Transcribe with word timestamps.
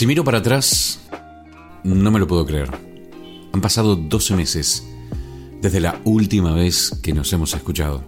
Si 0.00 0.06
miro 0.06 0.24
para 0.24 0.38
atrás, 0.38 0.98
no 1.84 2.10
me 2.10 2.18
lo 2.18 2.26
puedo 2.26 2.46
creer. 2.46 2.70
Han 3.52 3.60
pasado 3.60 3.96
12 3.96 4.34
meses 4.34 4.82
desde 5.60 5.78
la 5.78 6.00
última 6.06 6.54
vez 6.54 6.98
que 7.02 7.12
nos 7.12 7.30
hemos 7.34 7.52
escuchado. 7.52 8.02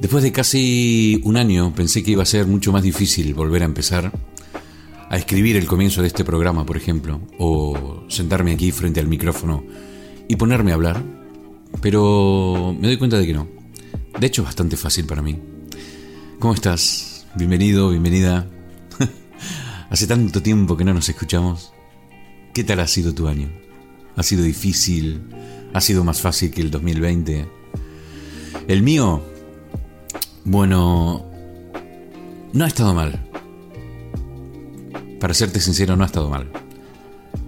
Después 0.00 0.22
de 0.22 0.30
casi 0.30 1.20
un 1.24 1.36
año 1.36 1.74
pensé 1.74 2.04
que 2.04 2.12
iba 2.12 2.22
a 2.22 2.26
ser 2.26 2.46
mucho 2.46 2.70
más 2.70 2.84
difícil 2.84 3.34
volver 3.34 3.62
a 3.62 3.64
empezar 3.64 4.12
a 5.10 5.16
escribir 5.16 5.56
el 5.56 5.66
comienzo 5.66 6.00
de 6.00 6.06
este 6.06 6.24
programa, 6.24 6.64
por 6.64 6.76
ejemplo, 6.76 7.20
o 7.40 8.04
sentarme 8.06 8.52
aquí 8.52 8.70
frente 8.70 9.00
al 9.00 9.08
micrófono 9.08 9.64
y 10.28 10.36
ponerme 10.36 10.70
a 10.70 10.74
hablar, 10.74 11.02
pero 11.80 12.72
me 12.78 12.86
doy 12.86 12.98
cuenta 12.98 13.18
de 13.18 13.26
que 13.26 13.34
no. 13.34 13.48
De 14.16 14.28
hecho, 14.28 14.44
bastante 14.44 14.76
fácil 14.76 15.06
para 15.06 15.22
mí. 15.22 15.36
¿Cómo 16.38 16.54
estás? 16.54 17.26
Bienvenido, 17.34 17.90
bienvenida. 17.90 18.46
Hace 19.92 20.06
tanto 20.06 20.40
tiempo 20.40 20.74
que 20.74 20.86
no 20.86 20.94
nos 20.94 21.10
escuchamos. 21.10 21.70
¿Qué 22.54 22.64
tal 22.64 22.80
ha 22.80 22.86
sido 22.86 23.12
tu 23.12 23.28
año? 23.28 23.50
¿Ha 24.16 24.22
sido 24.22 24.42
difícil? 24.42 25.20
¿Ha 25.74 25.82
sido 25.82 26.02
más 26.02 26.18
fácil 26.18 26.50
que 26.50 26.62
el 26.62 26.70
2020? 26.70 27.46
El 28.68 28.82
mío, 28.82 29.22
bueno, 30.44 31.26
no 32.54 32.64
ha 32.64 32.68
estado 32.68 32.94
mal. 32.94 33.28
Para 35.20 35.34
serte 35.34 35.60
sincero, 35.60 35.94
no 35.94 36.04
ha 36.04 36.06
estado 36.06 36.30
mal. 36.30 36.50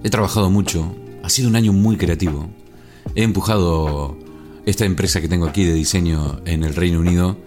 He 0.02 0.10
trabajado 0.10 0.50
mucho, 0.50 0.94
ha 1.22 1.30
sido 1.30 1.48
un 1.48 1.56
año 1.56 1.72
muy 1.72 1.96
creativo. 1.96 2.50
He 3.14 3.22
empujado 3.22 4.18
esta 4.66 4.84
empresa 4.84 5.22
que 5.22 5.28
tengo 5.28 5.46
aquí 5.46 5.64
de 5.64 5.72
diseño 5.72 6.42
en 6.44 6.62
el 6.62 6.74
Reino 6.74 7.00
Unido 7.00 7.38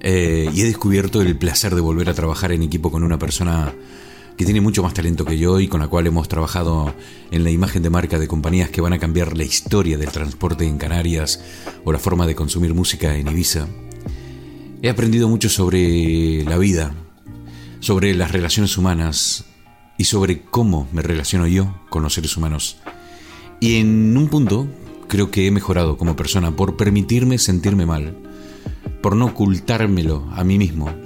eh, 0.00 0.48
y 0.50 0.62
he 0.62 0.64
descubierto 0.64 1.20
el 1.20 1.36
placer 1.36 1.74
de 1.74 1.82
volver 1.82 2.08
a 2.08 2.14
trabajar 2.14 2.52
en 2.52 2.62
equipo 2.62 2.90
con 2.90 3.02
una 3.02 3.18
persona 3.18 3.74
que 4.36 4.44
tiene 4.44 4.60
mucho 4.60 4.82
más 4.82 4.94
talento 4.94 5.24
que 5.24 5.38
yo 5.38 5.60
y 5.60 5.68
con 5.68 5.80
la 5.80 5.88
cual 5.88 6.06
hemos 6.06 6.28
trabajado 6.28 6.94
en 7.30 7.44
la 7.44 7.50
imagen 7.50 7.82
de 7.82 7.90
marca 7.90 8.18
de 8.18 8.26
compañías 8.26 8.70
que 8.70 8.80
van 8.80 8.92
a 8.92 8.98
cambiar 8.98 9.36
la 9.36 9.44
historia 9.44 9.96
del 9.96 10.10
transporte 10.10 10.66
en 10.66 10.78
Canarias 10.78 11.40
o 11.84 11.92
la 11.92 11.98
forma 11.98 12.26
de 12.26 12.34
consumir 12.34 12.74
música 12.74 13.14
en 13.16 13.28
Ibiza. 13.28 13.68
He 14.82 14.90
aprendido 14.90 15.28
mucho 15.28 15.48
sobre 15.48 16.44
la 16.44 16.58
vida, 16.58 16.94
sobre 17.80 18.14
las 18.14 18.32
relaciones 18.32 18.76
humanas 18.76 19.44
y 19.96 20.04
sobre 20.04 20.42
cómo 20.42 20.88
me 20.92 21.02
relaciono 21.02 21.46
yo 21.46 21.74
con 21.88 22.02
los 22.02 22.14
seres 22.14 22.36
humanos. 22.36 22.78
Y 23.60 23.76
en 23.76 24.16
un 24.16 24.28
punto 24.28 24.66
creo 25.08 25.30
que 25.30 25.46
he 25.46 25.50
mejorado 25.50 25.96
como 25.96 26.16
persona 26.16 26.56
por 26.56 26.76
permitirme 26.76 27.38
sentirme 27.38 27.86
mal, 27.86 28.16
por 29.00 29.14
no 29.14 29.26
ocultármelo 29.26 30.28
a 30.32 30.42
mí 30.44 30.58
mismo. 30.58 31.03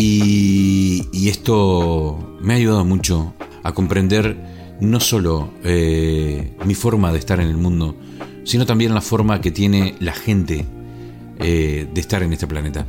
Y, 0.00 1.28
esto 1.28 2.38
me 2.40 2.54
ha 2.54 2.56
ayudado 2.56 2.84
mucho 2.84 3.34
a 3.64 3.72
comprender 3.72 4.76
no 4.80 5.00
solo 5.00 5.52
eh, 5.64 6.56
mi 6.64 6.74
forma 6.74 7.12
de 7.12 7.18
estar 7.18 7.40
en 7.40 7.48
el 7.48 7.56
mundo, 7.56 7.96
sino 8.44 8.64
también 8.64 8.94
la 8.94 9.00
forma 9.00 9.40
que 9.40 9.50
tiene 9.50 9.96
la 9.98 10.12
gente 10.12 10.64
eh, 11.40 11.88
de 11.92 12.00
estar 12.00 12.22
en 12.22 12.32
este 12.32 12.46
planeta. 12.46 12.86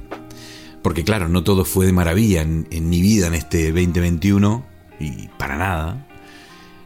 Porque 0.84 1.04
claro, 1.04 1.28
no 1.28 1.44
todo 1.44 1.66
fue 1.66 1.88
de 1.88 1.94
maravilla 1.94 2.44
en, 2.44 2.68
en 2.70 2.88
mi 2.90 3.02
vida 3.02 3.28
en 3.28 3.34
este 3.34 3.72
2021, 3.72 4.64
y 5.00 5.28
para 5.30 5.58
nada. 5.58 6.08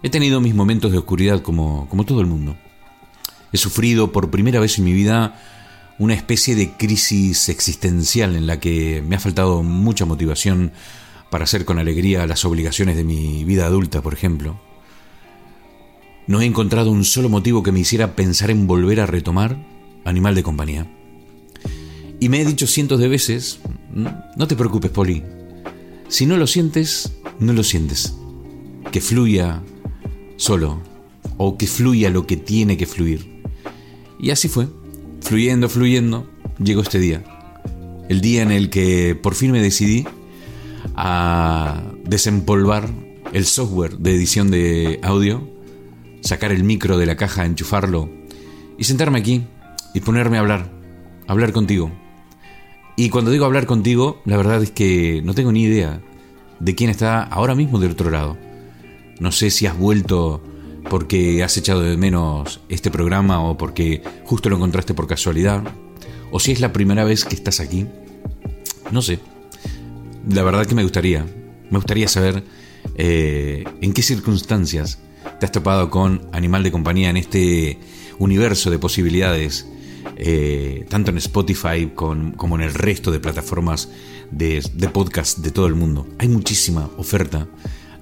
He 0.01 0.09
tenido 0.09 0.39
mis 0.39 0.55
momentos 0.55 0.91
de 0.91 0.99
oscuridad 0.99 1.41
como, 1.41 1.87
como 1.89 2.05
todo 2.05 2.21
el 2.21 2.27
mundo. 2.27 2.55
He 3.51 3.57
sufrido 3.57 4.11
por 4.11 4.31
primera 4.31 4.59
vez 4.59 4.79
en 4.79 4.85
mi 4.85 4.93
vida 4.93 5.37
una 5.99 6.13
especie 6.13 6.55
de 6.55 6.71
crisis 6.71 7.49
existencial 7.49 8.35
en 8.35 8.47
la 8.47 8.59
que 8.59 9.03
me 9.07 9.15
ha 9.15 9.19
faltado 9.19 9.63
mucha 9.63 10.05
motivación 10.05 10.71
para 11.29 11.45
hacer 11.45 11.65
con 11.65 11.79
alegría 11.79 12.27
las 12.27 12.45
obligaciones 12.45 12.95
de 12.95 13.03
mi 13.03 13.43
vida 13.43 13.65
adulta, 13.65 14.01
por 14.01 14.13
ejemplo. 14.13 14.59
No 16.27 16.41
he 16.41 16.45
encontrado 16.45 16.91
un 16.91 17.03
solo 17.03 17.29
motivo 17.29 17.63
que 17.63 17.71
me 17.71 17.79
hiciera 17.79 18.15
pensar 18.15 18.49
en 18.49 18.67
volver 18.67 18.99
a 18.99 19.05
retomar 19.05 19.57
Animal 20.05 20.35
de 20.35 20.43
Compañía. 20.43 20.87
Y 22.19 22.29
me 22.29 22.41
he 22.41 22.45
dicho 22.45 22.67
cientos 22.67 22.99
de 22.99 23.09
veces, 23.09 23.59
no 23.93 24.47
te 24.47 24.55
preocupes, 24.55 24.91
Poli. 24.91 25.23
Si 26.07 26.25
no 26.25 26.37
lo 26.37 26.47
sientes, 26.47 27.13
no 27.39 27.53
lo 27.53 27.63
sientes. 27.63 28.15
Que 28.91 29.01
fluya 29.01 29.61
solo, 30.37 30.81
o 31.37 31.57
que 31.57 31.67
fluya 31.67 32.09
lo 32.09 32.25
que 32.27 32.37
tiene 32.37 32.77
que 32.77 32.85
fluir. 32.85 33.41
Y 34.19 34.29
así 34.29 34.47
fue, 34.47 34.67
fluyendo, 35.23 35.69
fluyendo, 35.69 36.29
llegó 36.59 36.81
este 36.81 36.99
día. 36.99 37.23
El 38.09 38.21
día 38.21 38.43
en 38.43 38.51
el 38.51 38.69
que 38.69 39.15
por 39.15 39.33
fin 39.33 39.51
me 39.51 39.61
decidí 39.61 40.05
a 40.95 41.81
desempolvar 42.03 42.89
el 43.31 43.45
software 43.45 43.97
de 43.97 44.13
edición 44.13 44.51
de 44.51 44.99
audio, 45.01 45.49
sacar 46.21 46.51
el 46.51 46.63
micro 46.63 46.97
de 46.97 47.05
la 47.05 47.15
caja, 47.15 47.45
enchufarlo 47.45 48.09
y 48.77 48.83
sentarme 48.83 49.19
aquí 49.19 49.45
y 49.93 50.01
ponerme 50.01 50.37
a 50.37 50.41
hablar, 50.41 50.71
hablar 51.27 51.53
contigo. 51.53 51.91
Y 52.95 53.09
cuando 53.09 53.31
digo 53.31 53.45
hablar 53.45 53.65
contigo, 53.65 54.21
la 54.25 54.37
verdad 54.37 54.61
es 54.61 54.71
que 54.71 55.21
no 55.23 55.33
tengo 55.33 55.51
ni 55.51 55.63
idea 55.63 56.01
de 56.59 56.75
quién 56.75 56.89
está 56.89 57.23
ahora 57.23 57.55
mismo 57.55 57.79
del 57.79 57.91
otro 57.91 58.11
lado. 58.11 58.37
No 59.19 59.31
sé 59.31 59.49
si 59.49 59.65
has 59.65 59.77
vuelto 59.77 60.43
porque 60.89 61.43
has 61.43 61.57
echado 61.57 61.81
de 61.81 61.97
menos 61.97 62.61
este 62.69 62.91
programa 62.91 63.41
o 63.41 63.57
porque 63.57 64.03
justo 64.25 64.49
lo 64.49 64.57
encontraste 64.57 64.93
por 64.93 65.07
casualidad, 65.07 65.63
o 66.31 66.39
si 66.39 66.51
es 66.51 66.59
la 66.59 66.73
primera 66.73 67.03
vez 67.03 67.25
que 67.25 67.35
estás 67.35 67.59
aquí. 67.59 67.85
No 68.91 69.01
sé. 69.01 69.19
La 70.29 70.43
verdad 70.43 70.65
que 70.65 70.75
me 70.75 70.83
gustaría, 70.83 71.25
me 71.69 71.77
gustaría 71.77 72.07
saber 72.07 72.43
eh, 72.95 73.63
en 73.81 73.93
qué 73.93 74.01
circunstancias 74.01 74.99
te 75.39 75.45
has 75.45 75.51
topado 75.51 75.89
con 75.89 76.27
Animal 76.31 76.63
de 76.63 76.71
Compañía 76.71 77.09
en 77.09 77.17
este 77.17 77.79
universo 78.19 78.71
de 78.71 78.79
posibilidades, 78.79 79.67
eh, 80.15 80.85
tanto 80.89 81.11
en 81.11 81.17
Spotify 81.17 81.91
como 81.95 82.55
en 82.55 82.61
el 82.61 82.73
resto 82.73 83.11
de 83.11 83.19
plataformas 83.19 83.89
de, 84.31 84.63
de 84.73 84.89
podcast 84.89 85.39
de 85.39 85.51
todo 85.51 85.67
el 85.67 85.75
mundo. 85.75 86.07
Hay 86.19 86.27
muchísima 86.27 86.89
oferta 86.97 87.47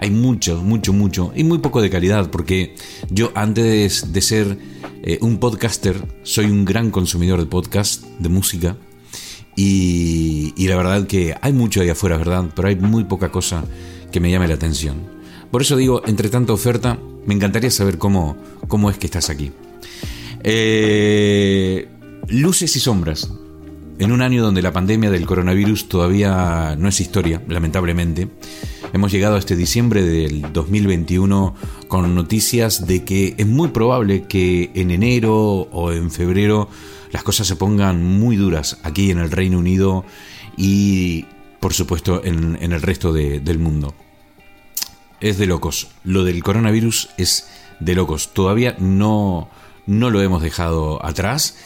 hay 0.01 0.09
mucho, 0.09 0.61
mucho, 0.61 0.93
mucho 0.93 1.31
y 1.35 1.43
muy 1.43 1.59
poco 1.59 1.81
de 1.81 1.89
calidad 1.89 2.31
porque 2.31 2.75
yo 3.09 3.31
antes 3.35 4.11
de 4.11 4.21
ser 4.21 4.57
eh, 5.03 5.19
un 5.21 5.37
podcaster 5.37 5.95
soy 6.23 6.45
un 6.45 6.65
gran 6.65 6.89
consumidor 6.89 7.39
de 7.39 7.45
podcast, 7.45 8.03
de 8.19 8.27
música 8.27 8.75
y, 9.55 10.67
la 10.67 10.75
verdad 10.75 11.05
que 11.05 11.35
hay 11.39 11.53
mucho 11.53 11.81
ahí 11.81 11.89
afuera, 11.89 12.17
¿verdad? 12.17 12.45
Pero 12.55 12.67
hay 12.69 12.75
muy 12.77 13.03
poca 13.03 13.29
cosa 13.29 13.63
que 14.11 14.19
me 14.19 14.31
llame 14.31 14.47
la 14.47 14.55
atención. 14.55 14.95
Por 15.51 15.61
eso 15.61 15.75
digo, 15.75 16.01
entre 16.07 16.29
tanta 16.29 16.53
oferta, 16.53 16.97
me 17.25 17.33
encantaría 17.35 17.69
saber 17.69 17.97
cómo, 17.97 18.37
cómo 18.67 18.89
es 18.89 18.97
que 18.97 19.05
estás 19.05 19.29
aquí. 19.29 19.51
Eh, 20.43 21.89
luces 22.27 22.75
y 22.75 22.79
sombras. 22.79 23.31
En 23.99 24.11
un 24.11 24.21
año 24.21 24.41
donde 24.41 24.63
la 24.63 24.71
pandemia 24.71 25.11
del 25.11 25.27
coronavirus 25.27 25.89
todavía 25.89 26.75
no 26.75 26.87
es 26.87 26.99
historia, 27.01 27.43
lamentablemente, 27.47 28.29
Hemos 28.93 29.13
llegado 29.13 29.35
a 29.35 29.39
este 29.39 29.55
diciembre 29.55 30.03
del 30.03 30.51
2021 30.51 31.55
con 31.87 32.13
noticias 32.13 32.87
de 32.87 33.05
que 33.05 33.35
es 33.37 33.47
muy 33.47 33.69
probable 33.69 34.23
que 34.23 34.69
en 34.73 34.91
enero 34.91 35.33
o 35.71 35.93
en 35.93 36.11
febrero 36.11 36.67
las 37.11 37.23
cosas 37.23 37.47
se 37.47 37.55
pongan 37.55 38.03
muy 38.03 38.35
duras 38.35 38.79
aquí 38.83 39.09
en 39.09 39.19
el 39.19 39.31
Reino 39.31 39.59
Unido 39.59 40.03
y 40.57 41.25
por 41.61 41.73
supuesto 41.73 42.21
en, 42.25 42.57
el 42.61 42.81
resto 42.81 43.13
del 43.13 43.59
mundo. 43.59 43.95
Es 45.21 45.37
de 45.37 45.45
locos. 45.45 45.87
Lo 46.03 46.25
del 46.25 46.43
coronavirus 46.43 47.11
es 47.17 47.47
de 47.79 47.95
locos. 47.95 48.33
Todavía 48.33 48.75
no, 48.77 49.49
no 49.85 50.09
lo 50.09 50.21
hemos 50.21 50.41
dejado 50.41 51.05
atrás. 51.05 51.57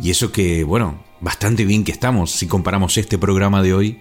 Y 0.00 0.10
eso 0.10 0.32
que, 0.32 0.64
bueno, 0.64 1.04
bastante 1.20 1.64
bien 1.64 1.84
que 1.84 1.92
estamos 1.92 2.32
si 2.32 2.48
comparamos 2.48 2.98
este 2.98 3.18
programa 3.18 3.62
de 3.62 3.72
hoy 3.72 4.00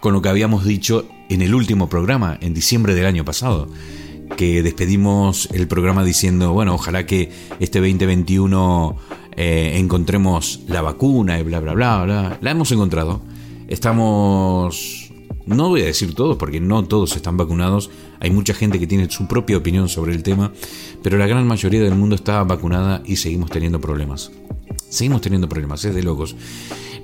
con 0.00 0.12
lo 0.12 0.20
que 0.20 0.28
habíamos 0.28 0.66
dicho 0.66 1.08
en 1.28 1.42
el 1.42 1.54
último 1.54 1.88
programa, 1.88 2.38
en 2.40 2.54
diciembre 2.54 2.94
del 2.94 3.06
año 3.06 3.24
pasado, 3.24 3.68
que 4.36 4.62
despedimos 4.62 5.48
el 5.52 5.66
programa 5.68 6.04
diciendo, 6.04 6.52
bueno, 6.52 6.74
ojalá 6.74 7.06
que 7.06 7.30
este 7.60 7.80
2021 7.80 8.96
eh, 9.36 9.74
encontremos 9.76 10.60
la 10.68 10.82
vacuna 10.82 11.38
y 11.38 11.42
bla, 11.42 11.60
bla, 11.60 11.74
bla, 11.74 12.04
bla. 12.04 12.38
La 12.40 12.50
hemos 12.50 12.70
encontrado. 12.72 13.20
Estamos... 13.68 15.12
No 15.46 15.70
voy 15.70 15.80
a 15.80 15.86
decir 15.86 16.14
todos, 16.14 16.36
porque 16.36 16.60
no 16.60 16.84
todos 16.84 17.16
están 17.16 17.38
vacunados. 17.38 17.90
Hay 18.20 18.30
mucha 18.30 18.52
gente 18.52 18.78
que 18.78 18.86
tiene 18.86 19.08
su 19.08 19.26
propia 19.26 19.56
opinión 19.56 19.88
sobre 19.88 20.12
el 20.12 20.22
tema, 20.22 20.52
pero 21.02 21.16
la 21.16 21.26
gran 21.26 21.46
mayoría 21.46 21.80
del 21.82 21.94
mundo 21.94 22.16
está 22.16 22.42
vacunada 22.44 23.02
y 23.06 23.16
seguimos 23.16 23.50
teniendo 23.50 23.80
problemas. 23.80 24.30
Seguimos 24.90 25.22
teniendo 25.22 25.48
problemas, 25.48 25.84
es 25.86 25.94
de 25.94 26.02
locos. 26.02 26.36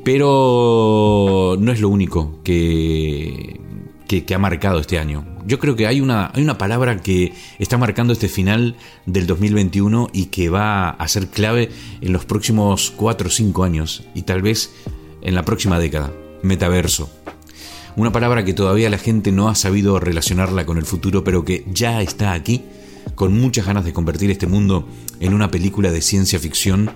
Pero 0.05 1.57
no 1.59 1.73
es 1.73 1.81
lo 1.81 1.89
único 1.89 2.41
que, 2.45 3.61
que, 4.07 4.35
ha 4.35 4.39
marcado 4.39 4.79
este 4.79 4.99
año. 4.99 5.25
Yo 5.47 5.59
creo 5.59 5.77
que 5.77 5.87
hay 5.87 6.01
una, 6.01 6.31
hay 6.35 6.43
una 6.43 6.59
palabra 6.59 7.01
que 7.01 7.33
está 7.59 7.79
marcando 7.79 8.13
este 8.13 8.29
final 8.29 8.77
del 9.07 9.27
2021 9.27 10.11
y 10.13 10.27
que 10.27 10.49
va 10.49 10.91
a 10.91 11.09
ser 11.09 11.29
clave 11.29 11.71
en 12.01 12.13
los 12.13 12.25
próximos 12.25 12.93
4 12.97 13.29
o 13.29 13.31
5 13.31 13.65
años 13.65 14.05
y 14.15 14.23
tal 14.23 14.43
vez 14.43 14.73
en 15.23 15.35
la 15.35 15.45
próxima 15.45 15.79
década. 15.79 16.13
Metaverso. 16.43 17.11
una 17.97 18.13
palabra 18.13 18.45
que 18.45 18.53
todavía 18.53 18.91
la 18.91 18.99
gente 18.99 19.33
no 19.33 19.49
ha 19.49 19.55
sabido 19.55 19.99
relacionarla 20.01 20.67
con 20.67 20.79
el 20.79 20.85
futuro, 20.85 21.25
pero 21.25 21.45
que 21.45 21.65
ya 21.73 22.03
está 22.03 22.33
aquí, 22.33 22.63
con 23.15 23.39
muchas 23.39 23.67
ganas 23.67 23.85
de 23.85 23.93
convertir 23.93 24.31
este 24.31 24.47
mundo 24.47 24.87
en 25.21 25.33
una 25.33 25.51
película 25.51 25.91
de 25.91 26.03
ciencia 26.03 26.39
ficción 26.39 26.91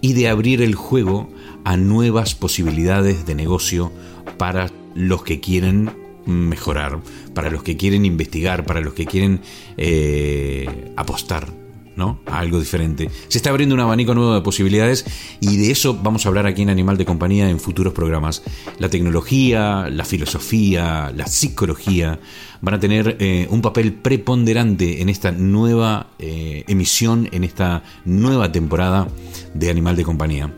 y 0.00 0.12
de 0.12 0.28
abrir 0.28 0.62
el 0.62 0.74
juego 0.74 1.28
a 1.64 1.76
nuevas 1.76 2.34
posibilidades 2.34 3.26
de 3.26 3.34
negocio 3.34 3.92
para 4.38 4.70
los 4.94 5.24
que 5.24 5.40
quieren 5.40 6.03
mejorar, 6.26 7.00
para 7.34 7.50
los 7.50 7.62
que 7.62 7.76
quieren 7.76 8.04
investigar, 8.04 8.64
para 8.64 8.80
los 8.80 8.94
que 8.94 9.06
quieren 9.06 9.40
eh, 9.76 10.92
apostar 10.96 11.48
¿no? 11.96 12.20
a 12.26 12.38
algo 12.38 12.58
diferente. 12.58 13.10
Se 13.28 13.38
está 13.38 13.50
abriendo 13.50 13.74
un 13.74 13.80
abanico 13.80 14.14
nuevo 14.14 14.34
de 14.34 14.40
posibilidades 14.40 15.04
y 15.40 15.56
de 15.56 15.70
eso 15.70 15.98
vamos 16.02 16.24
a 16.24 16.28
hablar 16.28 16.46
aquí 16.46 16.62
en 16.62 16.70
Animal 16.70 16.96
de 16.96 17.04
Compañía 17.04 17.48
en 17.48 17.60
futuros 17.60 17.92
programas. 17.92 18.42
La 18.78 18.88
tecnología, 18.88 19.88
la 19.90 20.04
filosofía, 20.04 21.12
la 21.14 21.26
psicología 21.26 22.18
van 22.60 22.74
a 22.74 22.80
tener 22.80 23.16
eh, 23.20 23.46
un 23.50 23.60
papel 23.62 23.92
preponderante 23.92 25.02
en 25.02 25.08
esta 25.08 25.32
nueva 25.32 26.08
eh, 26.18 26.64
emisión, 26.66 27.28
en 27.32 27.44
esta 27.44 27.82
nueva 28.04 28.50
temporada 28.50 29.08
de 29.52 29.70
Animal 29.70 29.96
de 29.96 30.04
Compañía. 30.04 30.52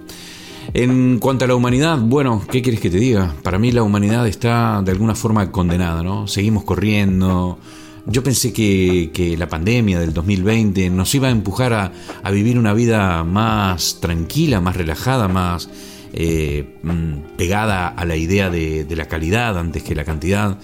En 0.74 1.18
cuanto 1.18 1.44
a 1.44 1.48
la 1.48 1.54
humanidad, 1.54 1.98
bueno, 1.98 2.42
¿qué 2.50 2.62
quieres 2.62 2.80
que 2.80 2.90
te 2.90 2.98
diga? 2.98 3.34
Para 3.42 3.58
mí 3.58 3.72
la 3.72 3.82
humanidad 3.82 4.26
está 4.26 4.82
de 4.82 4.92
alguna 4.92 5.14
forma 5.14 5.50
condenada, 5.50 6.02
¿no? 6.02 6.26
Seguimos 6.26 6.64
corriendo. 6.64 7.58
Yo 8.06 8.22
pensé 8.22 8.52
que, 8.52 9.34
la 9.38 9.48
pandemia 9.48 9.98
del 9.98 10.12
2020 10.12 10.90
nos 10.90 11.14
iba 11.14 11.28
a 11.28 11.30
empujar 11.30 11.72
a, 11.72 12.30
vivir 12.30 12.58
una 12.58 12.72
vida 12.72 13.24
más 13.24 13.98
tranquila, 14.00 14.60
más 14.60 14.76
relajada, 14.76 15.28
más 15.28 15.68
eh, 16.12 16.78
mm, 16.82 17.36
pegada 17.36 17.88
a 17.88 18.04
la 18.04 18.16
idea 18.16 18.50
de, 18.50 18.86
la 18.90 19.06
calidad 19.06 19.58
antes 19.58 19.82
que 19.82 19.94
la 19.94 20.04
cantidad. 20.04 20.58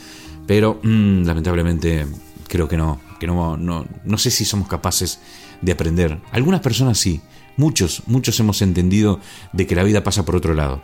Pero 0.47 0.81
mm, 0.83 1.25
lamentablemente 1.25 2.07
creo 2.49 2.69
que 2.69 2.77
no, 2.77 3.01
que 3.19 3.27
no, 3.27 3.57
no, 3.57 3.87
no 4.05 4.19
sé 4.19 4.31
si 4.31 4.45
somos 4.45 4.69
capaces 4.69 5.21
de 5.63 5.73
aprender. 5.73 6.19
Algunas 6.33 6.61
personas 6.61 6.99
sí, 6.99 7.21
Muchos, 7.57 8.03
muchos 8.07 8.39
hemos 8.41 8.63
entendido 8.63 9.21
de 9.53 9.67
que 9.67 9.75
la 9.75 9.83
vida 9.83 10.03
pasa 10.03 10.25
por 10.25 10.37
otro 10.37 10.55
lado. 10.55 10.83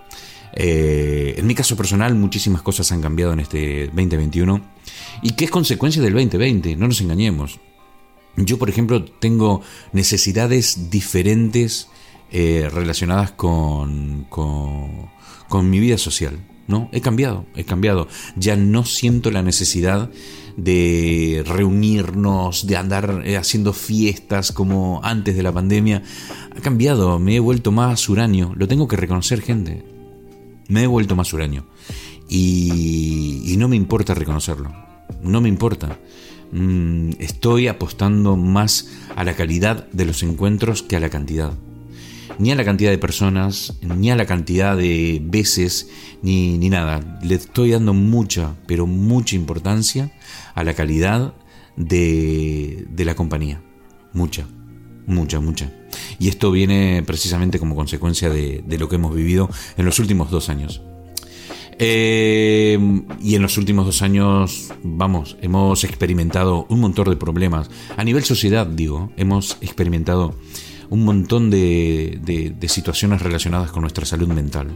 Eh, 0.54 1.34
en 1.36 1.46
mi 1.46 1.54
caso 1.54 1.76
personal, 1.76 2.14
muchísimas 2.14 2.62
cosas 2.62 2.90
han 2.92 3.00
cambiado 3.00 3.32
en 3.32 3.40
este 3.40 3.86
2021 3.86 4.60
y 5.22 5.32
que 5.32 5.44
es 5.44 5.50
consecuencia 5.50 6.02
del 6.02 6.14
2020, 6.14 6.76
no 6.76 6.88
nos 6.88 7.00
engañemos. 7.00 7.60
Yo, 8.36 8.58
por 8.58 8.68
ejemplo, 8.68 9.04
tengo 9.04 9.62
necesidades 9.92 10.90
diferentes 10.90 11.88
eh, 12.30 12.68
relacionadas 12.72 13.32
con, 13.32 14.26
con, 14.28 15.10
con 15.48 15.70
mi 15.70 15.80
vida 15.80 15.98
social. 15.98 16.38
¿no? 16.68 16.88
He 16.92 17.00
cambiado, 17.00 17.46
he 17.56 17.64
cambiado. 17.64 18.06
Ya 18.36 18.54
no 18.54 18.84
siento 18.84 19.30
la 19.30 19.42
necesidad 19.42 20.10
de 20.58 21.44
reunirnos, 21.46 22.66
de 22.66 22.76
andar 22.76 23.22
eh, 23.24 23.36
haciendo 23.36 23.72
fiestas 23.72 24.50
como 24.50 25.00
antes 25.04 25.36
de 25.36 25.42
la 25.44 25.52
pandemia. 25.52 26.02
Ha 26.54 26.60
cambiado, 26.60 27.18
me 27.20 27.36
he 27.36 27.40
vuelto 27.40 27.70
más 27.70 28.08
uranio. 28.08 28.52
Lo 28.56 28.66
tengo 28.66 28.88
que 28.88 28.96
reconocer, 28.96 29.40
gente. 29.40 29.84
Me 30.66 30.82
he 30.82 30.86
vuelto 30.88 31.14
más 31.14 31.32
uranio. 31.32 31.64
Y, 32.28 33.54
no 33.56 33.68
me 33.68 33.76
importa 33.76 34.14
reconocerlo. 34.14 34.72
No 35.22 35.40
me 35.40 35.48
importa. 35.48 35.98
Mm, 36.50 37.12
estoy 37.20 37.68
apostando 37.68 38.36
más 38.36 38.88
a 39.14 39.22
la 39.22 39.34
calidad 39.34 39.88
de 39.92 40.06
los 40.06 40.22
encuentros 40.22 40.82
que 40.82 40.96
a 40.96 41.00
la 41.00 41.08
cantidad 41.08 41.52
ni 42.38 42.52
a 42.52 42.54
la 42.54 42.64
cantidad 42.64 42.92
de 42.92 42.98
personas, 42.98 43.74
ni 43.82 44.12
a 44.12 44.16
la 44.16 44.24
cantidad 44.24 44.76
de 44.76 45.20
veces, 45.20 45.88
ni, 46.22 46.56
ni 46.56 46.70
nada. 46.70 47.18
Le 47.20 47.34
estoy 47.34 47.72
dando 47.72 47.94
mucha, 47.94 48.54
pero 48.66 48.86
mucha 48.86 49.34
importancia 49.34 50.12
a 50.58 50.64
la 50.64 50.74
calidad 50.74 51.34
de, 51.76 52.86
de 52.90 53.04
la 53.04 53.14
compañía. 53.14 53.62
Mucha, 54.12 54.46
mucha, 55.06 55.38
mucha. 55.38 55.72
Y 56.18 56.28
esto 56.28 56.50
viene 56.50 57.04
precisamente 57.06 57.60
como 57.60 57.76
consecuencia 57.76 58.28
de, 58.28 58.64
de 58.66 58.78
lo 58.78 58.88
que 58.88 58.96
hemos 58.96 59.14
vivido 59.14 59.48
en 59.76 59.84
los 59.84 60.00
últimos 60.00 60.30
dos 60.30 60.48
años. 60.48 60.82
Eh, 61.78 62.76
y 63.22 63.36
en 63.36 63.42
los 63.42 63.56
últimos 63.56 63.86
dos 63.86 64.02
años, 64.02 64.72
vamos, 64.82 65.36
hemos 65.42 65.84
experimentado 65.84 66.66
un 66.68 66.80
montón 66.80 67.08
de 67.08 67.14
problemas. 67.16 67.70
A 67.96 68.02
nivel 68.02 68.24
sociedad, 68.24 68.66
digo, 68.66 69.12
hemos 69.16 69.58
experimentado 69.60 70.34
un 70.90 71.04
montón 71.04 71.50
de, 71.50 72.56
situaciones 72.66 73.22
relacionadas 73.22 73.70
con 73.70 73.82
nuestra 73.82 74.04
salud 74.04 74.28
mental. 74.28 74.68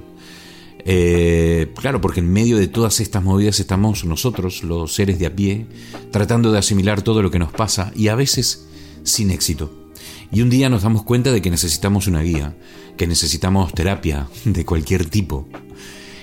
Eh, 0.85 1.73
claro, 1.77 2.01
porque 2.01 2.21
en 2.21 2.33
medio 2.33 2.57
de 2.57 2.69
todas 2.69 3.01
estas 3.01 3.23
movidas 3.23 3.61
estamos 3.61 4.05
nosotros, 4.05 4.65
los 4.65 4.95
seres 4.95 5.19
de 5.19 5.27
a 5.27 5.35
pie, 5.35 5.67
tratando 6.11 6.51
de 6.51 6.59
asimilar 6.59 7.03
todo 7.03 7.23
lo 7.23 7.31
que 7.31 7.39
nos 7.39 7.53
pasa 7.53 7.93
y 7.95 8.09
a 8.09 8.15
veces 8.15 8.67
sin 9.05 9.31
éxito. 9.31 9.91
Y 10.33 10.41
un 10.43 10.51
día 10.51 10.69
nos 10.69 10.83
damos 10.83 11.03
cuenta 11.03 11.31
de 11.31 11.43
que 11.43 11.51
necesitamos 11.51 12.07
una 12.07 12.23
guía, 12.23 12.57
que 12.97 13.07
necesitamos 13.07 13.73
terapia 13.75 14.29
de 14.45 14.65
cualquier 14.65 15.07
tipo. 15.07 15.49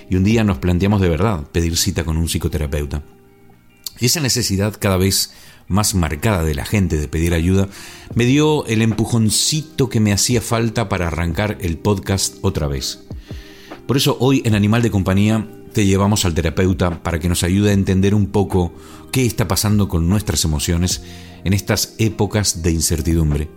Y 0.09 0.15
un 0.15 0.23
día 0.23 0.43
nos 0.43 0.57
planteamos 0.57 1.01
de 1.01 1.09
verdad 1.09 1.43
pedir 1.51 1.77
cita 1.77 2.03
con 2.03 2.17
un 2.17 2.27
psicoterapeuta. 2.27 3.03
Esa 3.99 4.19
necesidad 4.21 4.75
cada 4.79 4.97
vez 4.97 5.31
más 5.67 5.93
marcada 5.93 6.43
de 6.43 6.55
la 6.55 6.65
gente 6.65 6.97
de 6.97 7.07
pedir 7.07 7.33
ayuda, 7.33 7.69
me 8.15 8.25
dio 8.25 8.65
el 8.65 8.81
empujoncito 8.81 9.87
que 9.87 9.99
me 9.99 10.11
hacía 10.11 10.41
falta 10.41 10.89
para 10.89 11.07
arrancar 11.07 11.57
el 11.61 11.77
podcast 11.77 12.37
otra 12.41 12.67
vez. 12.67 13.05
Por 13.89 13.97
eso 13.97 14.17
hoy 14.19 14.43
en 14.45 14.53
Animal 14.53 14.83
de 14.83 14.91
Compañía 14.91 15.47
te 15.73 15.83
llevamos 15.83 16.23
al 16.23 16.35
terapeuta 16.35 17.01
para 17.01 17.17
que 17.17 17.27
nos 17.27 17.41
ayude 17.41 17.71
a 17.71 17.73
entender 17.73 18.13
un 18.13 18.27
poco 18.27 18.71
qué 19.11 19.25
está 19.25 19.47
pasando 19.47 19.87
con 19.87 20.07
nuestras 20.07 20.45
emociones 20.45 21.01
en 21.43 21.53
estas 21.53 21.95
épocas 21.97 22.61
de 22.61 22.69
incertidumbre. 22.69 23.49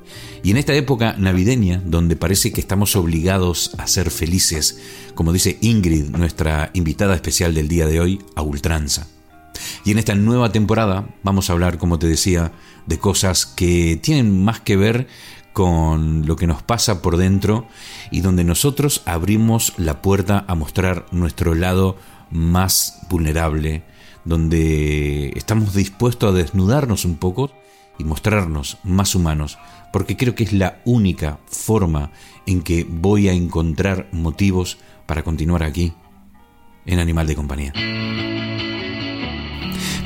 Y 0.42 0.50
en 0.52 0.56
esta 0.56 0.72
época 0.72 1.16
navideña, 1.18 1.82
donde 1.84 2.16
parece 2.16 2.50
que 2.50 2.62
estamos 2.62 2.96
obligados 2.96 3.72
a 3.76 3.86
ser 3.86 4.10
felices, 4.10 4.80
como 5.14 5.34
dice 5.34 5.58
Ingrid, 5.60 6.04
nuestra 6.04 6.70
invitada 6.72 7.14
especial 7.14 7.52
del 7.52 7.68
día 7.68 7.86
de 7.86 8.00
hoy, 8.00 8.18
a 8.34 8.40
ultranza. 8.40 9.08
Y 9.84 9.90
en 9.90 9.98
esta 9.98 10.14
nueva 10.14 10.50
temporada 10.50 11.14
vamos 11.22 11.50
a 11.50 11.52
hablar, 11.52 11.76
como 11.76 11.98
te 11.98 12.06
decía, 12.06 12.52
de 12.86 12.98
cosas 12.98 13.44
que 13.44 14.00
tienen 14.02 14.42
más 14.42 14.60
que 14.60 14.76
ver 14.76 15.08
con 15.52 16.26
lo 16.26 16.36
que 16.36 16.46
nos 16.46 16.62
pasa 16.62 17.02
por 17.02 17.16
dentro 17.16 17.66
y 18.10 18.20
donde 18.20 18.44
nosotros 18.44 19.02
abrimos 19.04 19.74
la 19.76 20.02
puerta 20.02 20.44
a 20.48 20.54
mostrar 20.54 21.06
nuestro 21.10 21.54
lado 21.54 21.96
más 22.30 23.00
vulnerable, 23.10 23.84
donde 24.24 25.32
estamos 25.36 25.74
dispuestos 25.74 26.30
a 26.30 26.36
desnudarnos 26.36 27.04
un 27.04 27.16
poco 27.16 27.52
y 27.98 28.04
mostrarnos 28.04 28.78
más 28.82 29.14
humanos, 29.14 29.58
porque 29.92 30.16
creo 30.16 30.34
que 30.34 30.44
es 30.44 30.52
la 30.52 30.80
única 30.84 31.38
forma 31.46 32.10
en 32.46 32.62
que 32.62 32.86
voy 32.88 33.28
a 33.28 33.32
encontrar 33.32 34.08
motivos 34.12 34.78
para 35.06 35.22
continuar 35.22 35.62
aquí 35.62 35.92
en 36.86 36.98
Animal 36.98 37.26
de 37.26 37.36
Compañía. 37.36 37.72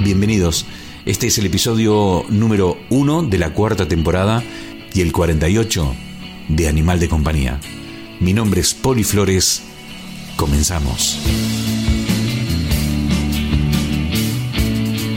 Bienvenidos. 0.00 0.66
Este 1.06 1.28
es 1.28 1.38
el 1.38 1.46
episodio 1.46 2.24
número 2.28 2.76
1 2.90 3.22
de 3.22 3.38
la 3.38 3.54
cuarta 3.54 3.86
temporada 3.86 4.42
y 4.96 5.02
el 5.02 5.12
48 5.12 5.94
de 6.48 6.68
Animal 6.68 6.98
de 6.98 7.06
Compañía. 7.06 7.60
Mi 8.18 8.32
nombre 8.32 8.62
es 8.62 8.72
Poli 8.72 9.04
Flores. 9.04 9.62
Comenzamos. 10.36 11.20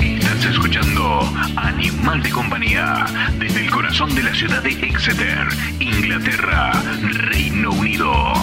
Estás 0.01 0.45
escuchando 0.51 1.21
Animal 1.55 2.21
de 2.21 2.29
Compañía 2.29 3.05
desde 3.39 3.61
el 3.61 3.71
corazón 3.71 4.13
de 4.15 4.23
la 4.23 4.35
ciudad 4.35 4.61
de 4.61 4.71
Exeter, 4.71 5.47
Inglaterra, 5.79 6.73
Reino 7.31 7.71
Unido. 7.71 8.33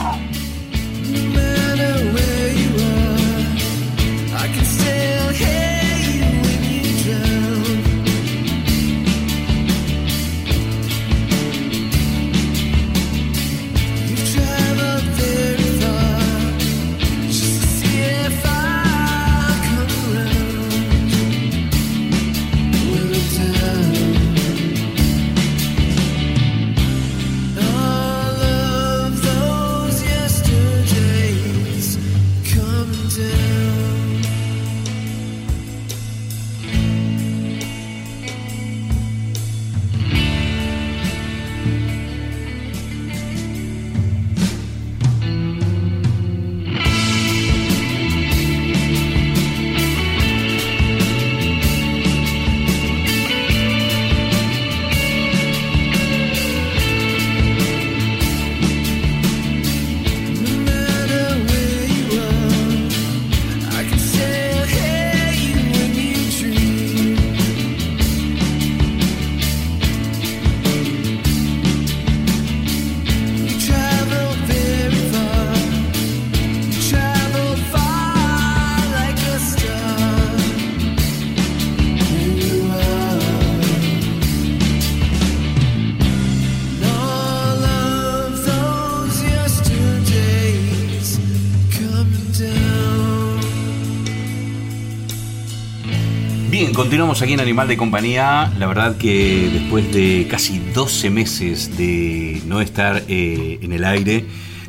Continuamos 96.86 97.20
aquí 97.20 97.32
en 97.32 97.40
Animal 97.40 97.66
de 97.66 97.76
Compañía. 97.76 98.52
La 98.60 98.68
verdad 98.68 98.96
que 98.96 99.50
después 99.52 99.92
de 99.92 100.28
casi 100.30 100.60
12 100.72 101.10
meses 101.10 101.76
de 101.76 102.40
no 102.46 102.60
estar 102.60 103.02
eh, 103.08 103.58
en 103.60 103.72
el 103.72 103.84
aire, 103.84 104.24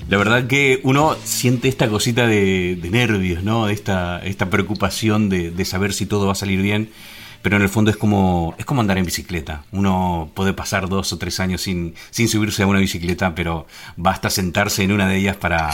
la 0.10 0.18
verdad 0.18 0.48
que 0.48 0.80
uno 0.82 1.16
siente 1.24 1.68
esta 1.68 1.88
cosita 1.88 2.26
de, 2.26 2.80
nervios, 2.90 3.44
¿no? 3.44 3.70
Esta, 3.70 4.18
esta 4.26 4.50
preocupación 4.50 5.30
de, 5.30 5.52
de, 5.52 5.64
saber 5.64 5.94
si 5.94 6.08
todo 6.08 6.26
va 6.26 6.32
a 6.32 6.36
salir 6.36 6.60
bien. 6.60 6.90
Pero 7.44 7.58
en 7.58 7.62
el 7.62 7.70
fondo 7.70 7.92
es 7.92 7.98
como, 7.98 8.56
es 8.58 8.66
como 8.66 8.82
andar 8.82 8.98
en 8.98 9.06
bicicleta. 9.06 9.62
Uno 9.72 10.32
puede 10.34 10.54
pasar 10.54 10.90
dos 10.90 11.14
o 11.14 11.20
tres 11.20 11.40
años 11.40 11.62
sin, 11.62 11.94
sin 12.10 12.28
subirse 12.30 12.64
a 12.64 12.68
una 12.68 12.80
bicicleta, 12.80 13.36
pero 13.36 13.68
basta 13.96 14.32
sentarse 14.32 14.82
en 14.82 14.92
una 14.92 15.08
de 15.08 15.18
ellas 15.18 15.36
para, 15.36 15.70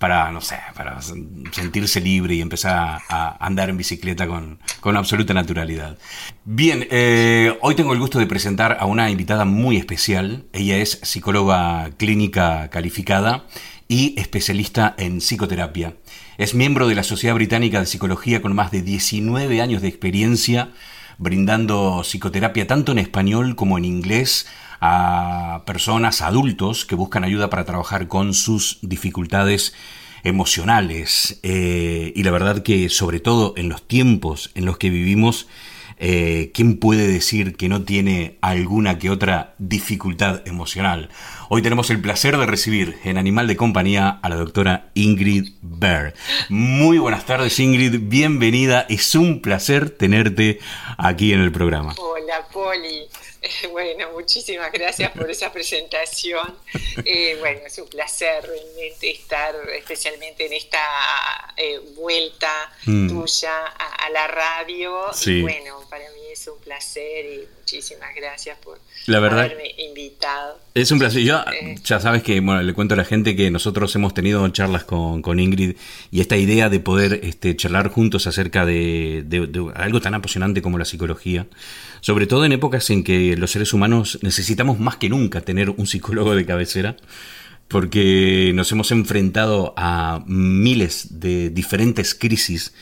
para, 0.00 0.32
no 0.32 0.40
sé, 0.40 0.56
para 0.74 0.98
sentirse 1.02 2.00
libre 2.00 2.34
y 2.34 2.40
empezar 2.40 3.02
a, 3.06 3.36
andar 3.44 3.68
en 3.68 3.76
bicicleta 3.76 4.26
con, 4.26 4.58
con 4.80 4.96
absoluta 4.96 5.34
naturalidad. 5.34 5.98
Bien, 6.46 6.86
eh, 6.90 7.54
hoy 7.60 7.74
tengo 7.74 7.92
el 7.92 7.98
gusto 7.98 8.18
de 8.18 8.26
presentar 8.26 8.78
a 8.80 8.86
una 8.86 9.10
invitada 9.10 9.44
muy 9.44 9.76
especial. 9.76 10.46
Ella 10.54 10.78
es 10.78 11.00
psicóloga 11.02 11.90
clínica 11.98 12.70
calificada 12.70 13.44
y 13.88 14.18
especialista 14.18 14.94
en 14.96 15.18
psicoterapia. 15.18 15.96
Es 16.38 16.54
miembro 16.54 16.88
de 16.88 16.94
la 16.94 17.02
Sociedad 17.02 17.34
Británica 17.34 17.78
de 17.78 17.84
Psicología 17.84 18.40
con 18.40 18.54
más 18.54 18.70
de 18.70 18.80
19 18.80 19.60
años 19.60 19.82
de 19.82 19.88
experiencia 19.88 20.70
brindando 21.18 22.00
psicoterapia 22.04 22.66
tanto 22.66 22.92
en 22.92 22.98
español 22.98 23.54
como 23.54 23.76
en 23.76 23.84
inglés 23.84 24.46
a 24.80 25.62
personas, 25.66 26.22
adultos 26.22 26.84
que 26.86 26.94
buscan 26.94 27.24
ayuda 27.24 27.50
para 27.50 27.64
trabajar 27.64 28.08
con 28.08 28.34
sus 28.34 28.78
dificultades 28.82 29.74
emocionales. 30.24 31.38
Eh, 31.42 32.12
y 32.14 32.22
la 32.22 32.30
verdad 32.30 32.62
que 32.62 32.88
sobre 32.88 33.20
todo 33.20 33.54
en 33.56 33.68
los 33.68 33.86
tiempos 33.86 34.50
en 34.54 34.64
los 34.64 34.78
que 34.78 34.90
vivimos, 34.90 35.46
eh, 36.02 36.50
¿quién 36.54 36.78
puede 36.78 37.06
decir 37.06 37.56
que 37.56 37.68
no 37.68 37.82
tiene 37.82 38.38
alguna 38.40 38.98
que 38.98 39.10
otra 39.10 39.54
dificultad 39.58 40.40
emocional? 40.48 41.10
Hoy 41.50 41.60
tenemos 41.60 41.90
el 41.90 42.00
placer 42.00 42.38
de 42.38 42.46
recibir 42.46 42.98
en 43.04 43.18
Animal 43.18 43.46
de 43.46 43.56
Compañía 43.56 44.18
a 44.22 44.28
la 44.30 44.36
doctora 44.36 44.90
Ingrid 44.94 45.50
Baer. 45.60 46.14
Muy 46.48 46.96
buenas 46.96 47.26
tardes 47.26 47.60
Ingrid, 47.60 47.98
bienvenida, 48.08 48.86
es 48.88 49.14
un 49.14 49.42
placer 49.42 49.90
tenerte 49.90 50.58
aquí 50.96 51.34
en 51.34 51.40
el 51.40 51.52
programa. 51.52 51.94
Hola 51.98 52.46
Poli. 52.50 53.19
Bueno, 53.70 54.12
muchísimas 54.12 54.72
gracias 54.72 55.10
por 55.12 55.30
esa 55.30 55.52
presentación. 55.52 56.58
Eh, 57.04 57.36
bueno, 57.38 57.60
es 57.66 57.78
un 57.78 57.88
placer 57.88 58.44
realmente 58.44 59.10
estar 59.10 59.54
especialmente 59.74 60.46
en 60.46 60.52
esta 60.52 61.54
eh, 61.56 61.78
vuelta 61.94 62.72
mm. 62.84 63.08
tuya 63.08 63.66
a, 63.66 64.10
la 64.10 64.26
radio. 64.26 65.10
Y 65.24 65.42
bueno, 65.42 65.86
para 65.88 66.04
mí 66.10 66.19
es 66.32 66.46
un 66.46 66.58
placer 66.62 67.24
y 67.26 67.40
muchísimas 67.58 68.14
gracias 68.14 68.58
por 68.58 68.78
haberme 69.14 69.74
invitado. 69.78 70.58
Es 70.74 70.90
un 70.90 70.98
placer. 70.98 71.22
Yo, 71.22 71.40
eh. 71.52 71.76
ya 71.84 72.00
sabes 72.00 72.22
que, 72.22 72.40
bueno, 72.40 72.62
le 72.62 72.72
cuento 72.72 72.94
a 72.94 72.96
la 72.96 73.04
gente 73.04 73.36
que 73.36 73.50
nosotros 73.50 73.94
hemos 73.96 74.14
tenido 74.14 74.48
charlas 74.48 74.84
con, 74.84 75.22
con 75.22 75.40
Ingrid 75.40 75.76
y 76.10 76.20
esta 76.20 76.36
idea 76.36 76.68
de 76.68 76.80
poder 76.80 77.20
este, 77.22 77.56
charlar 77.56 77.88
juntos 77.88 78.26
acerca 78.26 78.64
de, 78.64 79.24
de 79.26 79.72
algo 79.74 80.00
tan 80.00 80.14
apasionante 80.14 80.62
como 80.62 80.78
la 80.78 80.84
psicología 80.84 81.46
sobre 82.00 82.26
todo 82.26 82.44
en 82.44 82.52
épocas 82.52 82.88
en 82.90 83.04
que 83.04 83.36
los 83.36 83.50
seres 83.50 83.72
humanos 83.72 84.18
necesitamos 84.22 84.78
más 84.78 84.96
que 84.96 85.08
nunca 85.08 85.42
tener 85.42 85.70
un 85.70 85.86
psicólogo 85.86 86.34
de 86.34 86.46
cabecera, 86.46 86.96
porque 87.68 88.52
nos 88.54 88.72
hemos 88.72 88.90
enfrentado 88.90 89.74
a 89.76 90.24
miles 90.26 91.20
de 91.20 91.50
diferentes 91.50 92.14
crisis 92.14 92.72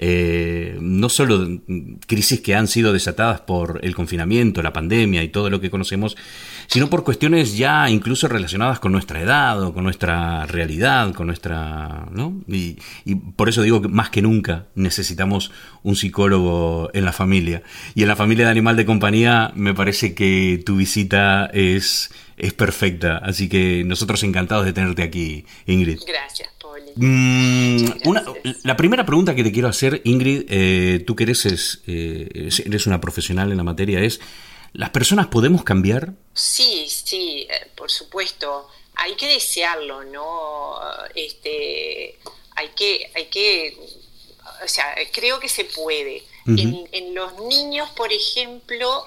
eh, 0.00 0.78
no 0.80 1.08
solo 1.08 1.60
crisis 2.06 2.40
que 2.40 2.54
han 2.54 2.68
sido 2.68 2.92
desatadas 2.92 3.40
por 3.40 3.80
el 3.82 3.94
confinamiento, 3.94 4.62
la 4.62 4.72
pandemia 4.72 5.22
y 5.24 5.28
todo 5.28 5.50
lo 5.50 5.60
que 5.60 5.70
conocemos, 5.70 6.16
sino 6.68 6.88
por 6.88 7.02
cuestiones 7.02 7.56
ya 7.56 7.90
incluso 7.90 8.28
relacionadas 8.28 8.78
con 8.78 8.92
nuestra 8.92 9.20
edad 9.20 9.62
o 9.62 9.74
con 9.74 9.84
nuestra 9.84 10.46
realidad, 10.46 11.12
con 11.14 11.26
nuestra... 11.26 12.06
¿no? 12.12 12.40
Y, 12.46 12.76
por 13.36 13.48
eso 13.48 13.62
digo 13.62 13.82
que 13.82 13.88
más 13.88 14.10
que 14.10 14.22
nunca 14.22 14.66
necesitamos 14.74 15.50
un 15.82 15.96
psicólogo 15.96 16.90
en 16.92 17.04
la 17.04 17.12
familia. 17.12 17.62
Y 17.94 18.02
en 18.02 18.08
la 18.08 18.16
familia 18.16 18.44
de 18.44 18.52
Animal 18.52 18.76
de 18.76 18.86
Compañía 18.86 19.50
me 19.54 19.74
parece 19.74 20.14
que 20.14 20.62
tu 20.64 20.76
visita 20.76 21.46
es, 21.52 22.10
es 22.36 22.52
perfecta. 22.52 23.18
Así 23.18 23.48
que 23.48 23.82
nosotros 23.84 24.22
encantados 24.22 24.64
de 24.64 24.72
tenerte 24.72 25.02
aquí, 25.02 25.44
Ingrid. 25.66 25.98
Gracias. 26.06 26.57
Mm, 27.00 27.90
la 28.64 28.76
primera 28.76 29.06
pregunta 29.06 29.34
que 29.34 29.44
te 29.44 29.52
quiero 29.52 29.68
hacer, 29.68 30.00
Ingrid, 30.04 30.46
eh, 30.48 31.04
tú 31.06 31.14
que 31.14 31.22
eres, 31.24 31.80
eh, 31.86 32.50
eres 32.64 32.86
una 32.86 33.00
profesional 33.00 33.52
en 33.52 33.56
la 33.56 33.62
materia, 33.62 34.00
es, 34.00 34.20
¿las 34.72 34.90
personas 34.90 35.28
podemos 35.28 35.62
cambiar? 35.62 36.14
Sí, 36.34 36.86
sí, 36.88 37.46
eh, 37.48 37.70
por 37.76 37.90
supuesto. 37.90 38.68
Hay 38.96 39.14
que 39.14 39.28
desearlo, 39.28 40.02
¿no? 40.04 40.74
Este, 41.14 42.18
hay 42.56 42.68
que, 42.76 43.08
hay 43.14 43.26
que, 43.26 43.76
o 44.64 44.68
sea, 44.68 44.86
creo 45.12 45.38
que 45.38 45.48
se 45.48 45.66
puede. 45.66 46.24
En, 46.56 47.14
los 47.14 47.38
niños, 47.40 47.90
por 47.90 48.12
ejemplo, 48.12 49.06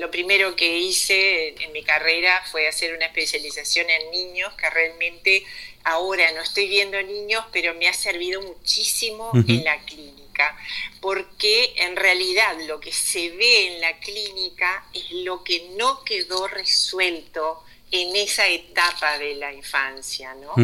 lo 0.00 0.10
primero 0.10 0.54
que 0.54 0.78
hice 0.78 1.54
en, 1.60 1.72
mi 1.72 1.82
carrera 1.82 2.42
fue 2.50 2.68
hacer 2.68 2.94
una 2.94 3.06
especialización 3.06 3.88
en 3.90 4.10
niños 4.10 4.52
que 4.54 4.70
realmente 4.70 5.44
ahora 5.84 6.30
no 6.32 6.42
estoy 6.42 6.68
viendo 6.68 7.00
niños, 7.02 7.44
pero 7.52 7.74
me 7.74 7.88
ha 7.88 7.92
servido 7.92 8.40
muchísimo 8.42 9.32
en 9.34 9.64
la 9.64 9.84
clínica, 9.84 10.56
porque 11.00 11.74
en 11.76 11.96
realidad 11.96 12.56
lo 12.66 12.80
que 12.80 12.92
se 12.92 13.30
ve 13.30 13.74
en 13.74 13.80
la 13.80 13.98
clínica 13.98 14.86
es 14.94 15.10
lo 15.10 15.42
que 15.42 15.68
no 15.76 16.04
quedó 16.04 16.46
resuelto 16.46 17.64
en 17.92 18.16
esa 18.16 18.48
etapa 18.48 19.16
de 19.18 19.36
la 19.36 19.52
infancia, 19.52 20.34
¿no? 20.34 20.54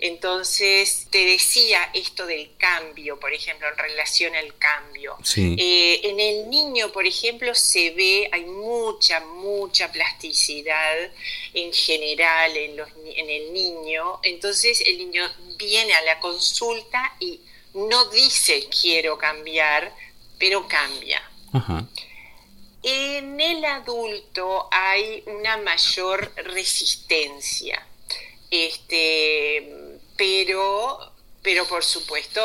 Entonces, 0.00 1.06
te 1.08 1.24
decía 1.24 1.90
esto 1.94 2.26
del 2.26 2.50
cambio, 2.56 3.18
por 3.20 3.32
ejemplo, 3.32 3.68
en 3.68 3.78
relación 3.78 4.34
al 4.34 4.56
cambio. 4.58 5.16
Eh, 5.36 6.00
en 6.02 6.18
el 6.18 6.50
niño, 6.50 6.90
por 6.90 7.06
ejemplo, 7.06 7.54
se 7.54 7.90
ve, 7.92 8.28
hay 8.32 8.44
mucha, 8.46 9.20
mucha 9.20 9.92
plasticidad 9.92 11.12
en 11.52 11.72
general 11.72 12.56
en, 12.56 12.76
los, 12.76 12.88
en 13.14 13.30
el 13.30 13.52
niño. 13.52 14.18
Entonces, 14.24 14.82
el 14.84 14.98
niño 14.98 15.30
viene 15.56 15.94
a 15.94 16.02
la 16.02 16.18
consulta 16.18 17.14
y 17.20 17.40
no 17.74 18.06
dice 18.06 18.68
quiero 18.68 19.16
cambiar, 19.16 19.94
pero 20.38 20.66
cambia. 20.66 21.22
En 22.86 23.40
el 23.40 23.64
adulto 23.64 24.68
hay 24.70 25.22
una 25.24 25.56
mayor 25.56 26.30
resistencia, 26.36 27.82
este, 28.50 29.98
pero, 30.18 31.12
pero 31.42 31.66
por 31.66 31.82
supuesto 31.82 32.42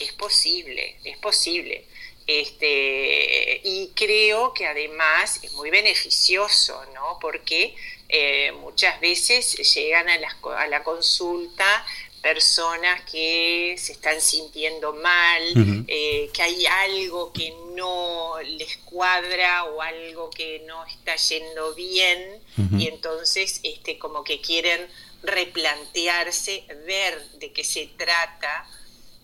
es 0.00 0.12
posible, 0.14 0.96
es 1.04 1.18
posible. 1.18 1.84
Este, 2.26 3.60
y 3.64 3.92
creo 3.94 4.54
que 4.54 4.66
además 4.66 5.40
es 5.42 5.52
muy 5.52 5.68
beneficioso, 5.68 6.82
¿no? 6.94 7.18
Porque 7.20 7.76
eh, 8.08 8.50
muchas 8.52 8.98
veces 8.98 9.74
llegan 9.74 10.08
a 10.08 10.18
la, 10.18 10.34
a 10.56 10.68
la 10.68 10.82
consulta 10.82 11.84
personas 12.22 13.02
que 13.10 13.74
se 13.76 13.92
están 13.92 14.20
sintiendo 14.20 14.92
mal, 14.94 15.42
eh, 15.88 16.30
que 16.32 16.42
hay 16.42 16.64
algo 16.66 17.32
que 17.32 17.52
no 17.74 18.34
les 18.42 18.76
cuadra 18.78 19.64
o 19.64 19.82
algo 19.82 20.30
que 20.30 20.62
no 20.66 20.86
está 20.86 21.16
yendo 21.16 21.74
bien 21.74 22.40
y 22.78 22.86
entonces 22.86 23.60
este, 23.64 23.98
como 23.98 24.22
que 24.22 24.40
quieren 24.40 24.86
replantearse, 25.22 26.64
ver 26.86 27.20
de 27.38 27.52
qué 27.52 27.64
se 27.64 27.88
trata 27.96 28.68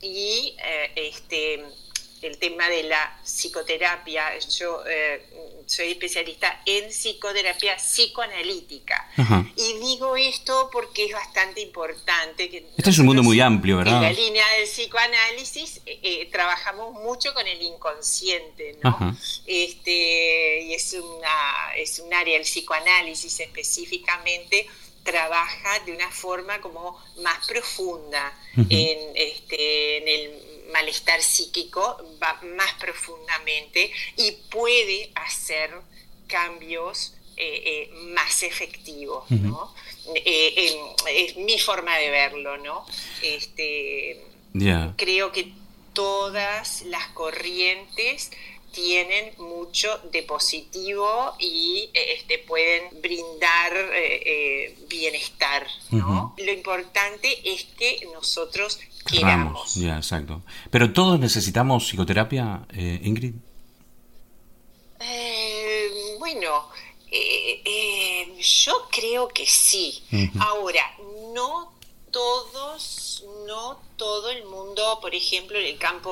y 0.00 0.56
eh, 0.64 0.92
este, 0.96 1.64
el 2.22 2.38
tema 2.38 2.68
de 2.68 2.84
la 2.84 3.18
psicoterapia. 3.24 4.38
Yo 4.38 4.82
eh, 4.86 5.22
soy 5.66 5.92
especialista 5.92 6.62
en 6.64 6.90
psicoterapia 6.90 7.76
psicoanalítica. 7.76 9.10
Y 9.56 9.78
digo 9.78 10.16
esto 10.16 10.70
porque 10.72 11.06
es 11.06 11.12
bastante 11.12 11.60
importante. 11.60 12.48
Que 12.48 12.66
este 12.76 12.90
es 12.90 12.98
un 12.98 13.06
mundo 13.06 13.22
muy 13.22 13.40
amplio, 13.40 13.78
¿verdad? 13.78 13.96
En 13.96 14.02
la 14.02 14.12
línea 14.12 14.44
del 14.58 14.68
psicoanálisis 14.68 15.80
eh, 15.86 15.98
eh, 16.02 16.28
trabajamos 16.30 16.94
mucho 16.94 17.34
con 17.34 17.46
el 17.46 17.60
inconsciente, 17.62 18.78
¿no? 18.82 19.16
Este, 19.46 20.62
y 20.62 20.74
es, 20.74 20.92
una, 20.94 21.74
es 21.76 21.98
un 21.98 22.12
área, 22.12 22.36
el 22.36 22.44
psicoanálisis 22.44 23.40
específicamente 23.40 24.66
trabaja 25.02 25.78
de 25.86 25.92
una 25.92 26.10
forma 26.10 26.60
como 26.60 26.98
más 27.22 27.46
profunda 27.46 28.32
en, 28.68 28.98
este, 29.14 29.98
en 29.98 30.08
el 30.08 30.47
malestar 30.72 31.22
psíquico 31.22 31.98
va 32.22 32.40
más 32.56 32.72
profundamente 32.74 33.90
y 34.16 34.32
puede 34.50 35.10
hacer 35.14 35.70
cambios 36.26 37.14
eh, 37.36 37.62
eh, 37.64 37.90
más 38.14 38.42
efectivos, 38.42 39.30
¿no? 39.30 39.74
Eh, 40.14 40.76
es 41.06 41.36
mi 41.36 41.58
forma 41.58 41.96
de 41.96 42.10
verlo, 42.10 42.58
¿no? 42.58 42.84
Este, 43.22 44.24
Creo 44.96 45.30
que 45.30 45.52
todas 45.92 46.82
las 46.82 47.06
corrientes 47.08 48.30
tienen 48.72 49.32
mucho 49.38 49.98
de 50.12 50.22
positivo 50.22 51.34
y 51.38 51.90
este, 51.92 52.38
pueden 52.38 53.00
brindar 53.00 53.72
bienestar. 54.88 55.66
¿no? 55.90 56.34
Lo 56.38 56.52
importante 56.52 57.28
es 57.44 57.64
que 57.78 58.06
nosotros 58.12 58.78
queramos. 59.06 59.74
ya, 59.74 59.96
exacto. 59.96 60.42
Pero 60.70 60.92
todos 60.92 61.18
necesitamos 61.18 61.84
psicoterapia, 61.84 62.66
Ingrid. 63.02 63.34
bueno, 66.18 66.68
yo 68.40 68.88
creo 68.90 69.28
que 69.28 69.46
sí. 69.46 70.02
Ahora, 70.38 70.82
no 71.34 71.77
todos, 72.18 73.22
no 73.46 73.80
todo 73.96 74.30
el 74.30 74.44
mundo, 74.44 74.98
por 75.00 75.14
ejemplo, 75.14 75.56
en 75.56 75.66
el 75.66 75.78
campo, 75.78 76.10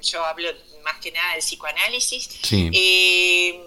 yo 0.00 0.24
hablo 0.24 0.48
más 0.84 1.00
que 1.00 1.10
nada 1.10 1.32
del 1.32 1.40
psicoanálisis, 1.40 2.38
eh, 2.52 3.66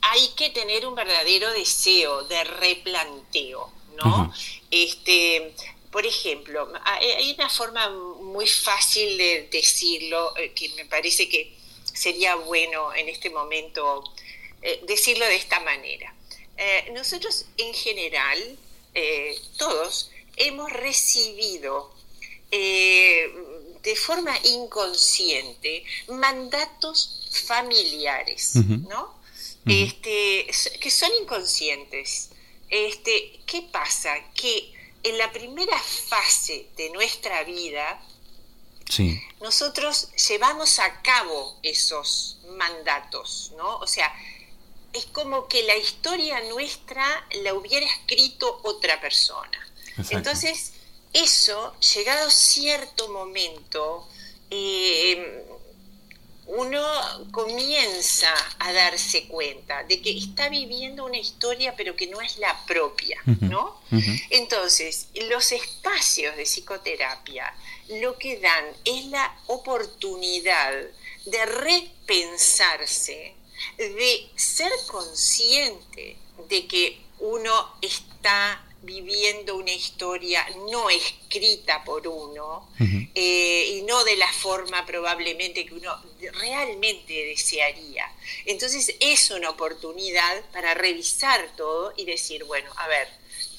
hay 0.00 0.28
que 0.34 0.50
tener 0.50 0.84
un 0.84 0.96
verdadero 0.96 1.52
deseo 1.52 2.24
de 2.24 2.42
replanteo, 2.42 3.70
¿no? 3.98 4.34
Este, 4.68 5.54
por 5.92 6.04
ejemplo, 6.04 6.72
hay 6.84 7.32
una 7.34 7.48
forma 7.48 7.88
muy 7.90 8.48
fácil 8.48 9.16
de 9.16 9.48
decirlo, 9.52 10.36
eh, 10.36 10.52
que 10.54 10.70
me 10.70 10.86
parece 10.86 11.28
que 11.28 11.56
sería 11.84 12.34
bueno 12.34 12.92
en 12.94 13.08
este 13.08 13.30
momento 13.30 14.02
eh, 14.60 14.80
decirlo 14.88 15.24
de 15.24 15.36
esta 15.36 15.60
manera. 15.60 16.12
nosotros 16.92 17.44
en 17.56 17.72
general, 17.72 18.58
todos, 19.56 20.10
hemos 20.38 20.72
recibido 20.72 21.92
eh, 22.50 23.32
de 23.82 23.96
forma 23.96 24.36
inconsciente 24.44 25.84
mandatos 26.08 27.28
familiares, 27.46 28.54
¿no? 28.54 29.18
este, 29.66 30.46
que 30.80 30.90
son 30.90 31.10
inconscientes. 31.20 32.30
Este, 32.70 33.40
¿Qué 33.46 33.62
pasa? 33.62 34.14
Que 34.34 34.72
en 35.02 35.18
la 35.18 35.30
primera 35.32 35.78
fase 35.78 36.68
de 36.76 36.90
nuestra 36.90 37.44
vida, 37.44 38.02
nosotros 39.40 40.08
llevamos 40.28 40.78
a 40.78 41.02
cabo 41.02 41.58
esos 41.62 42.38
mandatos, 42.56 43.52
¿no? 43.56 43.76
O 43.78 43.86
sea, 43.86 44.12
es 44.92 45.04
como 45.06 45.46
que 45.46 45.62
la 45.64 45.76
historia 45.76 46.40
nuestra 46.48 47.26
la 47.42 47.54
hubiera 47.54 47.86
escrito 47.86 48.60
otra 48.64 49.00
persona. 49.00 49.67
Entonces, 50.10 50.72
eso, 51.12 51.74
llegado 51.80 52.30
cierto 52.30 53.08
momento, 53.08 54.08
eh, 54.50 55.44
uno 56.48 56.82
comienza 57.30 58.32
a 58.58 58.72
darse 58.72 59.28
cuenta 59.28 59.84
de 59.84 60.00
que 60.00 60.16
está 60.16 60.48
viviendo 60.48 61.04
una 61.04 61.18
historia 61.18 61.74
pero 61.76 61.94
que 61.94 62.06
no 62.06 62.22
es 62.22 62.38
la 62.38 62.64
propia, 62.66 63.20
¿no? 63.40 63.82
Entonces, 64.30 65.08
los 65.28 65.52
espacios 65.52 66.36
de 66.36 66.44
psicoterapia 66.44 67.54
lo 68.00 68.16
que 68.16 68.38
dan 68.38 68.64
es 68.84 69.06
la 69.06 69.36
oportunidad 69.46 70.72
de 71.26 71.46
repensarse, 71.46 73.34
de 73.76 74.30
ser 74.36 74.72
consciente 74.86 76.16
de 76.48 76.66
que 76.66 77.00
uno 77.18 77.74
está 77.82 78.64
viviendo 78.82 79.56
una 79.56 79.72
historia 79.72 80.46
no 80.70 80.88
escrita 80.88 81.82
por 81.84 82.06
uno 82.06 82.68
eh, 83.14 83.76
y 83.76 83.82
no 83.82 84.04
de 84.04 84.16
la 84.16 84.32
forma 84.32 84.86
probablemente 84.86 85.66
que 85.66 85.74
uno 85.74 85.92
realmente 86.40 87.12
desearía. 87.26 88.04
Entonces 88.46 88.94
es 89.00 89.30
una 89.30 89.50
oportunidad 89.50 90.42
para 90.52 90.74
revisar 90.74 91.50
todo 91.56 91.92
y 91.96 92.04
decir, 92.04 92.44
bueno, 92.44 92.70
a 92.76 92.86
ver, 92.88 93.08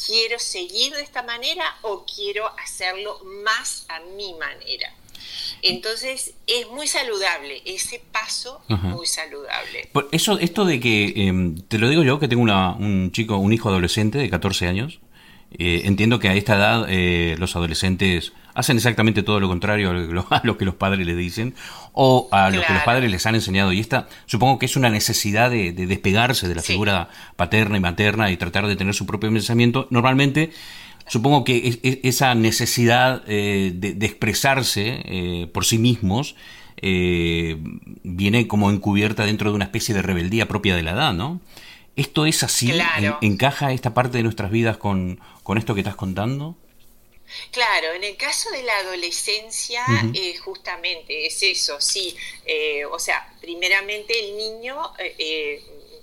¿quiero 0.05 0.39
seguir 0.39 0.93
de 0.93 1.01
esta 1.01 1.23
manera 1.23 1.77
o 1.81 2.05
quiero 2.05 2.47
hacerlo 2.57 3.19
más 3.23 3.85
a 3.89 3.99
mi 3.99 4.33
manera? 4.35 4.93
Entonces 5.61 6.33
es 6.47 6.67
muy 6.69 6.87
saludable, 6.87 7.61
ese 7.65 8.01
paso 8.11 8.61
es 8.69 8.79
muy 8.79 9.05
saludable. 9.05 9.89
Eso, 10.11 10.39
esto 10.39 10.63
de 10.63 10.79
que, 10.79 11.13
em, 11.15 11.59
te 11.67 11.77
lo 11.77 11.89
digo 11.89 12.03
yo, 12.03 12.19
que 12.19 12.29
tengo 12.29 12.43
un 12.43 13.11
chico, 13.11 13.37
un 13.37 13.51
hijo 13.51 13.67
adolescente 13.67 14.17
de 14.17 14.29
14 14.29 14.67
años, 14.67 14.99
eh, 15.51 15.81
entiendo 15.85 16.19
que 16.19 16.29
a 16.29 16.35
esta 16.35 16.55
edad 16.55 16.85
eh, 16.89 17.35
los 17.39 17.55
adolescentes 17.55 18.33
hacen 18.53 18.77
exactamente 18.77 19.23
todo 19.23 19.39
lo 19.39 19.47
contrario 19.47 19.89
a 19.89 19.93
lo, 19.93 20.57
que 20.57 20.65
los 20.65 20.75
padres 20.75 21.05
les 21.05 21.17
dicen 21.17 21.55
o 21.93 22.29
a 22.31 22.49
lo 22.49 22.61
que 22.61 22.73
los 22.73 22.83
padres 22.83 23.09
les 23.09 23.25
han 23.25 23.35
enseñado. 23.35 23.73
Y 23.73 23.79
esta 23.79 24.07
supongo 24.25 24.59
que 24.59 24.67
es 24.67 24.75
una 24.75 24.89
necesidad 24.89 25.49
de, 25.49 25.71
despegarse 25.71 26.47
de 26.47 26.55
la 26.55 26.61
figura 26.61 27.09
paterna 27.35 27.77
y 27.77 27.79
materna 27.79 28.31
y 28.31 28.37
tratar 28.37 28.67
de 28.67 28.75
tener 28.75 28.93
su 28.93 29.05
propio 29.05 29.31
pensamiento. 29.31 29.87
Normalmente 29.89 30.51
supongo 31.07 31.43
que 31.43 31.79
esa 32.03 32.35
necesidad 32.35 33.23
eh, 33.27 33.71
de, 33.73 34.05
expresarse 34.05 35.49
por 35.51 35.65
sí 35.65 35.79
mismos 35.79 36.35
viene 36.81 38.47
como 38.47 38.69
encubierta 38.69 39.25
dentro 39.25 39.49
de 39.49 39.55
una 39.55 39.65
especie 39.65 39.95
de 39.95 40.01
rebeldía 40.01 40.47
propia 40.47 40.75
de 40.75 40.83
la 40.83 40.91
edad, 40.91 41.13
¿no? 41.13 41.41
¿Esto 41.99 42.25
es 42.25 42.43
así? 42.43 42.71
¿Encaja 43.19 43.73
esta 43.73 43.93
parte 43.93 44.19
de 44.19 44.23
nuestras 44.23 44.51
vidas 44.51 44.77
con, 44.77 45.19
esto 45.57 45.73
que 45.73 45.81
estás 45.81 45.95
contando? 45.95 46.55
Claro, 47.51 47.93
en 47.93 48.03
el 48.03 48.17
caso 48.17 48.49
de 48.51 48.63
la 48.63 48.77
adolescencia, 48.79 49.83
eh, 50.13 50.35
justamente 50.37 51.27
es 51.27 51.41
eso, 51.43 51.79
sí. 51.79 52.15
Eh, 52.45 52.85
o 52.85 52.97
sea, 52.99 53.33
primeramente 53.39 54.19
el 54.19 54.37
niño 54.37 54.93
eh, 54.97 55.61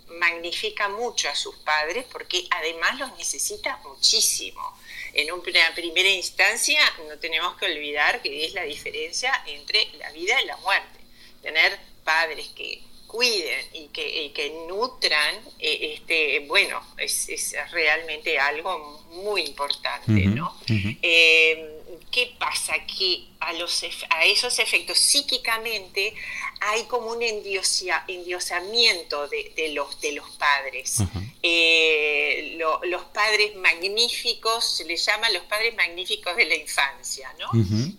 magnifica 0.09 0.89
mucho 0.89 1.29
a 1.29 1.35
sus 1.35 1.57
padres 1.57 2.05
porque 2.11 2.47
además 2.51 2.99
los 2.99 3.17
necesita 3.19 3.79
muchísimo. 3.85 4.79
En 5.15 5.33
una 5.33 5.75
primera 5.75 6.09
instancia 6.11 6.81
no 7.09 7.19
tenemos 7.19 7.57
que 7.57 7.67
olvidar 7.67 8.23
que 8.23 8.45
es 8.45 8.53
la 8.53 8.63
diferencia 8.63 9.33
entre 9.47 9.89
la 9.99 10.13
vida 10.13 10.41
y 10.43 10.47
la 10.47 10.57
muerte. 10.59 11.01
Tener 11.43 11.79
padres 12.05 12.49
que 12.49 12.83
cuiden 13.07 13.65
y 13.73 13.89
que, 13.89 14.33
que 14.35 14.67
nutran, 14.69 15.37
eh, 15.59 15.95
este, 15.95 16.41
bueno, 16.47 16.81
es, 16.99 17.29
es, 17.29 17.55
realmente 17.73 18.39
algo 18.39 19.05
muy 19.11 19.43
importante, 19.43 20.27
¿no? 20.27 20.55
Eh, 20.69 21.83
¿Qué 22.11 22.35
pasa? 22.39 22.75
Que 22.87 23.27
a, 23.41 23.53
los, 23.53 23.85
a 24.11 24.25
esos 24.25 24.59
efectos 24.59 24.99
psíquicamente 24.99 26.15
hay 26.61 26.85
como 26.85 27.13
un 27.13 27.23
endiosamiento 27.23 29.29
de, 29.29 29.53
de, 29.57 29.69
los, 29.71 30.01
de 30.01 30.13
los 30.13 30.29
padres. 30.37 30.99
Eh, 31.43 32.59
los 32.85 33.05
padres 33.07 33.57
magníficos, 33.57 34.77
se 34.77 34.85
les 34.85 35.05
llaman 35.05 35.33
los 35.33 35.45
padres 35.45 35.75
magníficos 35.77 36.37
de 36.37 36.45
la 36.47 36.55
infancia, 36.57 37.33
¿no? 37.39 37.51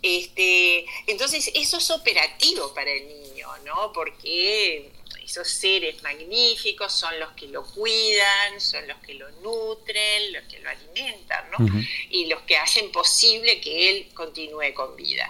este, 0.02 0.86
entonces, 1.06 1.52
eso 1.54 1.78
es 1.78 1.92
operativo 1.92 2.74
para 2.74 2.92
el 2.92 3.08
niño, 3.08 3.48
¿no? 3.66 3.94
Porque 3.94 4.92
esos 5.28 5.50
seres 5.50 6.02
magníficos 6.04 6.94
son 6.94 7.20
los 7.20 7.32
que 7.34 7.48
lo 7.48 7.62
cuidan, 7.66 8.62
son 8.62 8.88
los 8.88 8.98
que 9.00 9.14
lo 9.14 9.30
nutren, 9.42 10.32
los 10.32 10.44
que 10.46 10.60
lo 10.60 10.70
alimentan, 10.70 11.52
¿no? 11.52 11.68
Y 12.10 12.28
los 12.28 12.44
que 12.44 12.56
hacen 12.56 12.94
posible 12.94 13.60
que 13.60 13.90
él 13.90 14.10
continúe 14.14 14.74
con 14.74 14.96
vida. 14.96 15.30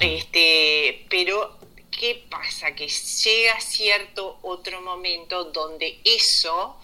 Este, 0.00 1.04
pero, 1.10 1.58
¿qué 1.90 2.24
pasa? 2.30 2.74
Que 2.74 2.88
llega 2.88 3.60
cierto 3.60 4.38
otro 4.40 4.80
momento 4.80 5.44
donde 5.44 6.00
eso 6.04 6.80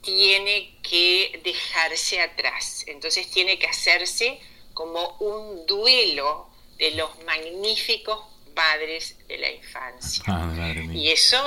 tiene 0.00 0.76
que 0.88 1.40
dejarse 1.42 2.20
atrás. 2.20 2.84
Entonces 2.86 3.28
tiene 3.32 3.58
que 3.58 3.66
hacerse 3.66 4.38
como 4.74 5.16
un 5.18 5.66
duelo 5.66 6.46
de 6.78 6.92
los 6.92 7.10
magníficos 7.24 8.30
padres 8.54 9.16
de 9.26 9.38
la 9.38 9.50
infancia. 9.50 10.22
Ah, 10.26 10.74
y 10.92 11.10
eso 11.10 11.38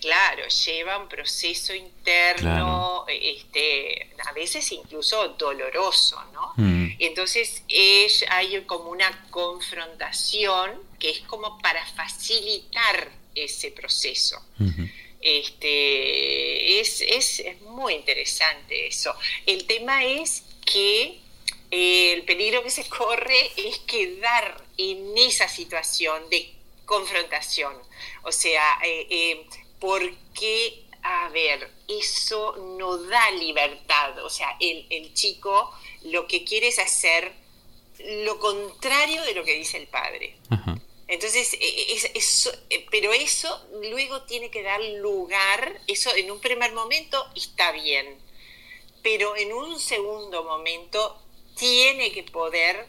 Claro, 0.00 0.46
lleva 0.48 0.98
un 0.98 1.08
proceso 1.08 1.74
interno, 1.74 3.04
este, 3.08 4.10
a 4.26 4.32
veces 4.32 4.70
incluso 4.72 5.28
doloroso, 5.30 6.22
¿no? 6.32 6.52
Mm. 6.56 6.96
Entonces 6.98 7.62
es, 7.68 8.24
hay 8.28 8.62
como 8.62 8.90
una 8.90 9.26
confrontación 9.30 10.82
que 10.98 11.10
es 11.10 11.20
como 11.20 11.58
para 11.58 11.84
facilitar 11.86 13.10
ese 13.34 13.70
proceso. 13.72 14.40
este, 15.20 16.80
es, 16.80 17.00
es, 17.00 17.40
es, 17.40 17.60
muy 17.62 17.94
interesante 17.94 18.86
eso. 18.86 19.14
El 19.46 19.66
tema 19.66 20.04
es 20.04 20.44
que 20.64 21.20
eh, 21.70 22.12
el 22.12 22.24
peligro 22.24 22.62
que 22.62 22.70
se 22.70 22.88
corre 22.88 23.50
es 23.56 23.78
quedar 23.80 24.64
en 24.76 25.16
esa 25.18 25.48
situación 25.48 26.28
de 26.30 26.54
confrontación. 26.86 27.74
O 28.22 28.32
sea, 28.32 28.78
eh, 28.84 29.06
eh, 29.10 29.46
porque, 29.80 30.84
a 31.02 31.28
ver, 31.30 31.70
eso 31.86 32.56
no 32.78 32.98
da 32.98 33.30
libertad. 33.32 34.24
O 34.24 34.30
sea, 34.30 34.56
el, 34.60 34.86
el 34.90 35.14
chico 35.14 35.72
lo 36.02 36.26
que 36.26 36.44
quiere 36.44 36.68
es 36.68 36.78
hacer 36.78 37.32
lo 37.98 38.38
contrario 38.38 39.22
de 39.22 39.34
lo 39.34 39.44
que 39.44 39.54
dice 39.54 39.76
el 39.78 39.88
padre. 39.88 40.36
Entonces, 41.08 41.54
e, 41.54 41.58
e, 41.58 41.92
es, 41.94 42.10
eso, 42.14 42.52
eh, 42.68 42.86
pero 42.90 43.12
eso 43.12 43.66
luego 43.80 44.22
tiene 44.22 44.50
que 44.50 44.62
dar 44.62 44.80
lugar, 44.80 45.80
eso 45.86 46.14
en 46.14 46.30
un 46.30 46.38
primer 46.38 46.72
momento 46.72 47.26
está 47.34 47.72
bien, 47.72 48.18
pero 49.02 49.34
en 49.36 49.52
un 49.52 49.80
segundo 49.80 50.44
momento 50.44 51.18
tiene 51.56 52.12
que 52.12 52.24
poder 52.24 52.86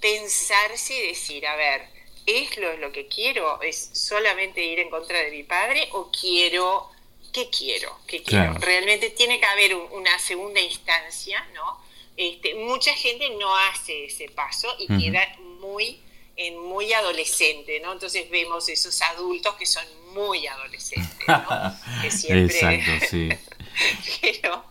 pensarse 0.00 0.98
y 0.98 1.08
decir, 1.08 1.46
a 1.46 1.56
ver, 1.56 1.88
¿es 2.26 2.56
lo, 2.58 2.76
lo 2.76 2.92
que 2.92 3.06
quiero? 3.06 3.60
¿Es 3.62 3.90
solamente 3.92 4.64
ir 4.64 4.80
en 4.80 4.90
contra 4.90 5.18
de 5.18 5.30
mi 5.30 5.42
padre 5.42 5.88
o 5.92 6.10
quiero, 6.10 6.90
qué 7.32 7.48
quiero? 7.50 7.98
¿Qué 8.06 8.22
quiero? 8.22 8.54
Realmente 8.54 9.10
tiene 9.10 9.38
que 9.40 9.46
haber 9.46 9.74
una 9.74 10.18
segunda 10.18 10.60
instancia, 10.60 11.46
¿no? 11.54 11.80
Este, 12.16 12.54
mucha 12.54 12.94
gente 12.94 13.30
no 13.30 13.56
hace 13.56 14.04
ese 14.04 14.28
paso 14.28 14.68
y 14.78 14.86
queda 14.86 15.26
muy 15.60 15.98
en 16.36 16.58
muy 16.58 16.92
adolescente, 16.92 17.80
¿no? 17.80 17.92
Entonces 17.92 18.28
vemos 18.30 18.68
esos 18.68 19.00
adultos 19.02 19.54
que 19.56 19.66
son 19.66 19.84
muy 20.12 20.46
adolescentes, 20.46 21.26
¿no? 21.26 21.76
que 22.02 22.10
siempre... 22.10 22.56
Exacto, 22.56 23.06
sí. 23.08 23.28
pero, 24.20 24.64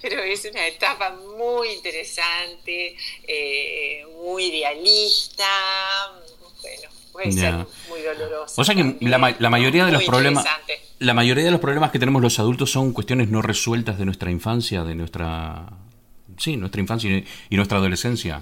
pero 0.00 0.22
es 0.22 0.44
una 0.44 0.66
etapa 0.66 1.10
muy 1.10 1.68
interesante, 1.70 2.96
eh, 3.26 4.06
muy 4.22 4.46
idealista, 4.46 5.46
puede 7.12 7.32
ser 7.32 7.54
muy 7.88 8.00
dolorosa. 8.02 8.60
O 8.60 8.64
sea 8.64 8.74
que 8.74 8.96
la, 9.00 9.18
mayoría 9.50 9.86
de 9.86 9.92
los 9.92 10.04
problemas... 10.04 10.44
La 10.98 11.14
mayoría 11.14 11.44
de 11.44 11.52
los 11.52 11.60
problemas 11.60 11.92
que 11.92 12.00
tenemos 12.00 12.20
los 12.20 12.38
adultos 12.40 12.72
son 12.72 12.92
cuestiones 12.92 13.28
no 13.28 13.40
resueltas 13.40 13.98
de 13.98 14.04
nuestra 14.04 14.30
infancia, 14.30 14.82
de 14.84 14.94
nuestra... 14.94 15.66
Sí, 16.36 16.56
nuestra 16.56 16.80
infancia 16.80 17.24
y 17.50 17.56
nuestra 17.56 17.78
adolescencia. 17.78 18.40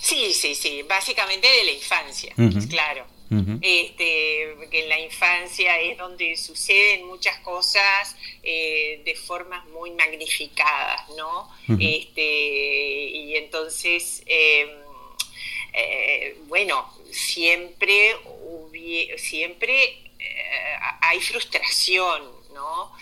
Sí, 0.00 0.32
sí, 0.32 0.54
sí, 0.54 0.82
básicamente 0.88 1.46
de 1.46 1.64
la 1.64 1.72
infancia, 1.72 2.34
claro. 2.68 3.06
este, 3.60 4.56
que 4.70 4.82
en 4.82 4.88
la 4.88 5.00
infancia 5.00 5.78
es 5.80 5.98
donde 5.98 6.36
suceden 6.36 7.06
muchas 7.06 7.38
cosas 7.40 8.16
eh, 8.42 9.02
de 9.04 9.14
formas 9.14 9.66
muy 9.66 9.90
magnificadas, 9.92 11.08
¿no? 11.16 11.48
este, 11.78 13.08
y 13.10 13.36
entonces, 13.36 14.22
em, 14.26 14.68
eh, 15.72 16.36
bueno, 16.46 16.92
siempre, 17.10 18.16
siempre 19.16 19.84
eh, 20.18 20.76
hay 21.00 21.20
frustración, 21.20 22.22
¿no? 22.54 22.92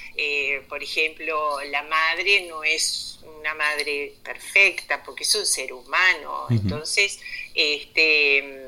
por 0.68 0.82
ejemplo, 0.82 1.60
la 1.70 1.82
madre 1.82 2.46
no 2.48 2.64
es 2.64 3.16
una 3.38 3.54
madre 3.54 4.14
perfecta, 4.22 5.02
porque 5.02 5.24
es 5.24 5.34
un 5.34 5.46
ser 5.46 5.72
humano. 5.72 6.46
Entonces, 6.50 7.20
este, 7.54 8.66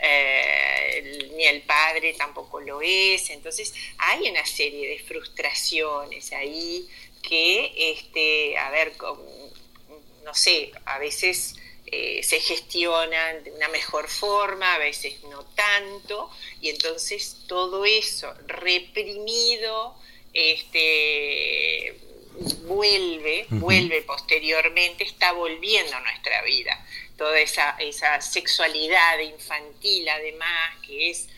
eh, 0.00 1.30
ni 1.34 1.44
el 1.44 1.62
padre 1.62 2.14
tampoco 2.14 2.60
lo 2.60 2.80
es. 2.82 3.30
Entonces, 3.30 3.72
hay 3.98 4.28
una 4.28 4.44
serie 4.44 4.88
de 4.88 4.98
frustraciones 4.98 6.32
ahí 6.32 6.88
que, 7.22 7.72
este, 7.92 8.58
a 8.58 8.70
ver, 8.70 8.92
no 10.24 10.34
sé, 10.34 10.72
a 10.84 10.98
veces 10.98 11.56
eh, 11.96 12.24
se 12.24 12.40
gestionan 12.40 13.44
de 13.44 13.52
una 13.52 13.68
mejor 13.68 14.08
forma, 14.08 14.74
a 14.74 14.78
veces 14.78 15.22
no 15.30 15.44
tanto, 15.44 16.28
y 16.60 16.70
entonces 16.70 17.36
todo 17.46 17.84
eso 17.84 18.34
reprimido, 18.48 19.96
este, 20.32 21.94
vuelve, 22.62 23.46
vuelve 23.48 24.02
posteriormente, 24.02 25.04
está 25.04 25.30
volviendo 25.32 25.94
a 25.94 26.00
nuestra 26.00 26.42
vida. 26.42 26.84
Toda 27.16 27.38
esa, 27.38 27.76
esa 27.78 28.20
sexualidad 28.20 29.20
infantil, 29.20 30.08
además, 30.08 30.76
que 30.84 31.10
es 31.10 31.28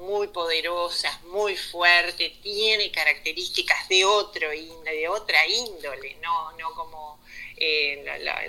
muy 0.00 0.28
poderosa, 0.28 1.20
muy 1.26 1.56
fuerte, 1.56 2.36
tiene 2.42 2.90
características 2.90 3.88
de 3.88 4.04
otro 4.04 4.48
de 4.50 5.08
otra 5.08 5.46
índole, 5.46 6.16
no, 6.22 6.52
no 6.52 6.74
como 6.74 7.18
eh, 7.56 8.02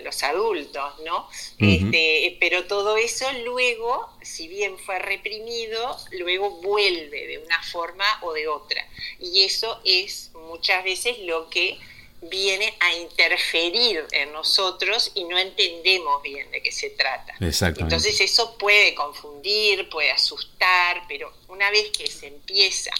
los 0.03 0.23
adultos, 0.23 0.99
¿no? 1.05 1.27
este, 1.59 2.37
pero 2.39 2.65
todo 2.65 2.95
eso 2.95 3.25
luego, 3.43 4.09
si 4.21 4.47
bien 4.47 4.77
fue 4.79 4.99
reprimido, 4.99 5.97
luego 6.11 6.61
vuelve 6.61 7.27
de 7.27 7.37
una 7.39 7.61
forma 7.63 8.05
o 8.21 8.31
de 8.33 8.47
otra. 8.47 8.87
Y 9.19 9.43
eso 9.43 9.81
es 9.83 10.31
muchas 10.33 10.83
veces 10.85 11.19
lo 11.19 11.49
que 11.49 11.77
viene 12.21 12.75
a 12.79 12.93
interferir 12.93 14.05
en 14.12 14.31
nosotros 14.31 15.12
y 15.15 15.23
no 15.23 15.38
entendemos 15.38 16.21
bien 16.21 16.51
de 16.51 16.62
qué 16.62 16.71
se 16.71 16.91
trata. 16.91 17.34
Entonces 17.39 18.21
eso 18.21 18.57
puede 18.57 18.93
confundir, 18.93 19.89
puede 19.89 20.12
asustar, 20.12 21.03
pero 21.07 21.34
una 21.47 21.71
vez 21.71 21.89
que 21.89 22.07
se 22.07 22.27
empieza 22.27 22.91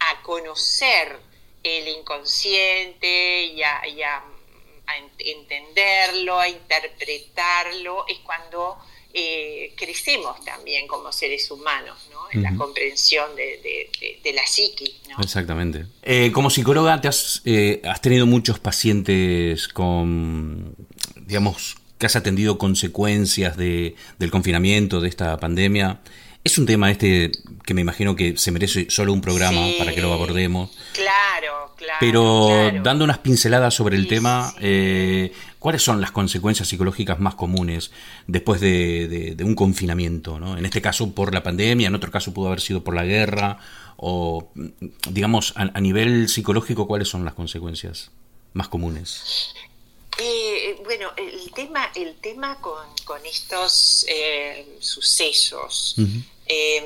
a 0.00 0.22
conocer 0.22 1.18
el 1.62 1.88
inconsciente 1.88 3.44
y 3.44 3.62
a, 3.62 4.24
entenderlo, 5.18 6.38
a 6.38 6.48
interpretarlo, 6.48 8.06
es 8.08 8.18
cuando 8.18 8.76
eh, 9.16 9.72
crecemos 9.76 10.44
también 10.44 10.88
como 10.88 11.12
seres 11.12 11.48
humanos, 11.48 11.96
¿no? 12.10 12.18
En 12.32 12.42
la 12.42 12.52
comprensión 12.56 13.26
de, 13.36 14.32
la 14.34 14.44
psiquis, 14.44 14.96
¿no? 15.08 15.22
Exactamente. 15.22 15.86
Eh, 16.02 16.32
como 16.32 16.50
psicóloga, 16.50 17.00
te 17.00 17.06
has, 17.06 17.40
eh, 17.44 17.80
has 17.84 18.00
tenido 18.00 18.26
muchos 18.26 18.58
pacientes 18.58 19.68
con, 19.68 20.74
digamos, 21.26 21.76
que 21.96 22.06
has 22.06 22.16
atendido 22.16 22.58
consecuencias 22.58 23.56
de, 23.56 23.94
del 24.18 24.32
confinamiento, 24.32 25.00
de 25.00 25.10
esta 25.10 25.38
pandemia. 25.38 26.00
Es 26.42 26.58
un 26.58 26.66
tema 26.66 26.90
este 26.90 27.30
que 27.64 27.72
me 27.72 27.82
imagino 27.82 28.16
que 28.16 28.36
se 28.36 28.50
merece 28.50 28.88
solo 28.90 29.12
un 29.12 29.20
programa 29.20 29.64
para 29.78 29.94
que 29.94 30.02
lo 30.02 30.12
abordemos. 30.12 30.76
Claro, 30.92 31.72
claro. 31.76 31.98
Pero 32.00 32.82
dando 32.82 33.04
unas 33.04 33.18
pinceladas 33.18 33.74
sobre 33.74 33.96
el 33.96 34.08
tema, 34.08 34.52
¿Cuáles 35.64 35.82
son 35.82 35.98
las 36.02 36.10
consecuencias 36.10 36.68
psicológicas 36.68 37.18
más 37.20 37.36
comunes 37.36 37.90
después 38.26 38.60
de, 38.60 39.34
un 39.42 39.54
confinamiento? 39.54 40.38
¿no? 40.38 40.58
En 40.58 40.66
este 40.66 40.82
caso 40.82 41.12
por 41.12 41.32
la 41.32 41.42
pandemia, 41.42 41.86
en 41.86 41.94
otro 41.94 42.10
caso 42.10 42.34
pudo 42.34 42.48
haber 42.48 42.60
sido 42.60 42.84
por 42.84 42.94
la 42.94 43.06
guerra, 43.06 43.56
o 43.96 44.50
digamos, 45.08 45.54
a, 45.56 45.80
nivel 45.80 46.28
psicológico, 46.28 46.86
¿cuáles 46.86 47.08
son 47.08 47.24
las 47.24 47.32
consecuencias 47.32 48.10
más 48.52 48.68
comunes? 48.68 49.54
Eh, 50.18 50.82
bueno, 50.84 51.08
el 51.16 51.50
tema, 51.52 51.90
el 51.94 52.16
tema 52.16 52.60
con, 52.60 53.24
estos 53.24 54.04
eh, 54.06 54.76
sucesos 54.80 55.96
eh, 56.46 56.84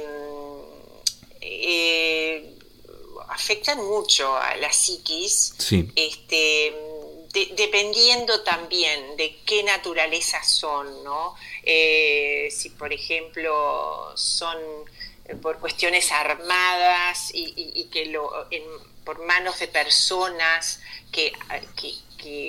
afectan 3.28 3.78
mucho 3.78 4.36
a 4.36 4.54
la 4.54 4.72
psiquis. 4.72 5.54
Sí. 5.58 5.90
Este, 5.96 6.72
dependiendo 7.56 8.42
también 8.42 9.16
de 9.16 9.36
qué 9.44 9.62
naturaleza 9.62 10.42
son, 10.42 11.04
¿no? 11.04 11.34
Eh, 11.62 12.48
si, 12.50 12.70
por 12.70 12.92
ejemplo, 12.92 14.12
son 14.16 14.56
eh, 15.24 15.34
por 15.34 15.58
cuestiones 15.58 16.10
armadas 16.12 17.30
y, 17.34 17.88
que 17.92 18.06
lo, 18.06 18.30
por 19.04 19.24
manos 19.24 19.58
de 19.58 19.68
personas 19.68 20.80
que, 21.12 21.32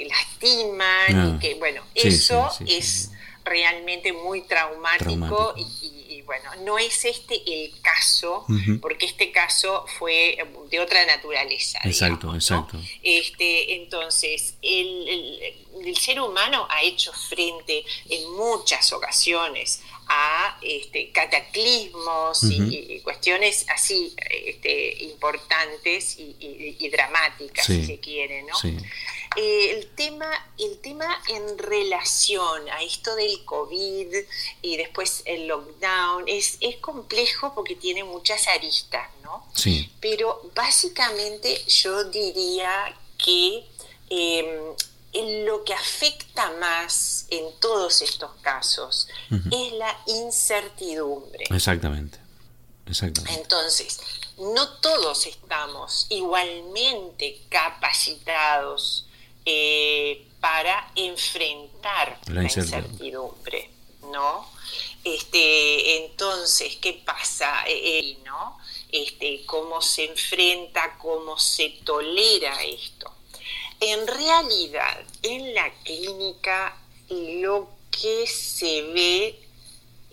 lastiman, 0.08 1.10
y 1.10 1.36
ah, 1.36 1.38
que, 1.40 1.56
bueno, 1.56 1.84
eso 1.96 2.50
es 2.66 3.12
realmente 3.46 4.14
muy 4.14 4.42
traumático, 4.42 5.54
Y, 5.58 5.99
bueno, 6.30 6.52
no 6.64 6.78
es 6.78 7.06
este 7.06 7.42
el 7.48 7.82
caso, 7.82 8.46
porque 8.82 9.08
este 9.08 9.32
caso 9.32 9.84
fue 9.98 10.38
de 10.70 10.80
otra 10.80 11.04
naturaleza. 11.08 11.80
Exacto, 11.84 12.36
exacto. 12.36 12.80
Este, 13.02 13.74
entonces, 13.74 14.54
el, 14.62 15.98
ser 16.00 16.22
humano 16.22 16.68
ha 16.70 16.84
hecho 16.84 17.12
frente 17.14 17.84
en 18.10 18.32
muchas 18.34 18.94
ocasiones 18.94 19.82
a 20.08 20.60
este, 20.62 21.10
cataclismos 21.10 22.44
y, 22.44 23.00
cuestiones 23.00 23.66
así 23.68 24.14
este, 24.46 25.04
importantes 25.06 26.16
y, 26.20 26.90
dramáticas, 26.90 27.66
si 27.66 27.88
se 27.88 28.00
quiere, 28.00 28.44
¿no? 28.44 28.54
Eh, 29.36 29.72
el, 29.72 29.88
tema, 29.90 30.28
el 30.58 30.80
tema 30.80 31.06
en 31.28 31.58
relación 31.58 32.68
a 32.70 32.82
esto 32.82 33.16
del 33.16 33.46
COVID 33.46 34.16
y 34.62 34.78
después 34.78 35.22
el 35.26 35.48
lockdown 35.48 36.24
es, 36.28 36.58
es 36.62 36.78
complejo 36.78 37.54
porque 37.54 37.76
tiene 37.76 38.04
muchas 38.04 38.48
aristas, 38.48 39.08
¿no? 39.24 39.46
Sí. 39.54 39.92
Pero 40.00 40.50
básicamente 40.56 41.64
yo 41.68 42.06
diría 42.06 42.96
que 43.18 43.66
em, 44.10 45.46
lo 45.46 45.64
que 45.64 45.74
afecta 45.74 46.52
más 46.60 47.26
en 47.30 47.46
todos 47.60 48.02
estos 48.02 48.32
casos 48.42 49.08
es 49.30 49.74
la 49.74 49.96
incertidumbre. 50.08 51.46
Exactamente. 51.50 52.20
Exactamente. 52.88 53.40
Entonces, 53.40 54.00
no 54.38 54.68
todos 54.80 55.28
estamos 55.28 56.08
igualmente 56.10 57.42
capacitados 57.50 59.06
eh, 59.46 60.28
para 60.40 60.92
enfrentar 60.96 62.20
la 62.28 62.44
incertidumbre. 62.44 63.70
¿no? 64.12 64.50
Este, 65.04 66.06
entonces, 66.06 66.78
¿qué 66.78 66.94
pasa? 67.06 67.64
Eh, 67.68 68.18
¿no? 68.26 68.58
Este, 68.92 69.46
¿Cómo 69.46 69.82
se 69.82 70.06
enfrenta, 70.06 70.98
cómo 70.98 71.38
se 71.38 71.70
tolera 71.84 72.64
esto? 72.64 73.14
En 73.80 74.08
realidad, 74.08 75.00
en 75.22 75.54
la 75.54 75.70
clínica 75.84 76.76
lo 77.10 77.70
que 77.92 78.28
se 78.28 78.82
ve 78.84 79.40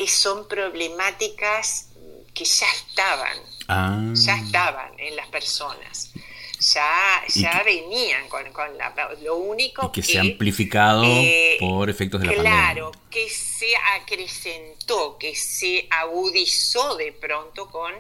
son 0.07 0.47
problemáticas 0.47 1.89
que 2.35 2.45
ya 2.45 2.67
estaban, 2.71 3.39
Ah. 3.69 3.99
ya 4.15 4.37
estaban 4.37 4.99
en 5.01 5.17
las 5.17 5.27
personas. 5.29 6.11
Ya, 6.59 7.23
ya 7.35 7.63
venían 7.65 8.29
con, 8.29 8.51
con 8.53 8.77
la, 8.79 8.93
lo 9.23 9.37
único 9.37 9.93
que, 9.93 10.03
se 10.03 10.19
ha 10.19 10.23
amplificado 10.23 11.05
eh, 11.05 11.59
por 11.61 11.91
efectos 11.91 12.21
de 12.21 12.29
la 12.29 12.33
claro, 12.35 12.91
pandemia. 12.93 13.11
que 13.11 13.29
se 13.29 13.69
acrecentó, 14.01 15.19
que 15.19 15.35
se 15.35 15.87
agudizó 15.91 16.97
de 16.97 17.13
pronto 17.13 17.69
con, 17.69 17.93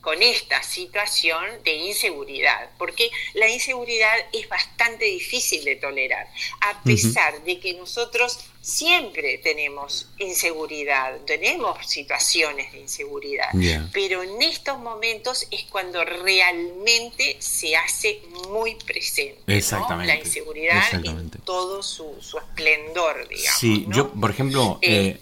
con 0.00 0.22
esta 0.22 0.62
situación 0.62 1.44
de 1.64 1.74
inseguridad, 1.74 2.70
porque 2.78 3.10
la 3.34 3.48
inseguridad 3.48 4.14
es 4.32 4.48
bastante 4.48 5.04
difícil 5.06 5.64
de 5.64 5.76
tolerar, 5.76 6.26
a 6.60 6.82
pesar 6.82 7.42
de 7.42 7.58
que 7.58 7.74
nosotros 7.74 8.38
siempre 8.60 9.38
tenemos 9.38 10.08
inseguridad, 10.18 11.18
tenemos 11.26 11.84
situaciones 11.86 12.72
de 12.72 12.80
inseguridad, 12.80 13.48
Yeah. 13.54 13.88
pero 13.92 14.22
en 14.22 14.40
estos 14.42 14.78
momentos 14.78 15.46
es 15.50 15.64
cuando 15.64 16.04
realmente 16.04 17.36
se 17.40 17.74
hace 17.76 18.20
muy 18.48 18.74
presente 18.76 19.40
¿no? 19.46 19.54
Exactamente, 19.54 20.14
la 20.14 20.20
inseguridad 20.20 20.78
exactamente. 20.78 21.38
en 21.38 21.44
todo 21.44 21.82
su, 21.82 22.16
su 22.20 22.38
esplendor, 22.38 23.26
digamos. 23.28 23.58
Sí, 23.58 23.84
¿no? 23.88 23.96
yo, 23.96 24.10
por 24.12 24.30
ejemplo, 24.30 24.78
Eh, 24.82 25.06
eh, 25.08 25.20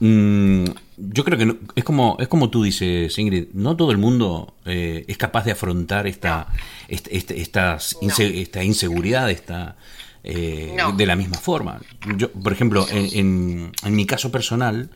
mm, 0.00 0.64
yo 1.12 1.24
creo 1.24 1.38
que 1.38 1.46
no- 1.46 1.56
es 1.74 1.84
como 1.84 2.16
es 2.20 2.28
como 2.28 2.50
tú 2.50 2.62
dices, 2.62 3.16
Ingrid, 3.18 3.48
no 3.54 3.76
todo 3.76 3.90
el 3.92 3.98
mundo 3.98 4.54
eh, 4.66 5.04
es 5.08 5.16
capaz 5.16 5.44
de 5.44 5.52
afrontar 5.52 6.06
esta 6.06 6.48
este- 6.88 7.16
este- 7.16 7.40
estas 7.40 7.96
No. 8.02 8.08
inse- 8.08 8.40
esta 8.42 8.62
inseguridad, 8.64 9.30
esta 9.30 9.76
eh, 10.22 10.76
de 10.96 11.06
la 11.06 11.16
misma 11.16 11.38
forma. 11.38 11.80
Yo, 12.18 12.30
por 12.32 12.52
ejemplo, 12.52 12.86
en, 12.90 13.06
en- 13.18 13.72
en 13.82 13.96
mi 13.96 14.04
caso 14.04 14.30
personal, 14.30 14.90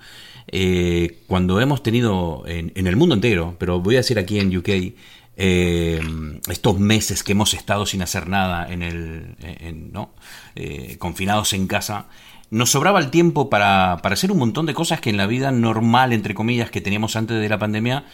eh, 0.49 1.21
cuando 1.27 1.59
hemos 1.63 1.83
tenido 1.83 2.45
en, 2.47 2.73
en 2.75 2.87
el 2.87 2.97
mundo 2.97 3.15
entero, 3.15 3.57
pero 3.59 3.81
voy 3.81 3.95
a 3.95 3.99
decir 4.01 4.19
aquí 4.19 4.39
en 4.39 4.55
UK, 4.55 4.69
eh, 5.37 6.01
estos 6.51 6.79
meses 6.79 7.23
que 7.25 7.33
hemos 7.33 7.55
estado 7.55 7.87
sin 7.87 8.03
hacer 8.03 8.29
nada 8.29 8.71
en 8.71 8.83
el 8.83 9.35
en- 9.41 9.93
¿no? 9.93 10.13
Eh, 10.55 10.97
confinados 10.99 11.55
en 11.55 11.67
casa 11.67 12.07
nos 12.55 12.71
sobraba 12.71 13.01
el 13.01 13.11
tiempo 13.11 13.51
para, 13.51 13.99
para 14.03 14.13
hacer 14.15 14.31
un 14.31 14.39
montón 14.39 14.67
de 14.67 14.75
cosas 14.75 15.01
que 15.01 15.11
en 15.11 15.17
la 15.17 15.27
vida 15.27 15.51
normal 15.51 16.13
entre 16.13 16.35
comillas 16.35 16.71
que 16.71 16.81
teníamos 16.81 17.17
antes 17.17 17.41
de 17.41 17.49
la 17.49 17.59
pandemia 17.59 18.05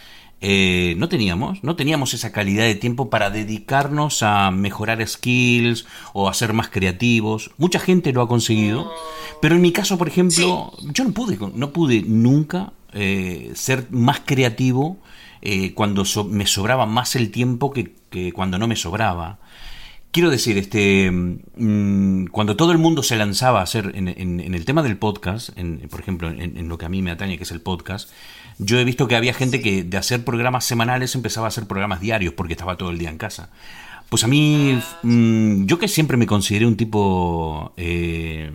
eh, 0.43 0.95
no 0.97 1.11
teníamos. 1.11 1.63
No 1.63 1.77
teníamos 1.77 2.15
esa 2.15 2.33
calidad 2.33 2.65
de 2.65 2.75
tiempo 2.75 3.11
para 3.11 3.29
dedicarnos 3.29 4.23
a 4.23 4.51
mejorar 4.51 5.07
skills 5.07 5.85
o 6.15 6.31
a 6.31 6.35
ser 6.35 6.55
más 6.55 6.69
creativos. 6.71 7.51
Mucha 7.59 7.79
gente 7.79 8.13
lo 8.15 8.23
ha 8.23 8.29
conseguido. 8.29 8.91
Pero 9.43 9.57
en 9.57 9.61
mi 9.61 9.73
caso 9.73 9.99
por 9.99 10.09
ejemplo 10.09 10.73
yo 10.95 11.05
no 11.05 11.11
pude 11.13 11.39
no 11.55 11.71
pude 11.73 12.03
nunca 12.07 12.73
eh, 12.95 13.51
ser 13.55 13.89
más 13.91 14.21
creativo 14.25 14.97
eh, 15.43 15.75
cuando 15.75 16.05
so- 16.07 16.25
me 16.25 16.47
sobraba 16.47 16.87
más 16.87 17.17
el 17.17 17.31
tiempo 17.31 17.71
que, 17.71 17.93
que 18.09 18.33
cuando 18.33 18.59
no 18.59 18.67
me 18.67 18.77
sobraba. 18.77 19.39
Quiero 20.13 20.29
decir, 20.31 20.59
este, 20.59 21.09
mm, 21.11 22.27
cuando 22.33 22.57
todo 22.57 22.73
el 22.73 22.79
mundo 22.79 23.03
se 23.05 23.17
lanzaba 23.17 23.61
a 23.61 23.63
hacer 23.63 23.93
en, 23.95 24.09
en- 24.09 24.41
en 24.41 24.55
el 24.57 24.65
tema 24.65 24.83
del 24.83 24.97
podcast, 24.97 25.51
en, 25.57 25.79
por 25.89 26.01
ejemplo, 26.01 26.29
en, 26.31 26.69
lo 26.69 26.79
que 26.79 26.87
a 26.87 26.89
mí 26.89 27.01
me 27.01 27.13
atañe, 27.13 27.37
que 27.37 27.45
es 27.45 27.53
el 27.53 27.61
podcast, 27.61 28.11
yo 28.59 28.79
he 28.81 28.85
visto 28.85 29.07
que 29.07 29.15
había 29.15 29.33
gente 29.35 29.61
que 29.61 29.85
de 29.85 29.97
hacer 29.97 30.25
programas 30.25 30.65
semanales 30.65 31.15
empezaba 31.15 31.47
a 31.47 31.49
hacer 31.49 31.67
programas 31.69 32.01
diarios 32.01 32.35
porque 32.35 32.55
estaba 32.55 32.77
todo 32.77 32.91
el 32.91 32.99
día 32.99 33.09
en 33.09 33.19
casa. 33.19 33.51
Pues 34.09 34.25
a 34.25 34.27
mí, 34.27 34.81
mm, 35.05 35.67
yo 35.67 35.79
que 35.79 35.87
siempre 35.87 36.17
me 36.17 36.27
consideré 36.27 36.67
un 36.67 36.77
tipo, 36.77 37.73
eh, 37.77 38.51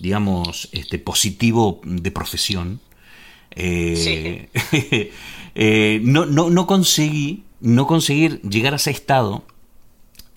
digamos, 0.00 0.68
este, 0.72 0.98
positivo 0.98 1.80
de 1.84 2.10
profesión, 2.10 2.80
eh, 3.52 4.50
eh, 5.54 6.00
no, 6.04 6.26
no, 6.26 6.50
no 6.50 6.66
conseguí 6.66 7.44
no 7.60 7.86
conseguir 7.86 8.42
llegar 8.42 8.74
a 8.74 8.76
ese 8.76 8.90
estado 8.90 9.44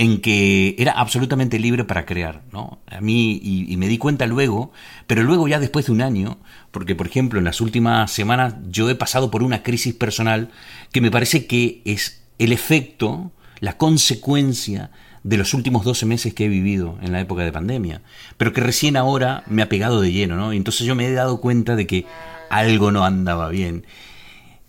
en 0.01 0.19
que 0.19 0.73
era 0.79 0.93
absolutamente 0.93 1.59
libre 1.59 1.83
para 1.83 2.07
crear, 2.07 2.41
¿no? 2.51 2.79
A 2.87 3.01
mí, 3.01 3.39
y, 3.43 3.71
y 3.71 3.77
me 3.77 3.87
di 3.87 3.99
cuenta 3.99 4.25
luego, 4.25 4.71
pero 5.05 5.21
luego 5.21 5.47
ya 5.47 5.59
después 5.59 5.85
de 5.85 5.91
un 5.91 6.01
año, 6.01 6.39
porque 6.71 6.95
por 6.95 7.05
ejemplo 7.05 7.37
en 7.37 7.45
las 7.45 7.61
últimas 7.61 8.09
semanas 8.09 8.55
yo 8.71 8.89
he 8.89 8.95
pasado 8.95 9.29
por 9.29 9.43
una 9.43 9.61
crisis 9.61 9.93
personal 9.93 10.49
que 10.91 11.01
me 11.01 11.11
parece 11.11 11.45
que 11.45 11.83
es 11.85 12.23
el 12.39 12.51
efecto, 12.51 13.31
la 13.59 13.77
consecuencia 13.77 14.89
de 15.21 15.37
los 15.37 15.53
últimos 15.53 15.85
12 15.85 16.07
meses 16.07 16.33
que 16.33 16.45
he 16.45 16.49
vivido 16.49 16.97
en 17.03 17.11
la 17.11 17.21
época 17.21 17.43
de 17.43 17.51
pandemia, 17.51 18.01
pero 18.37 18.53
que 18.53 18.61
recién 18.61 18.97
ahora 18.97 19.43
me 19.45 19.61
ha 19.61 19.69
pegado 19.69 20.01
de 20.01 20.11
lleno, 20.11 20.35
¿no? 20.35 20.51
Y 20.51 20.57
entonces 20.57 20.87
yo 20.87 20.95
me 20.95 21.05
he 21.05 21.13
dado 21.13 21.39
cuenta 21.41 21.75
de 21.75 21.85
que 21.85 22.07
algo 22.49 22.91
no 22.91 23.05
andaba 23.05 23.49
bien. 23.49 23.85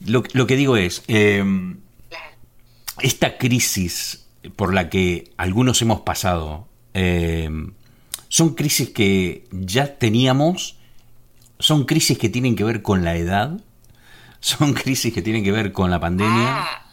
Lo, 0.05 0.25
lo 0.35 0.47
que 0.47 0.57
digo 0.57 0.77
es, 0.77 1.03
eh, 1.09 1.43
esta 3.01 3.39
crisis 3.39 4.22
por 4.57 4.75
la 4.75 4.89
que 4.91 5.31
algunos 5.37 5.81
hemos 5.83 6.01
pasado 6.01 6.67
eh, 6.95 7.49
son 8.29 8.55
crisis 8.55 8.91
que 8.91 9.45
ya 9.51 9.99
teníamos, 9.99 10.77
son 11.59 11.85
crisis 11.85 12.19
que 12.19 12.29
tienen 12.29 12.57
que 12.57 12.65
ver 12.65 12.83
con 12.83 13.05
la 13.05 13.17
edad, 13.17 13.61
son 14.41 14.73
crisis 14.75 15.13
que 15.13 15.23
tienen 15.23 15.45
que 15.45 15.53
ver 15.53 15.73
con 15.73 15.91
la 15.91 16.01
pandemia, 16.01 16.59
Ah, 16.63 16.87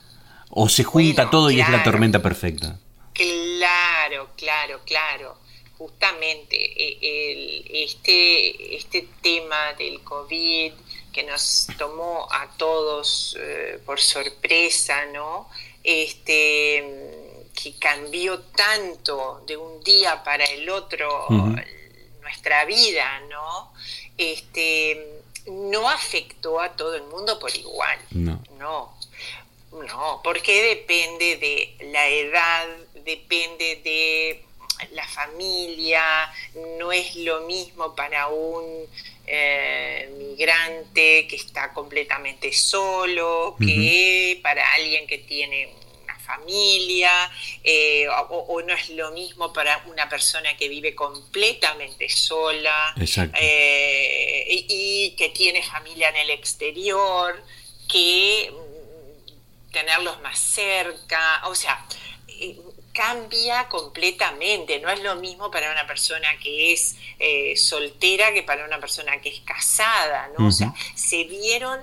o 0.50 0.68
se 0.70 0.84
junta 0.84 1.24
bueno, 1.24 1.32
todo 1.32 1.52
y 1.52 1.60
es 1.62 1.70
la 1.70 1.84
tormenta 1.84 2.22
perfecta. 2.22 2.80
Claro, 3.14 4.30
claro, 4.38 4.80
claro. 4.86 5.38
Justamente 5.78 6.56
eh, 6.58 6.98
el- 7.02 7.66
este, 7.86 8.76
este 8.76 9.08
tema 9.22 9.74
del 9.78 10.02
COVID 10.02 10.74
que 11.14 11.24
nos 11.24 11.68
tomó 11.78 12.28
a 12.32 12.48
todos 12.58 13.38
eh, 13.40 13.80
por 13.86 14.00
sorpresa, 14.00 15.06
¿no? 15.14 15.48
Este, 15.84 17.19
que 17.62 17.74
cambió 17.78 18.39
tanto 18.39 19.43
de 19.45 19.58
un 19.58 19.84
día 19.84 20.24
para 20.24 20.45
el 20.45 20.69
otro 20.69 21.28
nuestra 22.22 22.65
vida, 22.65 23.19
¿no? 23.30 23.74
Este, 24.17 25.22
no 25.48 25.89
afectó 25.89 26.60
a 26.60 26.76
todo 26.76 26.95
el 26.95 27.04
mundo 27.04 27.39
por 27.39 27.56
igual. 27.56 27.98
No. 28.12 28.41
No, 28.58 28.98
no, 29.72 30.22
porque 30.24 30.62
depende 30.62 31.38
de 31.38 31.91
la 31.91 32.08
edad, 32.08 32.67
depende 33.04 33.82
de 33.84 34.43
la 34.91 35.08
familia, 35.08 36.04
no 36.78 36.91
es 36.91 37.15
lo 37.15 37.41
mismo 37.41 37.95
para 37.95 38.28
un 38.28 38.86
eh, 39.28 40.10
migrante 40.17 41.28
que 41.28 41.36
está 41.36 41.74
completamente 41.74 42.54
solo, 42.54 43.56
que 43.60 44.39
para 44.41 44.74
alguien 44.74 45.06
que 45.08 45.17
tiene 45.19 45.74
familia, 46.30 47.12
eh, 47.63 48.08
o, 48.08 48.38
o 48.50 48.62
no 48.62 48.74
es 48.74 48.89
lo 48.89 49.12
mismo 49.12 49.52
para 49.52 49.84
una 49.88 50.08
persona 50.08 50.56
que 50.56 50.68
vive 50.70 50.94
completamente 50.94 52.08
sola 52.10 52.94
eh, 53.34 54.46
y, 54.50 54.65
y 54.70 55.12
que 55.15 55.30
tiene 55.30 55.63
familia 55.63 56.10
en 56.10 56.18
el 56.18 56.30
exterior, 56.30 57.42
que 57.88 58.52
mm, 58.52 59.72
tenerlos 59.72 60.22
más 60.22 60.38
cerca, 60.38 61.42
o 61.48 61.56
sea, 61.56 61.84
eh, 62.28 62.58
cambia 62.94 63.68
completamente, 63.70 64.80
no 64.80 64.89
es 64.89 65.02
lo 65.02 65.15
mismo 65.15 65.50
para 65.50 65.72
una 65.72 65.88
persona 65.88 66.28
que 66.44 66.74
es 66.74 66.96
soltera 67.56 68.34
que 68.34 68.44
para 68.44 68.65
una 68.65 68.80
persona 68.80 69.22
que 69.22 69.30
es 69.30 69.39
casada, 69.42 70.30
¿no? 70.38 70.48
O 70.48 70.52
sea, 70.52 70.68
Ujú. 70.68 70.78
se 70.96 71.24
vieron 71.24 71.80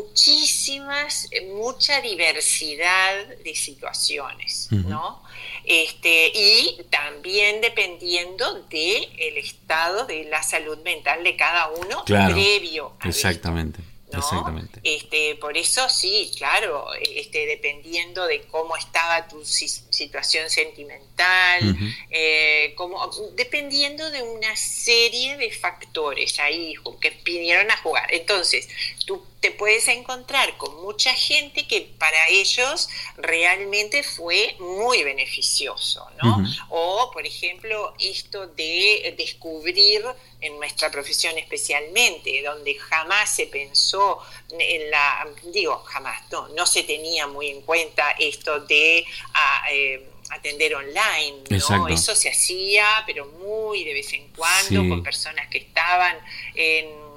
muchísimas, 0.00 1.28
eh, 1.30 1.42
mucha 1.52 2.00
diversidad 2.00 3.26
de 3.44 3.54
situaciones. 3.54 4.68
¿no? 4.70 5.22
Este, 5.64 6.32
y 6.34 6.80
también 6.90 7.60
dependiendo 7.60 8.62
del 8.68 9.08
el 9.18 9.36
estado 9.38 10.06
de 10.06 10.24
la 10.24 10.42
salud 10.42 10.78
mental 10.78 11.22
de 11.24 11.36
cada 11.36 11.68
uno 11.70 12.04
Claro. 12.04 12.34
previo 12.34 12.86
a 13.00 13.08
esto, 13.08 13.08
Exactamente. 13.08 13.80
¿no? 14.12 14.18
Exactamente. 14.18 14.80
Este, 14.82 15.36
por 15.36 15.56
eso 15.56 15.88
sí, 15.88 16.32
claro, 16.36 16.86
este, 17.00 17.46
dependiendo 17.46 18.26
de 18.26 18.42
cómo 18.48 18.76
estaba 18.76 19.28
tu 19.28 19.44
si- 19.44 19.68
situación 19.68 20.50
sentimental, 20.50 21.76
eh, 22.10 22.72
como, 22.76 23.08
dependiendo 23.36 24.10
de 24.10 24.22
una 24.22 24.56
serie 24.56 25.36
de 25.36 25.52
factores 25.52 26.40
ahí 26.40 26.74
que 27.00 27.10
vinieron 27.24 27.70
a 27.70 27.76
jugar. 27.76 28.12
Entonces, 28.12 28.68
tu 29.06 29.24
te 29.40 29.50
puedes 29.50 29.88
encontrar 29.88 30.56
con 30.58 30.82
mucha 30.82 31.14
gente 31.14 31.66
que 31.66 31.80
para 31.98 32.28
ellos 32.28 32.88
realmente 33.16 34.02
fue 34.02 34.54
muy 34.58 35.02
beneficioso, 35.02 36.06
¿no? 36.22 36.44
O, 36.68 37.10
por 37.10 37.26
ejemplo, 37.26 37.94
esto 37.98 38.46
de 38.48 39.14
descubrir 39.16 40.04
en 40.42 40.56
nuestra 40.58 40.90
profesión 40.90 41.38
especialmente, 41.38 42.42
donde 42.42 42.74
jamás 42.74 43.34
se 43.34 43.46
pensó 43.46 44.18
en 44.50 44.90
la, 44.90 45.26
digo, 45.52 45.78
jamás, 45.86 46.30
no, 46.30 46.48
no 46.48 46.66
se 46.66 46.82
tenía 46.82 47.26
muy 47.26 47.48
en 47.48 47.62
cuenta 47.62 48.10
esto 48.18 48.60
de... 48.60 49.04
Ah, 49.34 49.64
eh, 49.70 50.06
atender 50.32 50.76
online, 50.76 51.42
¿no? 51.68 51.88
Eso 51.88 52.14
se 52.14 52.30
hacía, 52.30 53.02
pero 53.04 53.26
muy 53.26 53.82
de 53.82 53.94
vez 53.94 54.12
en 54.12 54.28
cuando, 54.28 54.88
con 54.88 55.02
personas 55.02 55.48
que 55.48 55.58
estaban 55.58 56.16
en 56.54 57.09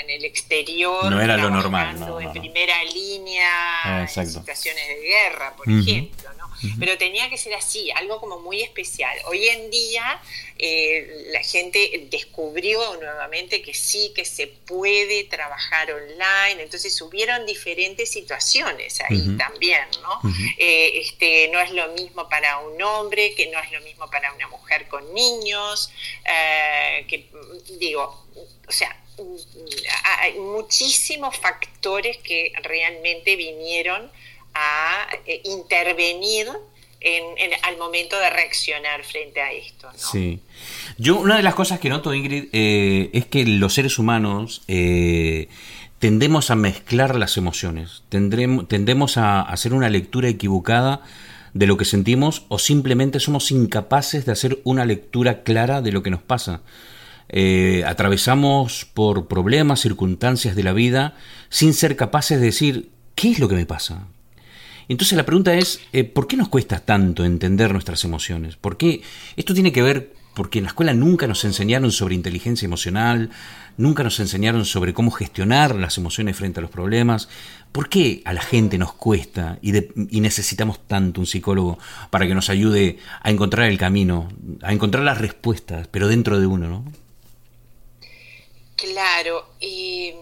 en 0.00 0.10
el 0.10 0.24
exterior. 0.24 1.10
No 1.10 1.20
era 1.20 1.36
lo 1.36 1.50
normal. 1.50 1.98
No, 1.98 2.20
en 2.20 2.32
primera 2.32 2.82
línea, 2.84 4.00
en 4.00 4.08
situaciones 4.08 4.88
de 4.88 5.00
guerra, 5.00 5.54
por 5.56 5.68
ejemplo. 5.68 6.32
¿no? 6.34 6.48
Pero 6.78 6.98
tenía 6.98 7.30
que 7.30 7.38
ser 7.38 7.54
así, 7.54 7.90
algo 7.92 8.20
como 8.20 8.40
muy 8.40 8.62
especial. 8.62 9.16
Hoy 9.26 9.48
en 9.48 9.70
día 9.70 10.20
eh, 10.58 11.26
la 11.30 11.42
gente 11.42 12.08
descubrió 12.10 12.96
nuevamente 12.96 13.62
que 13.62 13.74
sí, 13.74 14.12
que 14.14 14.24
se 14.24 14.48
puede 14.48 15.24
trabajar 15.24 15.92
online. 15.92 16.62
Entonces 16.62 17.00
hubieron 17.00 17.46
diferentes 17.46 18.10
situaciones 18.10 19.00
ahí 19.00 19.36
también. 19.36 19.84
¿no? 20.02 20.20
Eh, 20.58 21.00
este, 21.00 21.48
no 21.52 21.60
es 21.60 21.70
lo 21.70 21.88
mismo 21.92 22.28
para 22.28 22.58
un 22.58 22.80
hombre, 22.82 23.34
que 23.34 23.46
no 23.48 23.60
es 23.60 23.70
lo 23.70 23.80
mismo 23.82 24.10
para 24.10 24.32
una 24.32 24.48
mujer 24.48 24.88
con 24.88 25.14
niños. 25.14 25.92
que 27.06 27.28
digo, 27.78 28.26
o 28.66 28.72
sea, 28.72 28.96
hay 30.20 30.38
muchísimos 30.38 31.36
factores 31.36 32.18
que 32.18 32.52
realmente 32.62 33.36
vinieron 33.36 34.10
a 34.54 35.06
eh, 35.26 35.42
intervenir 35.44 36.48
en, 37.00 37.24
al 37.62 37.78
momento 37.78 38.18
de 38.18 38.30
reaccionar 38.30 39.04
frente 39.04 39.40
a 39.40 39.52
esto. 39.52 39.88
Sí. 39.94 40.40
Yo, 40.96 41.18
una 41.18 41.36
de 41.36 41.42
las 41.42 41.54
cosas 41.54 41.78
que 41.78 41.88
noto, 41.88 42.12
Ingrid, 42.12 42.48
eh, 42.52 43.10
es 43.12 43.26
que 43.26 43.44
los 43.44 43.74
seres 43.74 43.98
humanos 43.98 44.62
eh, 44.66 45.48
tendemos 45.98 46.50
a 46.50 46.56
mezclar 46.56 47.14
las 47.14 47.36
emociones, 47.36 48.02
tendremos, 48.08 48.66
tendemos 48.68 49.16
a 49.16 49.42
hacer 49.42 49.74
una 49.74 49.88
lectura 49.88 50.28
equivocada 50.28 51.02
de 51.54 51.66
lo 51.66 51.76
que 51.76 51.84
sentimos 51.84 52.44
o 52.48 52.58
simplemente 52.58 53.20
somos 53.20 53.50
incapaces 53.50 54.26
de 54.26 54.32
hacer 54.32 54.58
una 54.64 54.84
lectura 54.84 55.42
clara 55.42 55.82
de 55.82 55.92
lo 55.92 56.02
que 56.02 56.10
nos 56.10 56.22
pasa. 56.22 56.62
Eh, 57.28 57.84
atravesamos 57.86 58.86
por 58.94 59.28
problemas, 59.28 59.80
circunstancias 59.80 60.56
de 60.56 60.62
la 60.62 60.72
vida, 60.72 61.16
sin 61.50 61.74
ser 61.74 61.96
capaces 61.96 62.40
de 62.40 62.46
decir, 62.46 62.90
¿qué 63.14 63.30
es 63.30 63.38
lo 63.38 63.48
que 63.48 63.54
me 63.54 63.66
pasa? 63.66 64.06
Entonces 64.88 65.16
la 65.16 65.26
pregunta 65.26 65.54
es, 65.54 65.80
eh, 65.92 66.04
¿por 66.04 66.26
qué 66.26 66.36
nos 66.36 66.48
cuesta 66.48 66.80
tanto 66.80 67.24
entender 67.24 67.72
nuestras 67.72 68.04
emociones? 68.04 68.56
¿Por 68.56 68.78
qué? 68.78 69.02
Esto 69.36 69.52
tiene 69.52 69.72
que 69.72 69.82
ver 69.82 70.14
porque 70.34 70.58
en 70.60 70.64
la 70.64 70.68
escuela 70.68 70.94
nunca 70.94 71.26
nos 71.26 71.44
enseñaron 71.44 71.90
sobre 71.90 72.14
inteligencia 72.14 72.64
emocional, 72.64 73.28
nunca 73.76 74.04
nos 74.04 74.20
enseñaron 74.20 74.64
sobre 74.64 74.94
cómo 74.94 75.10
gestionar 75.10 75.74
las 75.74 75.98
emociones 75.98 76.36
frente 76.36 76.60
a 76.60 76.62
los 76.62 76.70
problemas. 76.70 77.28
¿Por 77.72 77.90
qué 77.90 78.22
a 78.24 78.32
la 78.32 78.40
gente 78.40 78.78
nos 78.78 78.94
cuesta 78.94 79.58
y, 79.60 79.76
y, 79.76 80.20
necesitamos 80.20 80.86
tanto 80.86 81.20
un 81.20 81.26
psicólogo 81.26 81.78
para 82.10 82.26
que 82.26 82.34
nos 82.34 82.48
ayude 82.48 82.98
a 83.20 83.30
encontrar 83.30 83.68
el 83.68 83.76
camino, 83.76 84.28
a 84.62 84.72
encontrar 84.72 85.04
las 85.04 85.18
respuestas, 85.18 85.88
pero 85.88 86.08
dentro 86.08 86.40
de 86.40 86.46
uno, 86.46 86.68
¿no? 86.68 86.84
Claro, 88.78 89.54
y 89.58 90.14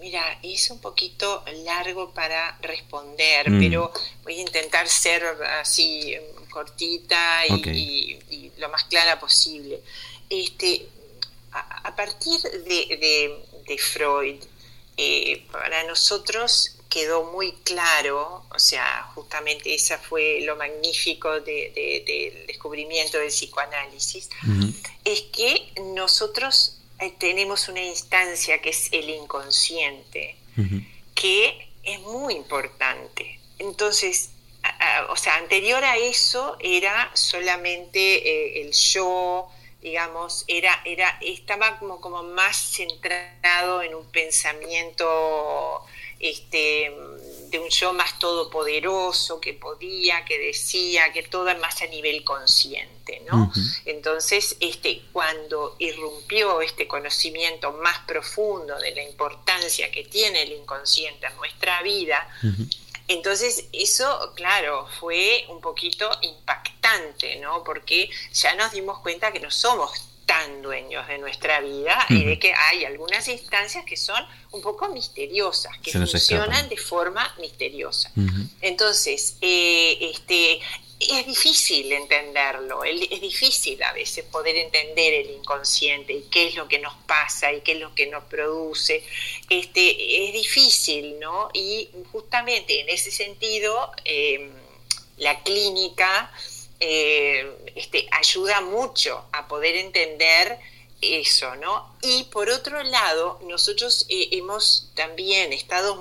mira, 0.00 0.40
es 0.42 0.68
un 0.70 0.80
poquito 0.80 1.44
largo 1.64 2.12
para 2.12 2.58
responder, 2.60 3.48
mm. 3.48 3.60
pero 3.60 3.92
voy 4.24 4.38
a 4.38 4.40
intentar 4.40 4.88
ser 4.88 5.24
así 5.60 6.16
cortita 6.50 7.46
y, 7.46 8.50
lo 8.58 8.68
más 8.68 8.84
clara 8.84 9.20
posible. 9.20 9.80
Este, 10.28 10.88
a, 11.52 11.94
partir 11.94 12.40
de, 12.40 13.78
Freud, 13.78 14.42
eh, 14.96 15.46
para 15.52 15.84
nosotros 15.84 16.76
quedó 16.88 17.30
muy 17.30 17.52
claro, 17.62 18.44
o 18.50 18.58
sea, 18.58 19.08
justamente 19.14 19.72
esa 19.72 19.98
fue 19.98 20.40
lo 20.42 20.56
magnífico 20.56 21.40
del 21.40 22.46
descubrimiento 22.48 23.18
del 23.18 23.28
psicoanálisis, 23.28 24.30
es 25.04 25.22
que 25.32 25.72
nosotros 25.94 26.78
tenemos 27.18 27.68
una 27.68 27.82
instancia 27.82 28.60
que 28.60 28.70
es 28.70 28.88
el 28.92 29.10
inconsciente, 29.10 30.36
que 31.14 31.68
es 31.82 32.00
muy 32.00 32.34
importante. 32.34 33.40
Entonces, 33.58 34.30
o 35.08 35.16
sea, 35.16 35.36
anterior 35.36 35.84
a 35.84 35.96
eso 35.96 36.56
era 36.60 37.10
solamente 37.14 37.98
eh, 38.00 38.62
el 38.62 38.72
yo, 38.72 39.48
digamos, 39.82 40.44
era, 40.48 40.80
era, 40.84 41.18
estaba 41.20 41.78
como, 41.78 42.00
como 42.00 42.22
más 42.22 42.56
centrado 42.56 43.82
en 43.82 43.94
un 43.94 44.06
pensamiento 44.10 45.84
este, 46.20 46.90
de 47.54 47.60
un 47.60 47.70
yo 47.70 47.92
más 47.92 48.18
todopoderoso 48.18 49.40
que 49.40 49.54
podía, 49.54 50.24
que 50.24 50.36
decía, 50.40 51.12
que 51.12 51.22
todo 51.22 51.56
más 51.58 51.80
a 51.82 51.86
nivel 51.86 52.24
consciente, 52.24 53.22
¿no? 53.30 53.52
Entonces, 53.84 54.56
este, 54.58 55.02
cuando 55.12 55.76
irrumpió 55.78 56.60
este 56.62 56.88
conocimiento 56.88 57.70
más 57.74 58.00
profundo 58.08 58.76
de 58.80 58.92
la 58.92 59.04
importancia 59.04 59.88
que 59.92 60.02
tiene 60.02 60.42
el 60.42 60.52
inconsciente 60.52 61.28
en 61.28 61.36
nuestra 61.36 61.80
vida, 61.82 62.28
entonces 63.06 63.66
eso, 63.72 64.32
claro, 64.34 64.88
fue 64.98 65.44
un 65.48 65.60
poquito 65.60 66.10
impactante, 66.22 67.36
¿no? 67.36 67.62
Porque 67.62 68.10
ya 68.32 68.56
nos 68.56 68.72
dimos 68.72 68.98
cuenta 68.98 69.32
que 69.32 69.38
no 69.38 69.52
somos 69.52 69.92
tan 70.26 70.62
dueños 70.62 71.06
de 71.08 71.18
nuestra 71.18 71.60
vida 71.60 72.06
y 72.08 72.24
de 72.24 72.38
que 72.38 72.52
hay 72.52 72.84
algunas 72.84 73.28
instancias 73.28 73.84
que 73.84 73.96
son 73.96 74.22
un 74.52 74.62
poco 74.62 74.88
misteriosas, 74.88 75.76
que 75.78 75.92
funcionan 75.92 76.68
de 76.68 76.76
forma 76.76 77.34
misteriosa. 77.40 78.10
Entonces, 78.60 79.36
eh, 79.40 79.98
este, 80.00 80.60
es 81.00 81.26
difícil 81.26 81.92
entenderlo, 81.92 82.84
es 82.84 83.20
difícil 83.20 83.82
a 83.82 83.92
veces 83.92 84.24
poder 84.24 84.56
entender 84.56 85.14
el 85.14 85.30
inconsciente 85.30 86.12
y 86.12 86.22
qué 86.30 86.48
es 86.48 86.54
lo 86.54 86.68
que 86.68 86.78
nos 86.78 86.94
pasa 87.06 87.52
y 87.52 87.60
qué 87.60 87.72
es 87.72 87.80
lo 87.80 87.94
que 87.94 88.06
nos 88.06 88.24
produce. 88.24 89.04
Este, 89.50 90.26
es 90.26 90.32
difícil, 90.32 91.18
¿no? 91.20 91.50
Y 91.52 91.88
justamente 92.12 92.80
en 92.80 92.88
ese 92.88 93.10
sentido, 93.10 93.92
eh, 94.04 94.50
la 95.18 95.42
clínica 95.42 96.32
eh, 96.80 97.72
este, 97.74 98.06
ayuda 98.10 98.60
mucho 98.60 99.24
a 99.32 99.48
poder 99.48 99.76
entender 99.76 100.58
eso, 101.00 101.54
¿no? 101.56 101.94
Y 102.02 102.24
por 102.24 102.48
otro 102.48 102.82
lado, 102.82 103.40
nosotros 103.46 104.06
eh, 104.08 104.28
hemos 104.32 104.90
también 104.94 105.52
estado, 105.52 105.98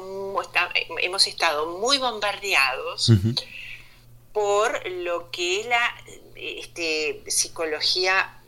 hemos 1.02 1.28
estado 1.28 1.78
muy 1.78 1.98
bombardeados 1.98 3.12
por 4.32 4.90
lo 4.90 5.30
que 5.30 5.62
es 5.62 5.66
la 5.68 5.96
este, 6.36 7.24
psicología 7.28 8.43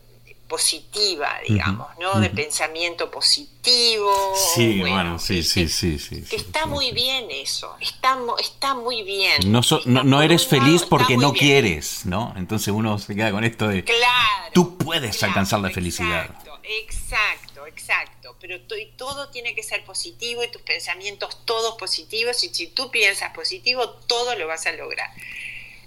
positiva, 0.48 1.39
digamos, 1.48 1.88
¿no? 2.00 2.20
De 2.20 2.30
pensamiento 2.30 3.10
positivo. 3.10 4.12
Sí, 4.54 4.80
bueno, 4.80 5.18
sí, 5.18 5.43
sí, 5.43 5.68
sí, 5.68 5.98
sí. 5.98 6.24
Que 6.24 6.36
está 6.36 6.66
muy 6.68 6.91
bien 6.91 7.28
eso, 7.32 7.76
está, 7.80 8.18
está 8.39 8.76
muy 8.76 9.04
bien. 9.04 9.52
No, 9.52 9.62
no, 9.86 10.22
eres 10.22 10.46
feliz 10.46 10.84
porque 10.84 11.18
no 11.18 11.34
quieres, 11.34 12.06
¿no? 12.06 12.34
Entonces 12.38 12.70
uno 12.70 13.00
se 13.00 13.16
queda 13.16 13.32
con 13.32 13.43
esto 13.43 13.68
de... 13.68 13.84
Claro. 13.84 14.52
Tú 14.54 14.78
puedes 14.78 15.22
alcanzar 15.24 15.60
la 15.60 15.72
felicidad. 15.72 16.30
Exacto, 16.30 16.60
exacto, 16.64 17.66
exacto. 17.68 18.36
Pero 18.39 18.60
todo 18.96 19.30
tiene 19.30 19.56
que 19.56 19.64
ser 19.64 19.84
positivo 19.84 20.43
y 20.43 20.52
tus 20.52 20.62
pensamientos 20.62 21.43
todos 21.46 21.76
positivos 21.76 22.43
y 22.43 22.54
si 22.54 22.68
tú 22.68 22.91
piensas 22.91 23.34
positivo, 23.34 23.89
todo 23.89 24.36
lo 24.36 24.48
vas 24.48 24.66
a 24.68 24.72
lograr. 24.74 25.10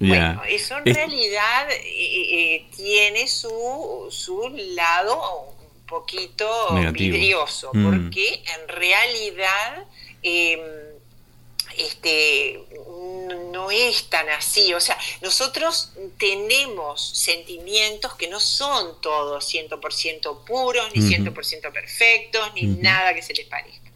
Bueno, 0.01 0.43
eso 0.49 0.77
en 0.79 0.95
realidad 0.95 1.71
eh, 1.71 1.81
eh, 1.85 2.67
tiene 2.77 3.27
su, 3.27 4.07
su 4.11 4.49
lado 4.75 5.49
un 5.49 5.87
poquito 5.87 6.49
vidrioso, 6.93 7.71
mm. 7.73 7.85
porque 7.85 8.35
en 8.35 8.69
realidad 8.69 9.87
em, 10.23 10.61
este, 11.77 12.61
no 13.51 13.71
es 13.71 14.09
tan 14.09 14.29
así. 14.31 14.73
O 14.75 14.81
sea, 14.81 14.99
nosotros 15.21 15.93
tenemos 16.19 17.09
sentimientos 17.17 18.15
que 18.15 18.29
no 18.29 18.41
son 18.41 19.01
todos 19.01 19.53
100% 19.53 20.45
puros, 20.45 20.91
ni 20.95 21.03
100% 21.03 21.73
perfectos, 21.73 22.53
ni 22.55 22.63
nada 22.63 23.15
que 23.15 23.23
se 23.23 23.35
les 23.35 23.47
parezca. 23.47 23.88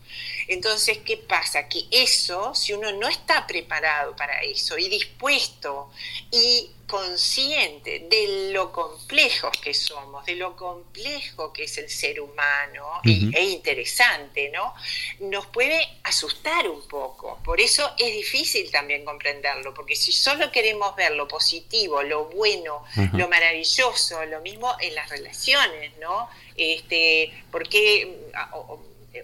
Entonces, 0.49 0.99
¿qué 0.99 1.17
pasa? 1.17 1.69
Que 1.69 1.85
eso, 1.91 2.55
si 2.55 2.73
uno 2.73 2.93
no 2.93 3.09
está 3.09 3.47
preparado 3.47 4.15
para 4.17 4.41
eso 4.43 4.79
y 4.79 4.89
dispuesto 4.89 5.91
y 6.31 6.71
consciente 6.93 8.07
de 8.11 8.51
lo 8.53 8.71
complejos 8.71 9.57
que 9.63 9.73
somos, 9.73 10.27
de 10.27 10.37
lo 10.37 10.55
complejo 10.57 11.51
que 11.51 11.65
es 11.65 11.79
el 11.79 11.89
ser 11.89 12.21
humano 12.21 13.01
e 13.03 13.45
interesante, 13.45 14.51
¿no? 14.51 14.75
Nos 15.21 15.47
puede 15.47 15.89
asustar 16.05 16.69
un 16.69 16.87
poco. 16.87 17.39
Por 17.43 17.63
eso 17.63 17.95
es 17.97 18.13
difícil 18.13 18.71
también 18.71 19.07
comprenderlo, 19.07 19.73
porque 19.73 19.97
si 19.97 20.13
solo 20.13 20.53
queremos 20.53 20.95
ver 20.95 21.13
lo 21.13 21.27
positivo, 21.27 22.03
lo 22.03 22.27
bueno, 22.27 22.85
lo 23.15 23.27
maravilloso, 23.27 24.23
lo 24.27 24.43
mismo 24.43 24.77
en 24.79 24.95
las 24.95 25.09
relaciones, 25.09 25.97
¿no? 25.99 26.29
Este, 26.57 27.33
porque, 27.51 28.31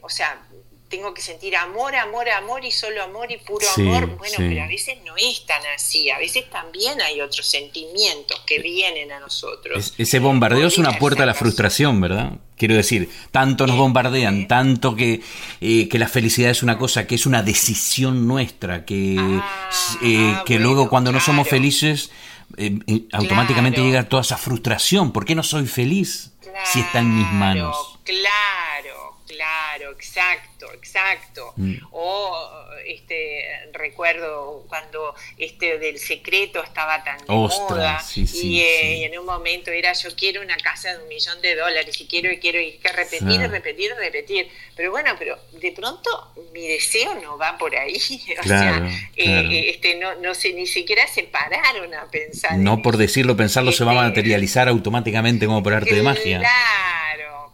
o 0.01 0.09
sea, 0.09 0.43
tengo 0.89 1.12
que 1.12 1.20
sentir 1.20 1.55
amor, 1.57 1.95
amor, 1.95 2.28
amor 2.30 2.64
y 2.64 2.70
solo 2.70 3.03
amor 3.03 3.30
y 3.30 3.36
puro 3.39 3.66
amor. 3.76 4.16
Bueno, 4.16 4.36
pero 4.39 4.62
a 4.62 4.66
veces 4.66 4.99
no 5.05 5.14
es 5.16 5.45
tan 5.45 5.61
así. 5.74 6.11
A 6.11 6.18
veces 6.18 6.49
también 6.51 7.01
hay 7.03 7.20
otros 7.20 7.47
sentimientos 7.47 8.41
que 8.47 8.59
vienen 8.61 9.12
a 9.12 9.20
nosotros. 9.20 9.95
ese 9.99 10.18
bombardeo 10.18 10.66
es 10.66 10.78
una 10.78 10.99
puerta 10.99 11.24
a 11.24 11.26
la 11.26 11.34
frustración, 11.34 12.01
¿verdad? 12.01 12.32
Quiero 12.57 12.74
decir, 12.74 13.09
tanto 13.30 13.66
nos 13.66 13.76
bombardean, 13.76 14.49
tanto 14.49 14.97
que, 14.97 15.20
eh, 15.61 15.89
que 15.89 15.99
la 15.99 16.09
felicidad 16.09 16.51
es 16.51 16.62
una 16.62 16.78
cosa, 16.78 17.07
que 17.07 17.14
es 17.14 17.26
una 17.26 17.43
decisión 17.43 18.26
nuestra, 18.26 18.84
que, 18.84 19.16
ah, 19.18 19.70
eh, 20.03 20.34
que 20.45 20.59
luego 20.59 20.89
cuando 20.89 21.12
no 21.12 21.20
somos 21.20 21.49
felices, 21.49 22.11
eh, 22.57 22.78
automáticamente 23.12 23.80
llega 23.80 24.09
toda 24.09 24.22
esa 24.22 24.39
frustración. 24.39 25.12
¿Por 25.12 25.24
qué 25.24 25.34
no 25.34 25.43
soy 25.43 25.66
feliz 25.66 26.32
si 26.64 26.80
está 26.80 27.01
en 27.01 27.14
mis 27.14 27.30
manos? 27.32 27.76
Claro, 28.05 29.07
claro, 29.39 29.93
exacto 29.93 30.49
exacto, 30.74 31.53
mm. 31.57 31.74
O 31.93 32.64
este 32.86 33.45
recuerdo 33.72 34.64
cuando 34.68 35.14
este 35.36 35.78
del 35.78 35.99
secreto 35.99 36.62
estaba 36.62 37.03
tan 37.05 37.18
de 37.18 37.24
moda 37.26 38.03
eh, 38.16 38.97
y, 38.99 39.05
en 39.05 39.18
un 39.18 39.26
momento 39.26 39.70
era 39.70 39.93
yo 39.93 40.11
quiero 40.16 40.43
una 40.43 40.57
casa 40.57 40.95
de 40.95 41.03
un 41.03 41.09
millón 41.09 41.41
de 41.43 41.55
dólares 41.55 42.01
y 42.01 42.07
quiero 42.07 42.32
y 42.32 42.39
quiero 42.39 42.61
y 42.61 42.72
que 42.72 42.89
repetir, 42.93 43.41
repetir, 43.51 43.95
repetir. 43.97 44.49
Pero 44.76 44.91
bueno, 44.91 45.14
pero 45.18 45.39
de 45.53 45.72
pronto 45.72 46.32
mi 46.53 46.66
deseo 46.68 47.14
no 47.16 47.36
va 47.36 47.57
por 47.59 47.74
ahí. 47.74 47.97
o 48.41 48.43
sea, 48.47 48.89
eh, 49.16 49.70
este, 49.70 49.97
no, 49.97 50.14
no 50.16 50.34
sé, 50.34 50.53
ni 50.53 50.66
siquiera 50.66 51.07
se 51.07 51.24
pararon 51.24 51.95
a 51.95 52.07
pensar. 52.11 52.57
No 52.59 52.82
por 52.82 52.97
decirlo, 52.97 53.36
pensarlo 53.36 53.72
se 53.72 53.84
va 53.84 53.93
a 53.93 53.95
este, 53.95 54.09
materializar 54.09 54.68
automáticamente 54.68 55.47
como 55.47 55.62
por 55.62 55.74
arte 55.74 55.95
de 55.95 56.03
magia. 56.03 56.43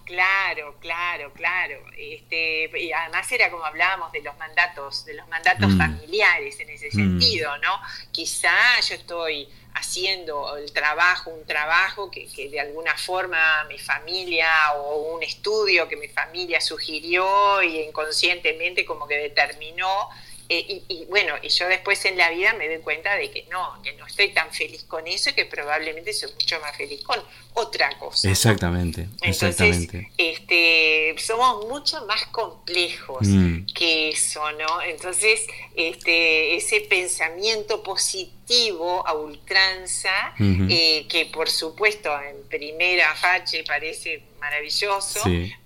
Claro, 0.05 0.77
Claro, 0.81 1.33
claro. 1.33 1.79
Este, 1.97 2.71
y 2.79 2.93
además 2.93 3.31
era 3.33 3.51
como 3.51 3.65
hablábamos 3.65 4.13
de 4.13 4.21
los 4.23 4.37
mandatos, 4.37 5.05
de 5.05 5.15
los 5.15 5.27
mandatos 5.29 5.71
mm. 5.71 5.79
familiares 5.79 6.61
en 6.61 6.71
ese 6.71 6.89
mm. 6.89 6.91
sentido, 6.91 7.57
¿no? 7.59 7.81
Quizá 8.13 8.55
yo 8.87 8.95
estoy 8.95 9.49
haciendo 9.75 10.57
el 10.57 10.73
trabajo, 10.73 11.31
un 11.31 11.47
trabajo 11.47 12.11
que, 12.11 12.27
que, 12.27 12.49
de 12.49 12.61
alguna 12.61 12.97
forma 12.97 13.65
mi 13.65 13.79
familia 13.79 14.73
o 14.77 15.15
un 15.15 15.23
estudio 15.23 15.89
que 15.89 15.97
mi 15.97 16.09
familia 16.09 16.61
sugirió 16.61 17.63
y 17.63 17.81
inconscientemente 17.81 18.85
como 18.85 19.07
que 19.09 19.17
determinó 19.17 20.11
eh, 20.49 20.83
y, 20.89 21.05
bueno, 21.07 21.35
y 21.43 21.49
yo 21.49 21.67
después 21.69 22.05
en 22.05 22.19
la 22.19 22.31
vida 22.31 22.53
me 22.55 22.69
doy 22.69 22.79
cuenta 22.79 23.15
de 23.17 23.31
que 23.31 23.47
no, 23.51 23.81
que 23.83 23.93
no 23.95 24.07
estoy 24.07 24.29
tan 24.35 24.53
feliz 24.53 24.85
con 24.85 25.07
eso 25.07 25.31
y 25.31 25.33
que 25.33 25.47
probablemente 25.47 26.13
soy 26.13 26.31
mucho 26.33 26.61
más 26.61 26.77
feliz 26.77 27.03
con 27.03 27.19
otra 27.55 27.97
cosa. 27.99 28.29
Exactamente, 28.31 29.09
Entonces, 29.23 29.89
Este, 30.19 31.15
somos 31.19 31.67
mucho 31.67 32.05
más 32.07 32.27
complejos 32.27 33.27
mm. 33.27 33.67
que 33.75 34.11
eso, 34.11 34.43
¿no? 34.53 34.83
Entonces, 34.83 35.47
este, 35.77 36.57
ese 36.57 36.81
pensamiento 36.83 37.83
positivo 37.83 39.07
a 39.07 39.15
ultranza, 39.15 40.35
eh, 40.39 41.07
que 41.09 41.27
por 41.27 41.49
supuesto 41.49 42.11
en 42.21 42.47
primera 42.49 43.15
fache 43.15 43.65
parece 43.65 44.23
maravilloso, 44.45 45.21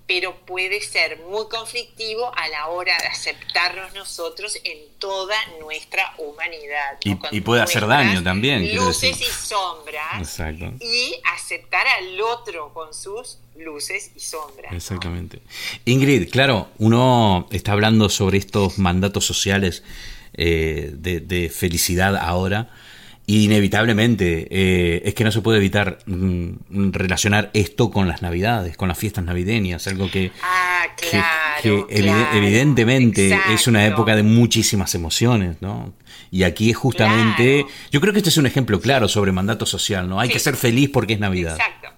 pero 0.07 0.35
puede 0.45 0.79
ser 0.79 1.19
muy 1.29 1.49
conflictivo 1.49 2.31
a 2.33 2.47
la 2.47 2.67
hora 2.67 2.97
de 2.97 3.07
aceptarnos 3.07 3.93
nosotros 3.93 4.57
en 4.63 4.77
toda 4.99 5.35
nuestra 5.59 6.13
humanidad. 6.17 6.97
Y, 7.31 7.41
puede 7.41 7.61
hacer 7.61 7.85
daño 7.87 8.23
también. 8.23 8.73
Luces 8.73 9.19
y 9.19 9.25
sombras. 9.25 10.39
Y 10.79 11.19
aceptar 11.35 11.85
al 11.87 12.21
otro 12.21 12.73
con 12.73 12.93
sus 12.93 13.39
luces 13.57 14.11
y 14.15 14.21
sombras. 14.21 14.71
Exactamente. 14.71 15.41
Ingrid, 15.83 16.29
claro, 16.31 16.69
uno 16.77 17.47
está 17.51 17.73
hablando 17.73 18.07
sobre 18.07 18.37
estos 18.37 18.77
mandatos 18.77 19.25
sociales 19.25 19.83
eh, 20.35 20.91
de 20.93 21.49
felicidad 21.49 22.15
ahora 22.15 22.69
inevitablemente 23.29 24.47
eh, 24.49 25.01
es 25.05 25.13
que 25.13 25.23
no 25.23 25.31
se 25.31 25.41
puede 25.41 25.59
evitar 25.59 25.99
mm, 26.05 26.91
relacionar 26.91 27.51
esto 27.53 27.91
con 27.91 28.07
las 28.07 28.21
navidades, 28.21 28.75
con 28.75 28.87
las 28.87 28.97
fiestas 28.97 29.23
navideñas, 29.23 29.87
algo 29.87 30.09
que, 30.09 30.31
ah, 30.41 30.87
evidentemente 31.63 33.39
es 33.53 33.67
una 33.67 33.85
época 33.85 34.15
de 34.15 34.23
muchísimas 34.23 34.95
emociones, 34.95 35.57
¿no? 35.61 35.93
Y 36.31 36.43
aquí 36.43 36.71
es 36.71 36.77
justamente, 36.77 37.65
yo 37.91 38.01
creo 38.01 38.13
que 38.13 38.19
este 38.19 38.29
es 38.29 38.37
un 38.37 38.45
ejemplo 38.47 38.79
claro 38.81 39.07
sobre 39.07 39.31
mandato 39.31 39.65
social, 39.65 40.09
¿no? 40.09 40.19
Hay 40.19 40.29
que 40.29 40.39
ser 40.39 40.55
feliz 40.55 40.89
porque 40.91 41.13
es 41.13 41.19
Navidad. 41.19 41.55
Exacto. 41.55 41.89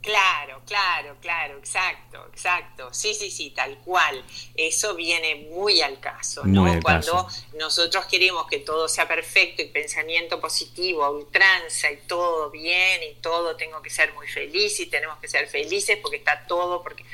Claro, 0.00 0.60
claro, 0.66 1.16
claro, 1.20 1.58
exacto, 1.58 2.11
exacto. 2.42 2.88
Sí, 2.92 3.14
sí, 3.14 3.30
sí, 3.30 3.50
tal 3.50 3.78
cual. 3.78 4.24
Eso 4.56 4.94
viene 4.94 5.46
muy 5.50 5.80
al 5.80 6.00
caso, 6.00 6.44
¿no? 6.44 6.80
Cuando 6.82 7.28
nosotros 7.54 8.06
queremos 8.06 8.46
que 8.48 8.58
todo 8.58 8.88
sea 8.88 9.06
perfecto 9.06 9.62
y 9.62 9.66
pensamiento 9.66 10.40
positivo, 10.40 11.08
ultranza 11.08 11.90
y 11.90 11.98
todo 12.08 12.50
bien 12.50 13.02
y 13.04 13.14
todo 13.20 13.56
tengo 13.56 13.80
que 13.80 13.90
ser 13.90 14.12
muy 14.14 14.26
feliz 14.26 14.80
y 14.80 14.86
tenemos 14.86 15.18
que 15.18 15.28
ser 15.28 15.48
felices 15.48 15.98
porque 16.02 16.16
está 16.16 16.44
todo, 16.46 16.82
porque... 16.82 17.04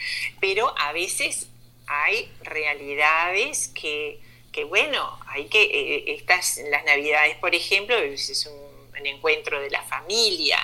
Pero 0.41 0.75
a 0.79 0.93
veces 0.93 1.49
hay 1.87 2.31
realidades 2.43 3.69
que, 3.69 4.21
que 4.53 4.65
bueno, 4.65 5.19
hay 5.27 5.47
que, 5.47 5.63
eh, 5.63 6.15
estas, 6.15 6.61
las 6.71 6.85
navidades, 6.85 7.37
por 7.37 7.55
ejemplo, 7.55 7.97
es 7.97 8.47
un 8.47 8.68
un 9.01 9.07
encuentro 9.07 9.61
de 9.61 9.71
la 9.71 9.83
familia. 9.83 10.59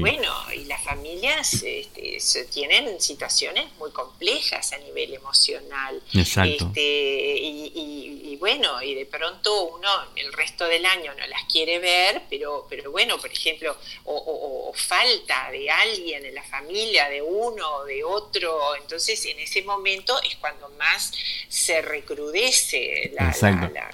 bueno, 0.00 0.32
y 0.54 0.64
las 0.64 0.82
familias 0.82 1.62
este, 1.62 2.44
tienen 2.52 3.00
situaciones 3.00 3.72
muy 3.78 3.90
complejas 3.90 4.72
a 4.72 4.78
nivel 4.78 5.14
emocional. 5.14 6.02
Exacto. 6.14 6.66
Este, 6.68 6.80
y, 6.82 8.36
bueno, 8.40 8.82
y 8.82 8.94
de 8.94 9.06
pronto 9.06 9.64
uno 9.66 9.88
el 10.16 10.32
resto 10.32 10.66
del 10.66 10.84
año 10.84 11.14
no 11.14 11.26
las 11.26 11.44
quiere 11.44 11.78
ver, 11.78 12.22
pero, 12.28 12.66
pero 12.68 12.90
bueno, 12.90 13.18
por 13.18 13.30
ejemplo, 13.30 13.76
o, 14.04 14.72
falta 14.74 15.50
de 15.52 15.70
alguien 15.70 16.24
en 16.24 16.34
la 16.34 16.42
familia, 16.42 17.08
de 17.08 17.22
uno 17.22 17.76
o 17.76 17.84
de 17.84 18.02
otro, 18.02 18.74
entonces 18.76 19.24
en 19.26 19.38
ese 19.38 19.62
momento 19.62 20.20
es 20.22 20.36
cuando 20.36 20.68
más 20.70 21.12
se 21.48 21.82
recrudece 21.82 23.12
la, 23.14 23.26
la 23.40 23.90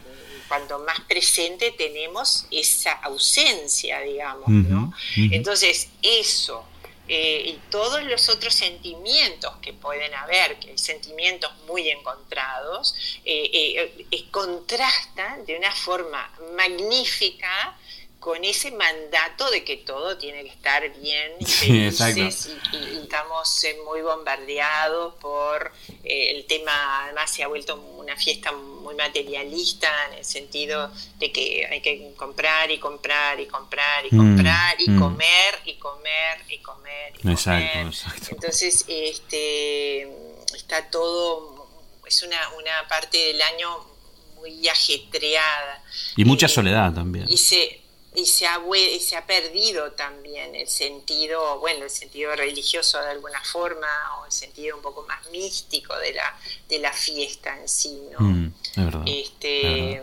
cuando 0.48 0.78
más 0.80 1.00
presente 1.00 1.72
tenemos 1.72 2.46
esa 2.50 2.92
ausencia, 2.92 4.00
digamos, 4.00 4.48
¿no? 4.48 4.92
Entonces, 5.16 5.88
eso 6.02 6.64
eh, 7.10 7.42
y 7.46 7.70
todos 7.70 8.04
los 8.04 8.28
otros 8.28 8.52
sentimientos 8.52 9.56
que 9.62 9.72
pueden 9.72 10.12
haber, 10.14 10.58
que 10.58 10.70
hay 10.70 10.78
sentimientos 10.78 11.50
muy 11.66 11.88
encontrados, 11.88 12.94
eh, 13.24 14.04
eh, 14.10 14.24
contrastan 14.30 15.46
de 15.46 15.56
una 15.56 15.74
forma 15.74 16.30
magnífica 16.54 17.78
con 18.28 18.44
ese 18.44 18.70
mandato 18.72 19.50
de 19.50 19.64
que 19.64 19.78
todo 19.78 20.18
tiene 20.18 20.42
que 20.42 20.50
estar 20.50 20.82
bien 21.00 21.32
y 21.40 21.46
felices 21.46 22.50
y, 22.74 22.98
estamos 22.98 23.64
muy 23.86 24.02
bombardeados 24.02 25.14
por 25.14 25.72
el 26.04 26.44
tema, 26.44 27.04
además 27.04 27.30
se 27.30 27.42
ha 27.42 27.48
vuelto 27.48 27.76
una 27.96 28.14
fiesta 28.16 28.52
muy 28.52 28.94
materialista 28.96 29.88
en 30.10 30.18
el 30.18 30.26
sentido 30.26 30.92
de 31.18 31.32
que 31.32 31.66
hay 31.70 31.80
que 31.80 32.12
comprar 32.18 32.70
y 32.70 32.78
comprar 32.78 33.40
y 33.40 33.46
comprar 33.46 34.04
y 34.04 34.14
mm, 34.14 34.18
comprar 34.18 34.76
y 34.78 34.90
mm. 34.90 35.00
comer 35.00 35.60
y 35.64 35.74
comer 35.76 36.38
y 36.50 36.58
comer 36.58 37.14
y 37.16 37.22
comer. 37.22 37.92
Entonces, 38.30 38.84
este 38.88 40.02
está 40.54 40.90
todo, 40.90 41.66
es 42.06 42.22
una, 42.22 42.46
una 42.58 42.86
parte 42.90 43.16
del 43.16 43.40
año 43.40 43.86
muy 44.34 44.68
ajetreada. 44.68 45.82
Y 46.14 46.26
mucha 46.26 46.46
soledad 46.46 46.92
también. 46.92 47.24
Y 47.26 47.38
se, 47.38 47.87
y 48.18 48.26
se 48.26 48.48
ha, 48.48 48.60
se 48.98 49.16
ha 49.16 49.24
perdido 49.24 49.92
también 49.92 50.52
el 50.56 50.66
sentido, 50.66 51.60
bueno, 51.60 51.84
el 51.84 51.90
sentido 51.90 52.34
religioso 52.34 53.00
de 53.00 53.10
alguna 53.10 53.40
forma 53.44 53.86
o 54.18 54.26
el 54.26 54.32
sentido 54.32 54.74
un 54.76 54.82
poco 54.82 55.06
más 55.06 55.24
místico 55.30 55.96
de 55.96 56.14
la, 56.14 56.36
de 56.68 56.80
la 56.80 56.92
fiesta 56.92 57.56
en 57.56 57.68
sí, 57.68 58.02
¿no? 58.10 58.18
Mm, 58.18 58.52
este, 59.06 60.02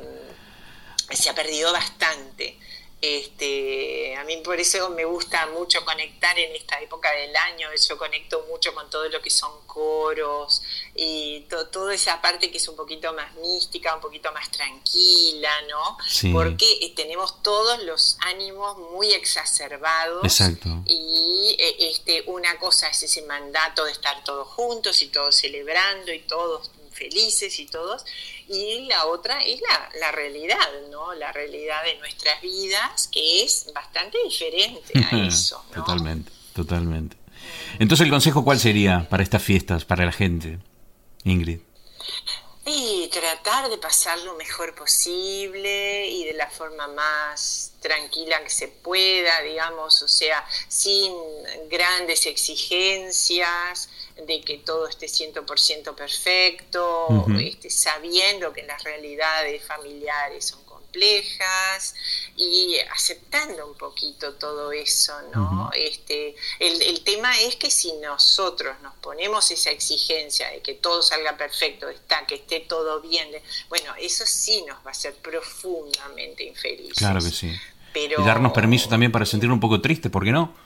Se 1.10 1.30
ha 1.30 1.36
perdido 1.36 1.74
bastante. 1.74 2.58
Este, 3.02 4.16
a 4.16 4.24
mí 4.24 4.38
por 4.38 4.60
eso 4.60 4.90
me 4.90 5.06
gusta 5.06 5.46
mucho 5.48 5.84
conectar 5.86 6.38
en 6.40 6.56
esta 6.56 6.80
época 6.80 7.12
del 7.12 7.36
año, 7.36 7.70
yo 7.88 7.98
conecto 7.98 8.46
mucho 8.50 8.74
con 8.74 8.90
todo 8.90 9.08
lo 9.10 9.22
que 9.22 9.30
son 9.30 9.52
coros 9.68 10.62
y 10.96 11.42
toda 11.72 11.94
esa 11.94 12.22
parte 12.22 12.50
que 12.50 12.58
es 12.58 12.68
un 12.68 12.76
poquito 12.76 13.14
más 13.14 13.36
mística, 13.36 13.94
un 13.94 14.02
poquito 14.02 14.32
más 14.32 14.50
tranquila, 14.50 15.52
¿no? 15.70 15.98
Porque 16.32 16.80
eh, 16.82 16.94
tenemos 16.96 17.44
todos 17.44 17.84
los 17.84 18.18
ánimos 18.22 18.78
muy 18.78 19.12
exacerbados. 19.12 20.24
Exacto. 20.24 20.70
Y 20.86 21.56
eh, 21.60 21.76
este, 21.92 22.24
una 22.28 22.58
cosa 22.58 22.88
es 22.88 23.04
ese 23.04 23.22
mandato 23.24 23.86
de 23.86 23.92
estar 23.92 24.24
todos 24.24 24.48
juntos 24.48 25.02
y 25.02 25.08
todos 25.10 25.36
celebrando 25.36 26.14
y 26.14 26.20
todos 26.20 26.72
felices 26.96 27.60
y 27.60 27.66
todos, 27.66 28.06
y 28.48 28.86
la 28.88 29.06
otra 29.06 29.40
es 29.44 29.62
la, 30.00 30.12
realidad, 30.12 30.58
¿no? 30.90 31.14
La 31.14 31.32
realidad 31.32 31.84
de 31.84 31.98
nuestras 31.98 32.42
vidas, 32.42 33.08
que 33.12 33.44
es 33.44 33.72
bastante 33.74 34.18
diferente 34.24 34.94
a 35.12 35.28
eso. 35.28 35.64
Totalmente, 35.74 36.32
totalmente. 36.54 37.18
Entonces, 37.80 38.06
¿el 38.06 38.12
consejo 38.12 38.44
cuál 38.44 38.60
sería 38.60 39.08
para 39.10 39.24
estas 39.24 39.44
fiestas, 39.44 39.86
para 39.86 40.06
la 40.06 40.12
gente, 40.12 40.60
Ingrid? 41.24 41.60
Y 42.68 43.08
tratar 43.10 43.70
de 43.70 43.78
pasar 43.78 44.18
lo 44.20 44.36
mejor 44.36 44.74
posible 44.74 46.08
y 46.08 46.24
de 46.26 46.34
la 46.34 46.50
forma 46.50 46.88
más 46.88 47.74
tranquila 47.80 48.44
que 48.44 48.50
se 48.50 48.68
pueda, 48.68 49.42
digamos, 49.42 50.02
o 50.02 50.08
sea, 50.08 50.44
sin 50.68 51.14
grandes 51.70 52.26
exigencias, 52.26 53.90
de 54.16 54.42
que 54.42 54.58
todo 54.60 54.88
esté 54.88 55.08
100% 55.08 55.94
perfecto, 55.96 57.26
este, 57.40 57.70
sabiendo 57.70 58.54
que 58.54 58.64
las 58.64 58.84
realidades 58.84 59.64
familiares 59.66 60.46
son 60.46 60.64
complejas 60.64 61.94
y 62.38 62.78
aceptando 62.94 63.68
un 63.68 63.78
poquito 63.78 64.34
todo 64.36 64.72
eso, 64.72 65.14
¿no? 65.34 65.70
este, 65.74 66.36
el, 66.60 66.82
el, 66.82 67.04
tema 67.04 67.38
es 67.42 67.58
que 67.58 67.70
si 67.70 67.92
nosotros 67.98 68.80
nos 68.82 68.94
ponemos 68.96 69.52
esa 69.52 69.72
exigencia 69.72 70.50
de 70.50 70.62
que 70.62 70.76
todo 70.76 71.02
salga 71.02 71.36
perfecto, 71.36 71.90
está, 71.90 72.26
que 72.26 72.36
esté 72.36 72.62
todo 72.62 73.02
bien, 73.02 73.28
bueno, 73.68 73.94
eso 74.00 74.26
sí 74.26 74.64
nos 74.66 74.78
va 74.78 74.88
a 74.88 74.92
hacer 74.92 75.16
profundamente 75.16 76.46
infelices. 76.46 76.98
Claro 76.98 77.20
que 77.20 77.32
sí. 77.32 77.54
Pero... 77.94 78.22
Y 78.22 78.26
darnos 78.26 78.54
permiso 78.54 78.88
también 78.88 79.12
para 79.12 79.26
sentir 79.26 79.52
un 79.52 79.60
poco 79.60 79.82
triste, 79.82 80.10
¿por 80.10 80.24
qué 80.24 80.32
no? 80.32 80.65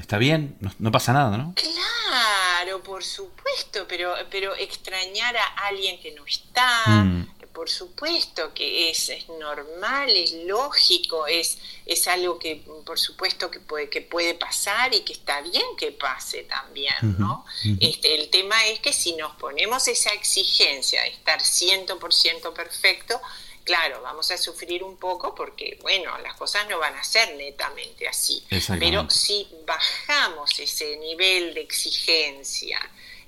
Está 0.00 0.18
bien, 0.18 0.56
no, 0.60 0.72
no 0.78 0.90
pasa 0.90 1.12
nada, 1.12 1.36
¿no? 1.36 1.54
Claro, 1.54 2.82
por 2.82 3.04
supuesto, 3.04 3.86
pero, 3.86 4.14
pero 4.30 4.56
extrañar 4.56 5.36
a 5.36 5.46
alguien 5.66 6.00
que 6.00 6.10
no 6.12 6.24
está, 6.24 6.84
mm. 6.86 7.26
por 7.52 7.68
supuesto 7.68 8.54
que 8.54 8.90
es, 8.90 9.10
es, 9.10 9.28
normal, 9.28 10.08
es 10.10 10.32
lógico, 10.46 11.26
es, 11.26 11.58
es 11.84 12.08
algo 12.08 12.38
que 12.38 12.62
por 12.84 12.98
supuesto 12.98 13.50
que 13.50 13.60
puede, 13.60 13.90
que 13.90 14.00
puede 14.00 14.34
pasar 14.34 14.94
y 14.94 15.02
que 15.02 15.12
está 15.12 15.42
bien 15.42 15.64
que 15.76 15.92
pase 15.92 16.44
también, 16.44 16.94
¿no? 17.18 17.44
este, 17.78 18.14
el 18.14 18.30
tema 18.30 18.66
es 18.66 18.80
que 18.80 18.92
si 18.92 19.14
nos 19.14 19.36
ponemos 19.36 19.86
esa 19.86 20.10
exigencia 20.10 21.02
de 21.02 21.10
estar 21.10 21.40
100% 21.40 22.52
perfecto, 22.54 23.20
claro, 23.64 24.00
vamos 24.02 24.30
a 24.30 24.38
sufrir 24.38 24.82
un 24.82 24.96
poco 24.96 25.34
porque, 25.34 25.78
bueno, 25.82 26.16
las 26.18 26.34
cosas 26.34 26.68
no 26.68 26.78
van 26.78 26.94
a 26.94 27.04
ser 27.04 27.34
netamente 27.36 28.08
así. 28.08 28.44
Pero 28.78 29.08
si 29.10 29.48
bajamos 29.66 30.58
ese 30.58 30.96
nivel 30.96 31.54
de 31.54 31.60
exigencia 31.62 32.80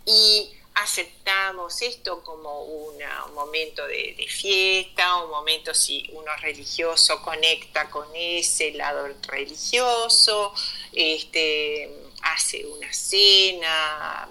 y 0.05 0.51
aceptamos 0.75 1.83
esto 1.83 2.23
como 2.23 2.63
un 2.63 2.97
momento 3.35 3.87
de, 3.87 4.15
de, 4.17 4.27
fiesta, 4.27 5.23
un 5.23 5.31
momento 5.31 5.75
si 5.75 6.09
uno 6.13 6.35
religioso 6.41 7.21
conecta 7.23 7.91
con 7.91 8.09
ese 8.15 8.73
lado 8.73 9.09
religioso, 9.29 10.55
este, 10.93 11.91
hace 12.23 12.65
una 12.67 12.93
cena, 12.93 14.29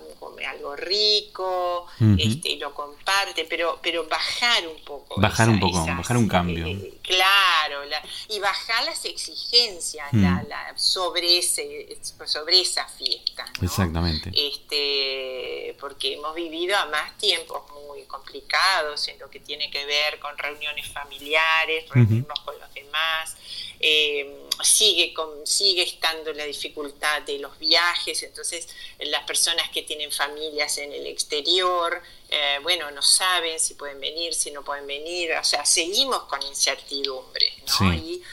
algo 0.51 0.75
rico, 0.75 1.87
este, 2.17 2.55
lo 2.57 2.73
comparte, 2.73 3.45
pero, 3.45 3.79
pero 3.81 4.07
bajar 4.07 4.67
un 4.67 4.83
poco. 4.83 5.19
Bajar 5.19 5.49
un 5.49 5.59
poco, 5.59 5.85
bajar 5.85 6.17
un 6.17 6.27
cambio. 6.27 6.67
Eh, 6.67 6.93
claro, 7.01 7.81
y 8.29 8.39
bajar 8.39 8.83
las 8.85 9.03
exigencias 9.05 10.07
la, 10.13 10.73
sobre, 10.75 11.37
ese, 11.37 11.97
sobre 12.25 12.61
esa 12.61 12.85
fiesta. 12.87 13.45
Exactamente. 13.61 14.31
Este, 14.33 15.75
porque 15.79 16.13
hemos 16.13 16.35
vivido 16.35 16.77
a 16.77 16.85
más 16.85 17.17
tiempos 17.17 17.63
muy 17.87 18.03
complicados 18.03 19.07
en 19.07 19.19
lo 19.19 19.29
que 19.29 19.39
tiene 19.39 19.69
que 19.71 19.85
ver 19.85 20.19
con 20.19 20.37
reuniones 20.37 20.87
familiares, 20.91 21.89
reunirnos 21.89 22.39
con 22.41 22.57
los 22.59 22.73
demás. 22.73 23.35
Eh, 23.79 24.47
sigue, 24.63 25.13
con, 25.13 25.45
sigue 25.45 25.83
estando 25.83 26.31
la 26.33 26.45
dificultad 26.45 27.23
de 27.23 27.39
los 27.39 27.57
viajes, 27.57 28.21
entonces 28.23 28.67
las 28.99 29.23
personas 29.23 29.69
que 29.69 29.81
tienen 29.81 30.11
familias 30.41 30.77
en 30.77 30.91
el 30.91 31.05
exterior, 31.07 32.01
eh, 32.29 32.59
bueno, 32.63 32.89
no 32.91 33.01
saben 33.01 33.59
si 33.59 33.75
pueden 33.75 33.99
venir, 33.99 34.33
si 34.33 34.51
no 34.51 34.63
pueden 34.63 34.87
venir, 34.87 35.33
o 35.33 35.43
sea, 35.43 35.65
seguimos 35.65 36.23
con 36.23 36.41
incertidumbre, 36.41 37.53
¿no? 37.79 37.93
Y 37.93 38.23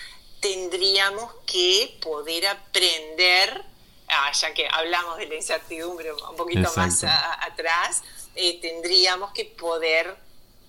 tendríamos 0.40 1.30
que 1.46 1.98
poder 2.00 2.46
aprender, 2.46 3.62
ah, 4.09 4.32
ya 4.32 4.54
que 4.54 4.66
hablamos 4.70 5.18
de 5.18 5.26
la 5.26 5.34
incertidumbre 5.34 6.12
un 6.12 6.36
poquito 6.36 6.70
más 6.76 7.04
atrás, 7.04 8.02
eh, 8.34 8.59
tendríamos 8.61 9.32
que 9.32 9.44
poder 9.44 10.16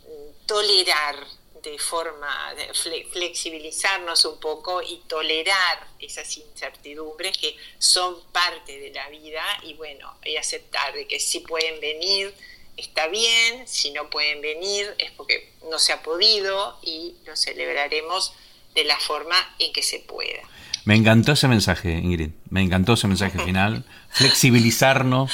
mm, 0.07 0.45
tolerar 0.45 1.15
de 1.63 1.77
forma 1.77 2.53
de 2.55 3.05
flexibilizarnos 3.11 4.25
un 4.25 4.39
poco 4.39 4.81
y 4.81 5.01
tolerar 5.07 5.87
esas 5.99 6.37
incertidumbres 6.37 7.37
que 7.37 7.55
son 7.77 8.15
parte 8.31 8.79
de 8.79 8.91
la 8.91 9.09
vida 9.09 9.43
y 9.63 9.73
bueno, 9.73 10.13
y 10.25 10.37
aceptar 10.37 10.93
de 10.93 11.07
que 11.07 11.19
si 11.19 11.41
pueden 11.41 11.79
venir 11.79 12.33
está 12.77 13.07
bien, 13.07 13.67
si 13.67 13.91
no 13.91 14.09
pueden 14.09 14.41
venir 14.41 14.95
es 14.97 15.11
porque 15.11 15.51
no 15.69 15.79
se 15.79 15.91
ha 15.91 16.01
podido 16.01 16.79
y 16.81 17.15
lo 17.25 17.35
celebraremos 17.35 18.33
de 18.73 18.85
la 18.85 18.97
forma 18.99 19.35
en 19.59 19.73
que 19.73 19.83
se 19.83 19.99
pueda. 19.99 20.41
Me 20.85 20.95
encantó 20.95 21.33
ese 21.33 21.47
mensaje, 21.47 21.91
Ingrid. 21.91 22.31
Me 22.49 22.61
encantó 22.61 22.93
ese 22.93 23.07
mensaje 23.07 23.37
final. 23.45 23.83
Flexibilizarnos 24.09 25.31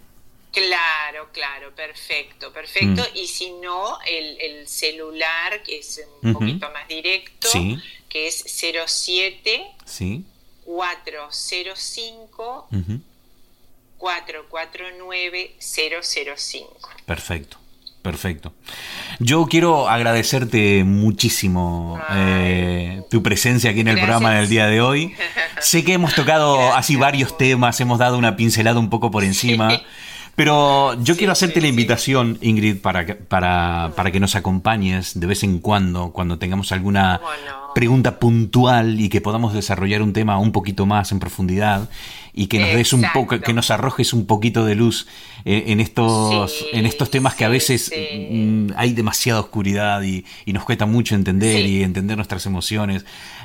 Claro, 0.53 1.31
claro, 1.33 1.75
perfecto, 1.75 2.53
perfecto. 2.53 3.03
Mm. 3.03 3.17
Y 3.17 3.27
si 3.27 3.51
no, 3.53 3.99
el, 4.07 4.69
celular, 4.69 5.63
que 5.63 5.79
es 5.79 6.07
un 6.23 6.35
poquito 6.35 6.71
más 6.71 6.87
directo, 6.87 7.49
que 8.09 8.29
es 8.29 8.45
07 8.47 9.65
sí. 9.87 10.25
405 10.65 12.69
449 13.97 15.57
005. 15.59 16.91
Perfecto. 17.07 17.57
Perfecto. 18.03 18.53
Yo 19.21 19.47
quiero 19.47 19.89
agradecerte 19.89 20.83
muchísimo 20.83 22.01
eh, 22.11 23.03
tu 23.09 23.23
presencia 23.23 23.71
aquí 23.71 23.81
en 23.81 23.89
el 23.89 23.97
programa 23.97 24.33
en 24.33 24.39
el 24.39 24.49
día 24.49 24.67
de 24.67 24.81
hoy. 24.81 25.15
Sé 25.61 25.85
que 25.85 25.93
hemos 25.93 26.13
tocado 26.17 26.75
así 26.75 26.97
varios 26.97 27.39
temas, 27.39 27.81
hemos 27.81 28.01
dado 28.01 28.19
una 28.19 28.35
pincelada 28.35 28.81
un 28.81 28.91
poco 28.91 29.13
por 29.13 29.23
encima. 29.23 29.81
Pero 30.35 30.95
yo 31.03 31.17
quiero 31.17 31.33
hacerte 31.33 31.61
la 31.61 31.69
invitación, 31.69 32.39
Ingrid, 32.41 32.79
para 32.79 33.05
que, 33.05 33.15
para, 33.15 33.93
para 33.95 34.11
que 34.11 34.19
nos 34.19 34.35
acompañes 34.35 35.19
de 35.19 35.27
vez 35.27 35.43
en 35.43 35.59
cuando, 35.59 36.11
cuando 36.13 36.39
tengamos 36.39 36.73
alguna 36.73 37.21
pregunta 37.75 38.19
puntual 38.19 39.01
y 39.01 39.09
que 39.09 39.21
podamos 39.21 39.53
desarrollar 39.55 40.03
un 40.03 40.13
tema 40.13 40.39
un 40.39 40.53
poquito 40.53 40.87
más 40.87 41.13
en 41.13 41.21
profundidad 41.21 41.89
y 42.35 42.47
que 42.47 42.59
nos 42.59 42.75
des 42.75 42.93
un 42.93 43.05
poco, 43.13 43.41
que 43.41 43.53
nos 43.53 43.71
arrojes 43.71 44.13
un 44.13 44.27
poquito 44.27 44.65
de 44.65 44.75
luz 44.75 45.07
eh, 45.45 45.65
en, 45.67 45.81
estos, 45.81 46.65
en 46.73 46.87
estos 46.87 47.11
temas 47.11 47.35
que 47.35 47.45
a 47.45 47.49
veces 47.49 47.93
mm, 48.31 48.71
hay 48.77 48.93
demasiada 48.95 49.41
oscuridad 49.41 50.03
y, 50.03 50.25
nos 50.47 50.65
cuesta 50.65 50.87
mucho 50.87 51.15
entender 51.15 51.65
y 51.65 51.83
entender 51.83 52.17
nuestras 52.17 52.45
emociones. 52.47 53.05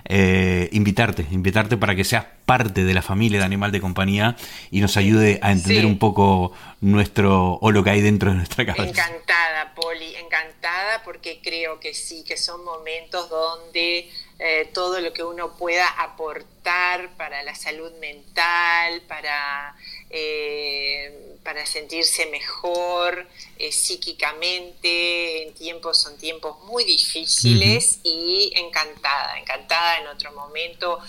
Eh, 0.09 0.69
invitarte, 0.71 1.25
invitarte 1.31 1.75
para 1.75 1.95
que 1.95 2.05
seas 2.05 2.25
parte 2.45 2.85
de 2.85 2.93
la 2.93 3.01
familia 3.01 3.39
de 3.39 3.45
Animal 3.45 3.73
de 3.73 3.81
Compañía 3.81 4.37
y 4.71 4.79
nos 4.79 4.95
ayude 4.95 5.39
a 5.41 5.51
entender 5.51 5.85
un 5.85 5.99
poco 5.99 6.53
nuestro 6.79 7.55
o 7.55 7.71
lo 7.71 7.83
que 7.83 7.89
hay 7.89 8.01
dentro 8.01 8.31
de 8.31 8.37
nuestra 8.37 8.65
cabeza. 8.65 8.89
Encantada, 8.89 9.73
Poli, 9.75 10.15
encantada 10.15 11.01
porque 11.03 11.41
creo 11.43 11.79
que 11.79 11.93
sí, 11.93 12.23
que 12.25 12.37
son 12.37 12.63
momentos 12.63 13.29
donde 13.29 14.09
eh, 14.39 14.69
todo 14.71 15.01
lo 15.01 15.11
que 15.13 15.23
uno 15.23 15.57
pueda 15.57 15.87
aportar 15.87 17.15
para 17.17 17.41
la 17.41 17.55
salud 17.55 17.91
mental, 17.93 19.01
para, 19.07 19.75
eh, 20.11 21.37
para 21.43 21.65
sentirse 21.65 22.27
mejor 22.27 23.27
eh, 23.57 23.71
psíquicamente, 23.71 25.41
en 25.41 25.55
tiempos 25.55 25.99
son 25.99 26.17
tiempos 26.17 26.63
muy 26.65 26.83
difíciles 26.85 27.99
y 28.03 28.51
encantada, 28.55 29.39
encantada 29.39 30.01
en 30.01 30.07
otro 30.07 30.31
momento 30.33 30.99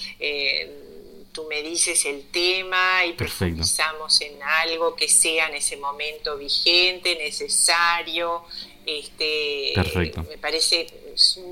tú 1.33 1.45
me 1.45 1.63
dices 1.63 2.05
el 2.07 2.31
tema 2.31 3.05
y 3.05 3.13
profundizamos 3.13 4.21
en 4.23 4.43
algo 4.43 4.97
que 4.97 5.09
sea 5.09 5.49
en 5.49 5.55
ese 5.55 5.77
momento 5.77 6.37
vigente, 6.37 7.15
necesario. 7.15 8.45
Este, 8.85 9.73
Perfecto. 9.75 10.25
Me 10.25 10.39
parece 10.39 10.87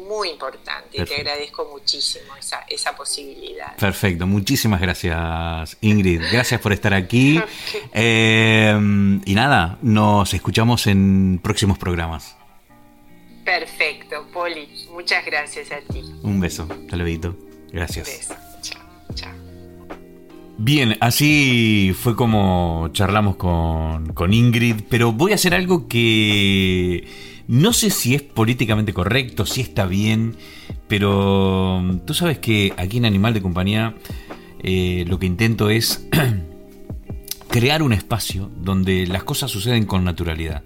muy 0.07 0.31
importante 0.31 1.01
y 1.01 1.05
te 1.05 1.17
agradezco 1.17 1.69
muchísimo 1.73 2.37
esa, 2.39 2.65
esa 2.69 2.97
posibilidad. 2.97 3.77
Perfecto, 3.77 4.27
muchísimas 4.27 4.81
gracias 4.81 5.77
Ingrid, 5.81 6.23
gracias 6.33 6.61
por 6.61 6.73
estar 6.73 6.95
aquí. 6.95 7.41
Eh, 7.99 8.75
y 9.25 9.35
nada, 9.35 9.79
nos 9.81 10.35
escuchamos 10.35 10.87
en 10.87 11.41
próximos 11.43 11.79
programas. 11.79 12.37
Perfecto, 13.45 14.27
Poli, 14.33 14.69
muchas 14.91 15.25
gracias 15.25 15.71
a 15.73 15.81
ti. 15.81 16.03
Un 16.23 16.41
beso, 16.41 16.69
hasta 16.69 16.97
luego. 16.97 17.37
Gracias. 17.73 18.09
Un 18.09 18.15
beso. 18.15 18.35
Chao, 18.61 18.83
chao. 19.15 19.33
Bien, 20.59 20.97
así 21.01 21.95
fue 21.99 22.17
como 22.17 22.89
charlamos 22.93 23.37
con, 23.37 24.13
con, 24.15 24.33
Ingrid, 24.33 24.83
pero 24.89 25.13
voy 25.13 25.33
a 25.33 25.37
hacer 25.37 25.55
algo 25.55 25.87
que 25.87 27.07
no 27.49 27.73
sé 27.73 27.91
si 27.91 28.15
es 28.15 28.23
políticamente 28.23 28.93
correcto, 28.93 29.47
si 29.47 29.61
está 29.61 29.87
bien, 29.87 30.37
pero 30.89 31.83
tú 32.05 32.15
sabes 32.15 32.39
que 32.39 32.73
aquí 32.77 32.99
en 32.99 33.07
Animal 33.07 33.35
de 33.35 33.43
Compañía 33.43 33.95
eh, 34.61 35.05
lo 35.07 35.19
que 35.19 35.27
intento 35.27 35.71
es 35.71 36.07
crear 37.49 37.83
un 37.83 37.93
espacio 37.93 38.51
donde 38.57 39.07
las 39.07 39.25
cosas 39.25 39.51
suceden 39.51 39.87
con 39.87 40.05
naturalidad. 40.05 40.63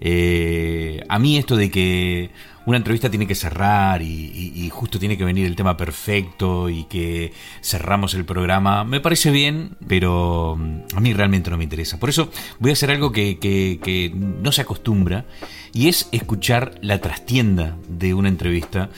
Eh, 0.00 1.02
a 1.08 1.18
mí 1.18 1.38
esto 1.38 1.56
de 1.56 1.70
que 1.70 2.30
una 2.66 2.76
entrevista 2.76 3.08
tiene 3.08 3.26
que 3.26 3.34
cerrar 3.34 4.02
y, 4.02 4.68
justo 4.70 4.98
tiene 4.98 5.16
que 5.16 5.24
venir 5.24 5.46
el 5.46 5.56
tema 5.56 5.76
perfecto 5.76 6.68
y 6.68 6.84
que 6.84 7.32
cerramos 7.62 8.12
el 8.12 8.26
programa, 8.26 8.84
me 8.84 9.00
parece 9.00 9.30
bien, 9.30 9.76
pero 9.88 10.56
mm, 10.58 10.94
a 10.94 11.00
mí 11.00 11.14
realmente 11.14 11.50
no 11.50 11.56
me 11.56 11.64
interesa. 11.64 11.98
Por 11.98 12.10
eso 12.10 12.30
voy 12.58 12.70
a 12.70 12.72
hacer 12.74 12.90
algo 12.90 13.10
que, 13.10 14.12
no 14.14 14.52
se 14.52 14.60
acostumbra 14.60 15.24
y 15.72 15.88
es 15.88 16.08
escuchar 16.12 16.74
la 16.80 17.00
trastienda 17.00 17.76
de 17.88 18.14
una 18.14 18.28
entrevista, 18.28 18.90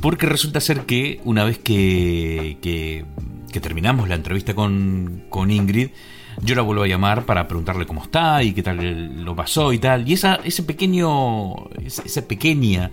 porque 0.00 0.26
resulta 0.26 0.60
ser 0.60 0.80
que 0.80 1.20
una 1.24 1.44
vez 1.44 1.58
que, 1.58 2.58
que 2.60 3.60
terminamos 3.60 4.08
la 4.08 4.16
entrevista 4.16 4.54
con, 4.54 5.24
con 5.30 5.50
Ingrid, 5.50 5.90
yo 6.42 6.54
la 6.54 6.62
vuelvo 6.62 6.82
a 6.82 6.88
llamar 6.88 7.24
para 7.24 7.46
preguntarle 7.46 7.86
cómo 7.86 8.02
está 8.02 8.42
y 8.42 8.52
qué 8.52 8.62
tal 8.62 9.24
lo 9.24 9.36
pasó 9.36 9.72
y 9.72 9.78
tal. 9.78 10.08
Y 10.08 10.14
esa, 10.14 10.36
ese 10.44 10.62
pequeño, 10.62 11.54
esa 11.78 12.26
pequeña 12.26 12.90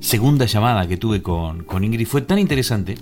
segunda 0.00 0.46
llamada 0.46 0.86
que 0.86 0.96
tuve 0.96 1.22
con, 1.22 1.64
con 1.64 1.82
Ingrid 1.82 2.06
fue 2.06 2.22
tan 2.22 2.38
interesante 2.38 2.96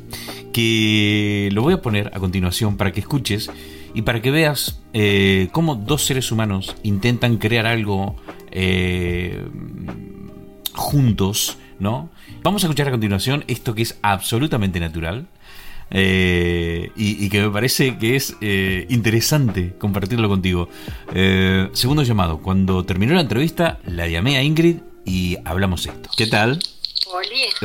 que 0.53 1.51
lo 1.53 1.63
voy 1.63 1.75
a 1.75 1.83
poner 1.83 2.11
a 2.15 2.21
continuación 2.21 2.77
para 2.77 2.93
que 2.93 3.01
escuches 3.01 3.51
y 3.93 4.03
para 4.03 4.23
que 4.23 4.31
veas 4.31 4.81
eh, 4.93 5.49
cómo 5.53 5.75
dos 5.75 6.05
seres 6.05 6.33
humanos 6.33 6.75
intentan 6.83 7.37
crear 7.37 7.67
algo 7.67 8.17
eh, 8.55 9.45
juntos, 10.75 11.59
¿no? 11.79 12.11
Vamos 12.43 12.65
a 12.65 12.67
escuchar 12.67 12.89
a 12.89 12.91
continuación 12.91 13.45
esto 13.49 13.75
que 13.75 13.83
es 13.83 13.99
absolutamente 14.03 14.81
natural, 14.81 15.29
eh, 15.91 16.91
y, 16.97 17.29
que 17.29 17.43
me 17.43 17.51
parece 17.51 17.99
que 17.99 18.17
es 18.17 18.37
eh, 18.41 18.87
interesante 18.89 19.75
compartirlo 19.79 20.29
contigo. 20.29 20.69
Eh, 21.15 21.69
segundo 21.73 22.03
llamado, 22.03 22.39
cuando 22.39 22.85
terminó 22.85 23.15
la 23.15 23.21
entrevista, 23.21 23.79
la 23.87 24.09
llamé 24.09 24.37
a 24.37 24.43
Ingrid 24.43 24.79
y 25.05 25.37
hablamos 25.45 25.87
esto. 25.87 26.11
¿Qué 26.17 26.27
tal? 26.27 26.61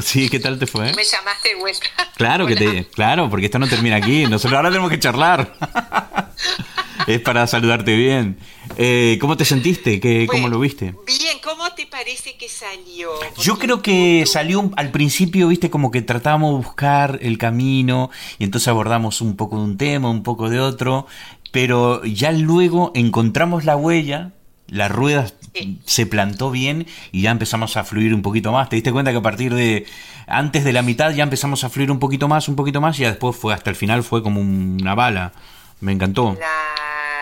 Sí, 0.02 0.30
¿qué 0.30 0.40
tal 0.40 0.60
te 0.60 0.68
fue? 0.68 0.94
Me 0.94 1.04
llamaste 1.04 1.50
de 1.50 1.56
vuelta. 1.56 1.88
Claro, 2.16 2.46
que 2.46 2.56
te, 2.56 2.86
claro, 2.86 3.30
porque 3.30 3.48
esto 3.48 3.58
no 3.58 3.68
termina 3.68 3.96
aquí. 3.96 4.26
Nosotros 4.28 4.54
ahora 4.54 4.70
tenemos 4.70 4.92
que 4.92 5.00
charlar. 5.00 5.56
es 7.16 7.22
para 7.22 7.48
saludarte 7.48 7.96
bien. 7.96 8.38
Eh, 8.78 9.18
¿Cómo 9.20 9.36
te 9.36 9.44
sentiste? 9.44 10.00
¿Qué, 10.00 10.28
¿Cómo 10.28 10.48
lo 10.48 10.60
viste? 10.60 10.94
Bien, 11.08 11.38
¿cómo 11.44 11.72
te 11.72 11.88
parece 11.88 12.38
que 12.38 12.48
salió? 12.48 13.12
Yo 13.42 13.58
creo 13.58 13.82
que 13.82 14.26
salió 14.28 14.70
al 14.76 14.92
principio, 14.92 15.48
viste, 15.48 15.70
como 15.70 15.90
que 15.90 16.02
tratábamos 16.02 16.52
de 16.52 16.68
buscar 16.68 17.20
el 17.22 17.38
camino 17.38 18.12
y 18.38 18.44
entonces 18.44 18.68
abordamos 18.68 19.22
un 19.22 19.36
poco 19.36 19.58
de 19.58 19.64
un 19.64 19.78
tema, 19.78 20.10
un 20.10 20.24
poco 20.24 20.50
de 20.50 20.60
otro, 20.60 21.08
pero 21.52 22.04
ya 22.06 22.32
luego 22.32 22.92
encontramos 22.94 23.66
la 23.66 23.76
huella, 23.76 24.32
la 24.68 24.88
rueda 24.88 25.26
se 25.86 26.06
plantó 26.06 26.52
bien 26.52 26.86
y 27.12 27.24
ya 27.24 27.32
empezamos 27.32 27.76
a 27.76 27.84
fluir 27.84 28.14
un 28.14 28.22
poquito 28.22 28.52
más. 28.52 28.70
¿Te 28.70 28.76
diste 28.76 28.92
cuenta 28.92 29.12
que 29.12 29.18
a 29.18 29.24
partir 29.24 29.56
de 29.56 29.88
antes 30.28 30.64
de 30.64 30.74
la 30.74 30.84
mitad 30.84 31.12
ya 31.12 31.24
empezamos 31.24 31.64
a 31.64 31.70
fluir 31.70 31.90
un 31.90 31.98
poquito 31.98 32.28
más, 32.28 32.48
un 32.48 32.56
poquito 32.56 32.80
más 32.80 33.00
y 33.00 33.02
ya 33.02 33.10
después 33.10 33.36
fue 33.36 33.56
hasta 33.56 33.72
el 33.72 33.76
final 33.76 34.04
fue 34.04 34.22
como 34.22 34.42
una 34.42 34.94
bala? 34.94 35.34
Me 35.82 35.92
encantó. 35.92 36.38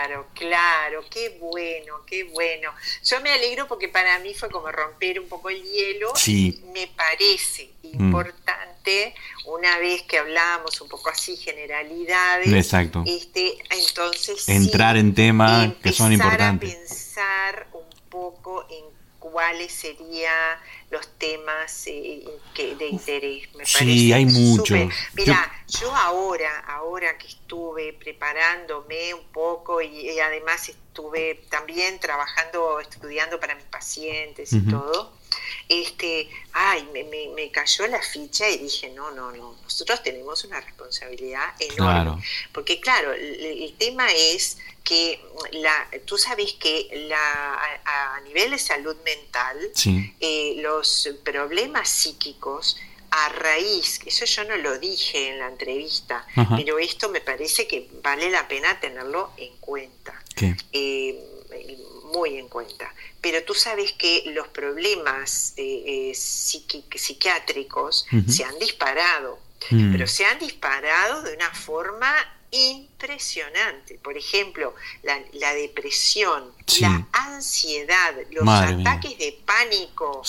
Claro, 0.07 0.27
claro, 0.33 1.03
qué 1.09 1.37
bueno, 1.37 2.05
qué 2.05 2.23
bueno. 2.23 2.71
Yo 3.03 3.19
me 3.19 3.29
alegro 3.31 3.67
porque 3.67 3.89
para 3.89 4.17
mí 4.19 4.33
fue 4.33 4.49
como 4.49 4.71
romper 4.71 5.19
un 5.19 5.27
poco 5.27 5.49
el 5.49 5.61
hielo. 5.61 6.13
Sí. 6.15 6.63
Me 6.73 6.87
parece 6.87 7.71
mm. 7.83 7.87
importante, 8.05 9.13
una 9.45 9.77
vez 9.79 10.03
que 10.03 10.17
hablamos 10.17 10.79
un 10.79 10.87
poco 10.87 11.09
así, 11.09 11.35
generalidades. 11.35 12.47
Exacto. 12.47 13.03
Este, 13.05 13.57
entonces. 13.69 14.47
Entrar 14.47 14.95
en 14.95 15.13
temas 15.13 15.73
que 15.83 15.91
son 15.91 16.13
importantes. 16.13 16.73
A 16.73 16.77
pensar 16.77 17.67
un 17.73 18.09
poco 18.09 18.65
en 18.69 18.85
cuáles 19.19 19.73
serían 19.73 20.57
los 20.89 21.07
temas 21.17 21.83
eh, 21.87 22.23
que 22.53 22.75
de 22.75 22.87
interés. 22.87 23.53
Me 23.55 23.65
sí, 23.65 24.13
hay 24.13 24.25
muchos. 24.25 24.69
Mira, 25.13 25.51
yo... 25.67 25.93
ahora, 25.93 26.59
ahora 26.67 27.17
que 27.17 27.27
estuve 27.27 27.93
preparándome 27.93 29.13
un 29.13 29.25
poco 29.25 29.81
y, 29.81 30.19
además 30.19 30.69
estuve 30.69 31.43
también 31.49 31.99
trabajando, 31.99 32.79
estudiando 32.79 33.39
para 33.39 33.55
mis 33.55 33.65
pacientes 33.65 34.53
y 34.53 34.61
todo, 34.61 35.16
este, 35.69 36.29
ay, 36.53 36.87
me, 36.93 37.03
me, 37.03 37.51
cayó 37.51 37.87
la 37.87 38.01
ficha 38.01 38.49
y 38.49 38.57
dije, 38.57 38.89
no, 38.89 39.11
no, 39.11 39.31
no, 39.31 39.55
nosotros 39.63 40.03
tenemos 40.03 40.43
una 40.43 40.61
responsabilidad 40.61 41.53
enorme. 41.59 42.23
Porque 42.51 42.79
claro, 42.79 43.13
el 43.13 43.73
tema 43.77 44.07
es 44.11 44.57
que 44.83 45.19
la, 45.51 45.89
tú 46.05 46.17
sabes 46.17 46.53
que 46.53 46.87
la, 47.09 47.55
a, 47.85 48.21
nivel 48.21 48.51
de 48.51 48.57
salud 48.57 48.95
mental, 49.03 49.57
eh, 50.21 50.55
los 50.59 51.09
problemas 51.23 51.89
psíquicos 51.89 52.77
a 53.09 53.29
raíz, 53.29 53.99
eso 54.05 54.25
yo 54.25 54.43
no 54.45 54.55
lo 54.57 54.79
dije 54.79 55.29
en 55.29 55.39
la 55.39 55.47
entrevista, 55.47 56.25
pero 56.55 56.79
esto 56.79 57.09
me 57.09 57.21
parece 57.21 57.67
que 57.67 57.89
vale 58.01 58.29
la 58.29 58.47
pena 58.47 58.79
tenerlo 58.79 59.31
en 59.37 59.55
cuenta, 59.57 60.13
eh, 60.71 61.19
muy 62.13 62.37
en 62.37 62.47
cuenta. 62.47 62.93
Pero 63.21 63.43
tú 63.43 63.53
sabes 63.53 63.93
que 63.93 64.23
los 64.27 64.47
problemas 64.49 65.53
eh, 65.57 66.11
psiquiátricos 66.13 68.05
se 68.27 68.43
han 68.43 68.57
disparado, 68.59 69.39
mm. 69.69 69.91
pero 69.91 70.07
se 70.07 70.25
han 70.25 70.39
disparado 70.39 71.23
de 71.23 71.35
una 71.35 71.53
forma 71.53 72.13
impresionante. 72.51 73.99
Por 74.01 74.17
ejemplo, 74.17 74.73
la, 75.03 75.53
depresión, 75.53 76.43
la 76.79 77.07
ansiedad, 77.11 78.13
los 78.31 78.47
ataques 78.47 79.17
de 79.17 79.37
pánico, 79.45 80.21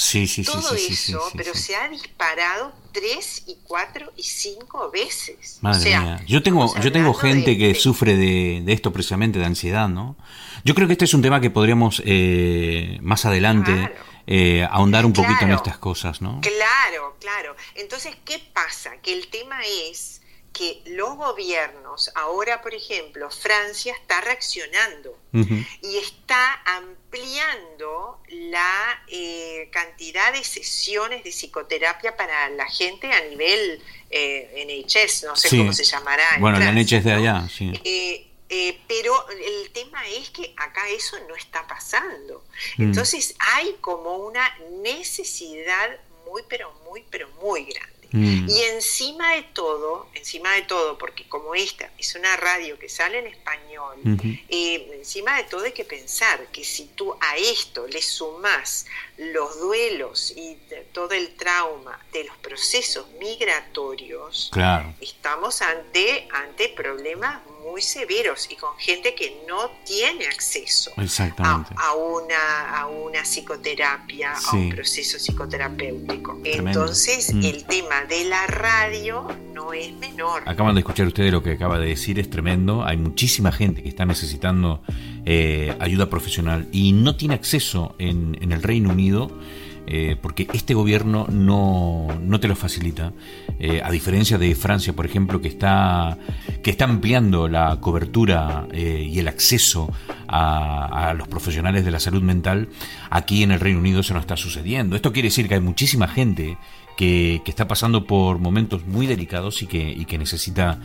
todo 0.45 0.75
eso, 0.75 1.23
pero 1.37 1.55
se 1.55 1.77
ha 1.77 1.89
disparado 1.89 2.73
tres 2.93 3.45
y 3.47 3.57
cuatro 3.65 4.13
y 4.17 4.23
cinco 4.23 4.91
veces. 4.91 5.59
Madre 5.61 5.99
mía. 5.99 6.23
Yo 6.27 6.43
tengo, 6.43 6.75
yo 6.81 6.93
tengo 6.93 7.15
gente 7.15 7.57
que 7.57 7.75
sufre 7.75 8.17
de, 8.17 8.65
esto 8.73 8.93
precisamente, 8.93 9.39
de 9.39 9.45
ansiedad, 9.45 9.89
¿no? 9.89 10.17
Yo 10.65 10.75
creo 10.75 10.87
que 10.87 10.95
este 10.95 11.05
es 11.05 11.15
un 11.15 11.23
tema 11.23 11.41
que 11.41 11.51
podríamos 11.51 12.03
eh, 12.05 12.99
más 13.01 13.25
adelante 13.25 13.93
eh, 14.27 14.67
ahondar 14.71 15.07
un 15.07 15.13
poquito 15.13 15.45
en 15.45 15.53
estas 15.53 15.79
cosas, 15.79 16.21
¿no? 16.21 16.41
Claro, 16.41 17.17
claro. 17.21 17.57
Entonces, 17.75 18.17
¿qué 18.25 18.39
pasa? 18.53 18.91
Que 19.03 19.13
el 19.13 19.29
tema 19.29 19.61
es 19.63 20.18
que 20.59 20.83
los 20.87 21.17
gobiernos, 21.17 22.11
ahora 22.17 22.61
por 22.61 22.75
ejemplo, 22.75 23.31
Francia 23.31 23.95
está 23.95 24.21
reaccionando 24.21 25.17
y 25.33 25.99
está 25.99 26.61
ampliando 26.65 28.21
la 28.29 29.05
eh, 29.07 29.69
cantidad 29.71 30.33
de 30.33 30.43
sesiones 30.43 31.23
de 31.23 31.31
psicoterapia 31.31 32.17
para 32.17 32.49
la 32.51 32.67
gente 32.67 33.13
a 33.13 33.21
nivel 33.27 33.81
eh, 34.11 34.85
NHS, 34.85 35.25
no 35.25 35.37
sé 35.37 35.57
cómo 35.57 35.73
se 35.73 35.85
llamará. 35.85 36.25
bueno, 36.41 36.59
la 36.59 36.73
NHS 36.73 37.05
de 37.05 37.13
allá, 37.13 37.49
sí. 37.49 37.73
Eh, 37.85 38.29
eh, 38.49 38.81
pero 38.89 39.15
el 39.29 39.71
tema 39.71 40.03
es 40.09 40.31
que 40.31 40.55
acá 40.57 40.89
eso 40.89 41.17
no 41.29 41.37
está 41.37 41.69
pasando. 41.69 42.43
Mm. 42.79 42.83
Entonces 42.83 43.37
hay 43.39 43.77
como 43.81 44.17
una 44.17 44.59
necesidad 44.83 45.89
muy, 46.27 46.43
pero 46.49 46.73
muy, 46.85 47.05
pero 47.11 47.29
muy 47.41 47.65
grande. 47.65 47.98
Mm. 48.11 48.49
Y 48.49 48.63
encima 48.63 49.35
de 49.35 49.43
todo, 49.43 50.09
encima 50.15 50.55
de 50.55 50.63
todo, 50.63 50.97
porque 50.97 51.29
como 51.29 51.55
esta 51.55 51.91
es 51.99 52.15
una 52.15 52.37
radio 52.37 52.79
que 52.79 52.89
sale 52.89 53.19
en 53.19 53.27
español, 53.27 53.99
eh, 54.49 54.91
encima 54.95 55.37
de 55.37 55.45
todo 55.45 55.65
hay 55.65 55.73
que 55.73 55.85
pensar 55.85 56.47
que 56.47 56.65
si 56.65 56.87
tú 56.87 57.15
a 57.21 57.37
esto 57.37 57.87
le 57.87 58.01
sumas 58.01 58.87
los 59.19 59.61
duelos 59.61 60.33
y 60.37 60.57
todo 60.93 61.13
el 61.13 61.35
trauma 61.37 61.99
de 62.13 62.25
los 62.25 62.37
procesos 62.39 63.07
migratorios, 63.21 64.51
estamos 65.01 65.61
ante, 65.61 66.29
ante 66.33 66.71
problemas 66.71 67.43
muy 67.71 67.83
severos 67.83 68.49
y 68.51 68.57
con 68.57 68.77
gente 68.79 69.15
que 69.15 69.43
no 69.49 69.71
tiene 69.85 70.27
acceso 70.27 70.93
a, 70.97 71.95
una, 71.95 72.79
a 72.79 72.87
una 72.87 73.23
psicoterapia, 73.23 74.35
a 74.35 74.57
un 74.57 74.71
proceso 74.71 75.19
psicoterapéutico. 75.19 76.41
Entonces, 76.45 77.33
mm. 77.33 77.45
el 77.45 77.65
tema 77.65 78.05
de 78.05 78.25
la 78.25 78.47
radio 78.47 79.29
no 79.53 79.73
es 79.73 79.93
menor. 79.95 80.43
Acaban 80.47 80.75
de 80.75 80.81
escuchar 80.81 81.07
ustedes 81.07 81.33
lo 81.33 81.43
que 81.43 81.53
acaba 81.53 81.79
de 81.79 81.89
decir, 81.89 82.19
es 82.19 82.31
tremendo. 82.31 82.85
Hay 82.85 82.97
muchísima 82.97 83.53
gente 83.53 83.83
que 83.83 83.89
está 83.89 84.05
necesitando 84.07 84.83
eh, 85.25 85.77
ayuda 85.81 86.09
profesional 86.09 86.69
y 86.73 86.93
no 86.93 87.17
tiene 87.17 87.35
acceso 87.35 87.95
en, 87.99 88.39
en 88.41 88.53
el 88.53 88.63
Reino 88.63 88.91
Unido 88.91 89.31
eh, 89.91 90.17
porque 90.21 90.47
este 90.53 90.75
gobierno 90.75 91.27
no, 91.31 92.09
no 92.21 92.41
te 92.41 92.47
lo 92.47 92.55
facilita, 92.55 93.15
eh, 93.59 93.81
a 93.83 93.91
diferencia 93.91 94.37
de 94.37 94.55
Francia, 94.55 94.93
por 94.93 95.07
ejemplo, 95.07 95.41
que 95.41 95.49
está, 95.49 96.19
que 96.63 96.71
está 96.71 96.85
ampliando 96.85 97.49
la 97.49 97.81
cobertura 97.81 98.67
eh, 98.71 99.09
y 99.11 99.19
el 99.19 99.29
acceso 99.29 99.91
a, 100.27 101.15
los 101.17 101.27
profesionales 101.27 101.87
de 101.87 101.91
la 101.91 102.01
salud 102.01 102.23
mental, 102.23 102.69
aquí 103.09 103.43
en 103.43 103.51
el 103.51 103.61
Reino 103.61 103.79
Unido 103.79 104.01
eso 104.01 104.13
no 104.13 104.21
está 104.21 104.37
sucediendo. 104.37 104.95
Esto 104.95 105.11
quiere 105.11 105.29
decir 105.29 105.49
que 105.49 105.55
hay 105.55 105.61
muchísima 105.61 106.07
gente 106.07 106.59
que, 106.99 107.41
que 107.43 107.51
está 107.51 107.67
pasando 107.67 108.05
por 108.05 108.41
momentos 108.41 108.87
muy 108.87 109.07
delicados 109.07 109.63
y 109.63 109.67
que, 109.67 109.91
y 109.91 110.05
que 110.05 110.19
necesita 110.19 110.81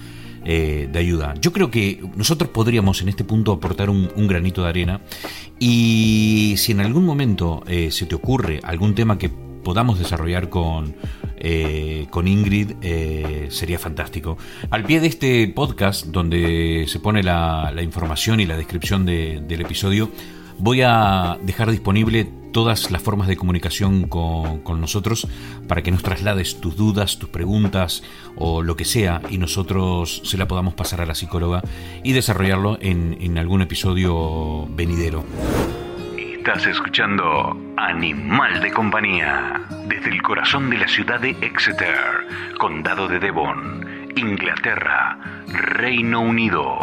eh, 0.46 0.90
de 0.92 1.00
ayuda. 1.00 1.34
Yo 1.40 1.54
creo 1.54 1.72
que 1.72 2.02
nosotros 2.16 2.50
podríamos 2.50 3.02
en 3.02 3.10
este 3.10 3.24
punto 3.24 3.52
aportar 3.54 3.90
un, 3.90 4.10
granito 4.28 4.64
de 4.64 4.70
arena 4.70 5.02
y 5.60 6.56
si 6.58 6.72
en 6.72 6.82
algún 6.82 7.06
momento 7.06 7.64
eh, 7.68 7.92
se 7.92 8.06
te 8.06 8.16
ocurre 8.16 8.60
algún 8.64 8.96
tema 8.96 9.18
que 9.18 9.30
podamos 9.30 10.00
desarrollar 10.00 10.50
con, 10.50 10.96
eh, 11.38 12.08
con 12.10 12.28
Ingrid 12.28 12.74
sería 13.50 13.80
fantástico. 13.80 14.38
Al 14.70 14.84
pie 14.84 15.00
de 15.00 15.08
este 15.08 15.48
podcast, 15.48 16.08
donde 16.08 16.86
se 16.88 17.00
pone 17.00 17.24
la, 17.24 17.74
información 17.82 18.40
y 18.40 18.46
la 18.46 18.58
descripción 18.58 19.06
del 19.06 19.62
episodio, 19.62 20.10
voy 20.60 20.82
a 20.82 21.38
dejar 21.42 21.72
disponible 21.72 22.43
todas 22.54 22.92
las 22.92 23.02
formas 23.02 23.28
de 23.28 23.36
comunicación 23.36 24.08
con, 24.08 24.62
nosotros 24.80 25.28
para 25.68 25.82
que 25.82 25.92
nos 25.92 26.04
traslades 26.04 26.62
tus 26.62 26.78
dudas, 26.78 27.20
tus 27.20 27.30
preguntas 27.30 28.04
o 28.38 28.62
lo 28.62 28.78
que 28.78 28.86
sea 28.86 29.22
y 29.30 29.38
nosotros 29.38 30.22
se 30.24 30.38
la 30.38 30.48
podamos 30.48 30.74
pasar 30.76 31.02
a 31.02 31.06
la 31.06 31.16
psicóloga 31.16 31.62
y 32.04 32.14
desarrollarlo 32.14 32.78
en, 32.80 33.18
en 33.20 33.38
algún 33.38 33.62
episodio 33.62 34.68
venidero. 34.68 35.26
Estás 36.18 36.68
escuchando 36.68 37.58
Animal 37.78 38.62
de 38.62 38.72
Compañía 38.72 39.62
desde 39.88 40.10
el 40.10 40.22
corazón 40.22 40.70
de 40.70 40.78
la 40.78 40.88
ciudad 40.88 41.20
de 41.20 41.32
Exeter, 41.42 41.96
condado 42.60 43.08
de 43.08 43.20
Devon, 43.20 44.12
Inglaterra, 44.16 45.18
Reino 45.48 46.22
Unido. 46.22 46.78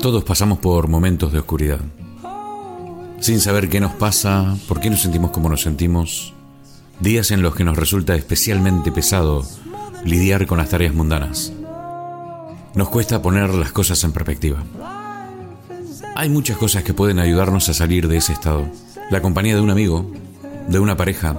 Todos 0.00 0.22
pasamos 0.22 0.58
por 0.58 0.86
momentos 0.86 1.32
de 1.32 1.40
oscuridad. 1.40 1.80
Sin 3.18 3.40
saber 3.40 3.68
qué 3.68 3.80
nos 3.80 3.94
pasa, 3.94 4.56
por 4.68 4.78
qué 4.78 4.90
nos 4.90 5.02
sentimos 5.02 5.32
como 5.32 5.48
nos 5.48 5.62
sentimos. 5.62 6.34
Días 7.00 7.32
en 7.32 7.42
los 7.42 7.56
que 7.56 7.64
nos 7.64 7.76
resulta 7.76 8.14
especialmente 8.14 8.92
pesado 8.92 9.44
lidiar 10.04 10.46
con 10.46 10.58
las 10.58 10.68
tareas 10.68 10.94
mundanas. 10.94 11.52
Nos 12.76 12.88
cuesta 12.90 13.20
poner 13.20 13.52
las 13.54 13.72
cosas 13.72 14.02
en 14.04 14.12
perspectiva. 14.12 14.62
Hay 16.14 16.28
muchas 16.28 16.58
cosas 16.58 16.84
que 16.84 16.94
pueden 16.94 17.18
ayudarnos 17.18 17.68
a 17.68 17.74
salir 17.74 18.06
de 18.06 18.18
ese 18.18 18.32
estado. 18.32 18.68
La 19.10 19.20
compañía 19.20 19.56
de 19.56 19.62
un 19.62 19.70
amigo, 19.70 20.08
de 20.68 20.78
una 20.78 20.96
pareja, 20.96 21.34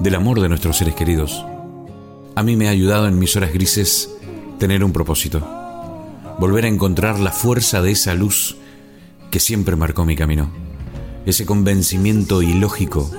del 0.00 0.14
amor 0.14 0.40
de 0.40 0.48
nuestros 0.48 0.78
seres 0.78 0.94
queridos. 0.94 1.44
A 2.36 2.42
mí 2.42 2.56
me 2.56 2.68
ha 2.68 2.70
ayudado 2.70 3.06
en 3.06 3.18
mis 3.18 3.36
horas 3.36 3.52
grises 3.52 4.08
tener 4.58 4.82
un 4.82 4.92
propósito 4.92 5.55
volver 6.38 6.64
a 6.64 6.68
encontrar 6.68 7.18
la 7.18 7.32
fuerza 7.32 7.82
de 7.82 7.92
esa 7.92 8.14
luz 8.14 8.56
que 9.30 9.40
siempre 9.40 9.76
marcó 9.76 10.04
mi 10.04 10.16
camino, 10.16 10.50
ese 11.24 11.46
convencimiento 11.46 12.42
ilógico 12.42 13.10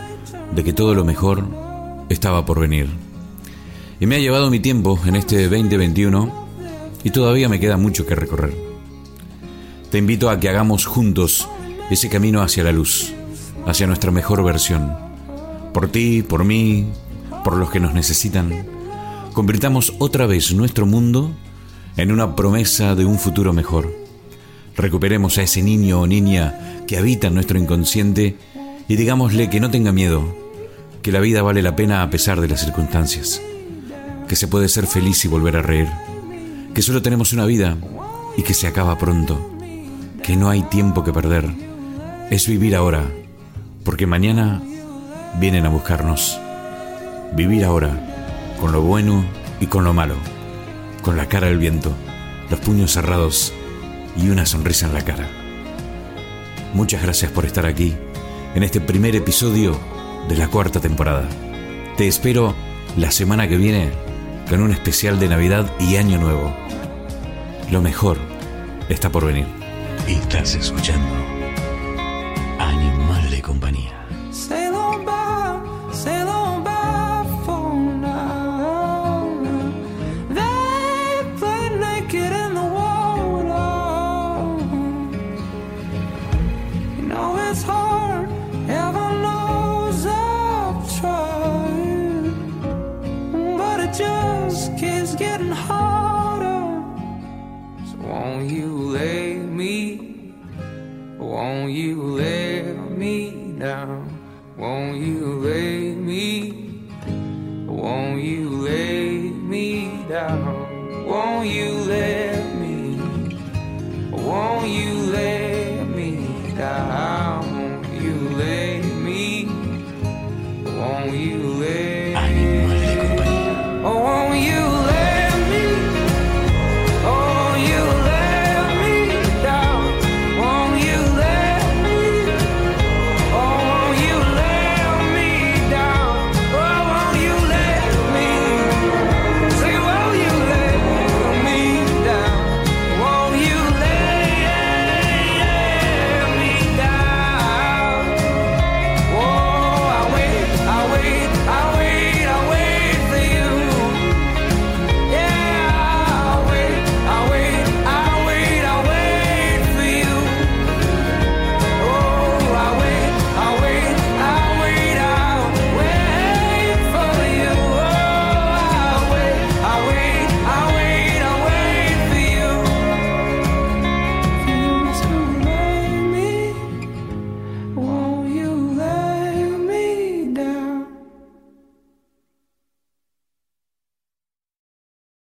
de 0.56 0.64
que 0.64 0.74
todo 0.74 0.94
lo 0.94 1.04
mejor 1.04 1.46
estaba 2.10 2.46
por 2.46 2.60
venir. 2.60 2.88
Y 4.00 4.06
me 4.06 4.16
ha 4.16 4.20
llevado 4.20 4.50
mi 4.50 4.60
tiempo 4.60 5.00
en 5.06 5.16
este 5.16 5.50
2021 5.50 6.48
y 7.04 7.10
todavía 7.10 7.50
me 7.50 7.60
queda 7.60 7.78
mucho 7.78 8.06
que 8.06 8.16
recorrer. 8.16 8.56
Te 9.92 9.98
invito 9.98 10.30
a 10.30 10.40
que 10.40 10.50
hagamos 10.50 10.86
juntos 10.86 11.48
ese 11.90 12.10
camino 12.10 12.42
hacia 12.42 12.64
la 12.64 12.72
luz, 12.72 13.14
hacia 13.66 13.88
nuestra 13.88 14.12
mejor 14.12 14.44
versión. 14.44 14.96
Por 15.74 15.90
ti, 15.90 16.22
por 16.22 16.44
mí, 16.44 16.88
por 17.44 17.58
los 17.58 17.72
que 17.72 17.80
nos 17.80 17.94
necesitan. 17.94 18.66
Convirtamos 19.34 19.94
otra 20.00 20.26
vez 20.26 20.54
nuestro 20.54 20.86
mundo 20.86 21.32
en 21.98 22.12
una 22.12 22.36
promesa 22.36 22.94
de 22.96 23.06
un 23.06 23.18
futuro 23.18 23.54
mejor. 23.54 23.92
Recuperemos 24.76 25.38
a 25.38 25.42
ese 25.42 25.64
niño 25.64 26.00
o 26.00 26.08
niña 26.08 26.84
que 26.86 26.98
habita 26.98 27.28
en 27.28 27.34
nuestro 27.34 27.58
inconsciente 27.58 28.38
y 28.88 28.96
digámosle 28.96 29.50
que 29.50 29.60
no 29.60 29.72
tenga 29.72 29.92
miedo, 29.92 30.24
que 31.02 31.12
la 31.12 31.20
vida 31.20 31.42
vale 31.42 31.64
la 31.64 31.76
pena 31.76 32.04
a 32.04 32.10
pesar 32.12 32.40
de 32.40 32.48
las 32.48 32.62
circunstancias, 32.62 33.42
que 34.28 34.36
se 34.36 34.48
puede 34.48 34.70
ser 34.70 34.86
feliz 34.86 35.26
y 35.26 35.28
volver 35.28 35.58
a 35.58 35.64
reír, 35.64 35.88
que 36.76 36.84
solo 36.84 37.02
tenemos 37.02 37.34
una 37.34 37.46
vida 37.46 37.76
y 38.38 38.44
que 38.44 38.54
se 38.54 38.68
acaba 38.68 39.00
pronto, 39.00 39.52
que 40.22 40.36
no 40.36 40.50
hay 40.50 40.62
tiempo 40.62 41.04
que 41.04 41.12
perder, 41.12 41.50
es 42.30 42.48
vivir 42.48 42.76
ahora, 42.76 43.10
porque 43.84 44.06
mañana 44.06 44.62
vienen 45.40 45.66
a 45.66 45.70
buscarnos. 45.70 46.40
Vivir 47.36 47.66
ahora, 47.66 48.56
con 48.60 48.72
lo 48.72 48.82
bueno 48.82 49.26
y 49.60 49.66
con 49.66 49.84
lo 49.84 49.94
malo 49.94 50.37
con 51.08 51.16
la 51.16 51.30
cara 51.30 51.48
al 51.48 51.58
viento, 51.58 51.96
los 52.50 52.60
puños 52.60 52.92
cerrados 52.92 53.54
y 54.18 54.28
una 54.28 54.46
sonrisa 54.46 54.88
en 54.88 54.94
la 54.94 55.06
cara. 55.06 55.26
Muchas 56.74 57.02
gracias 57.02 57.32
por 57.32 57.46
estar 57.46 57.66
aquí 57.66 57.96
en 58.56 58.62
este 58.62 58.82
primer 58.82 59.16
episodio 59.16 59.80
de 60.28 60.36
la 60.36 60.50
cuarta 60.50 60.82
temporada. 60.82 61.30
Te 61.96 62.10
espero 62.10 62.54
la 62.98 63.12
semana 63.12 63.48
que 63.48 63.56
viene 63.56 63.90
con 64.50 64.62
un 64.62 64.72
especial 64.72 65.18
de 65.18 65.30
Navidad 65.30 65.72
y 65.80 65.96
Año 65.96 66.20
Nuevo. 66.20 66.54
Lo 67.72 67.82
mejor 67.82 68.18
está 68.90 69.10
por 69.10 69.28
venir. 69.28 69.48
Estás 70.10 70.56
escuchando 70.56 71.27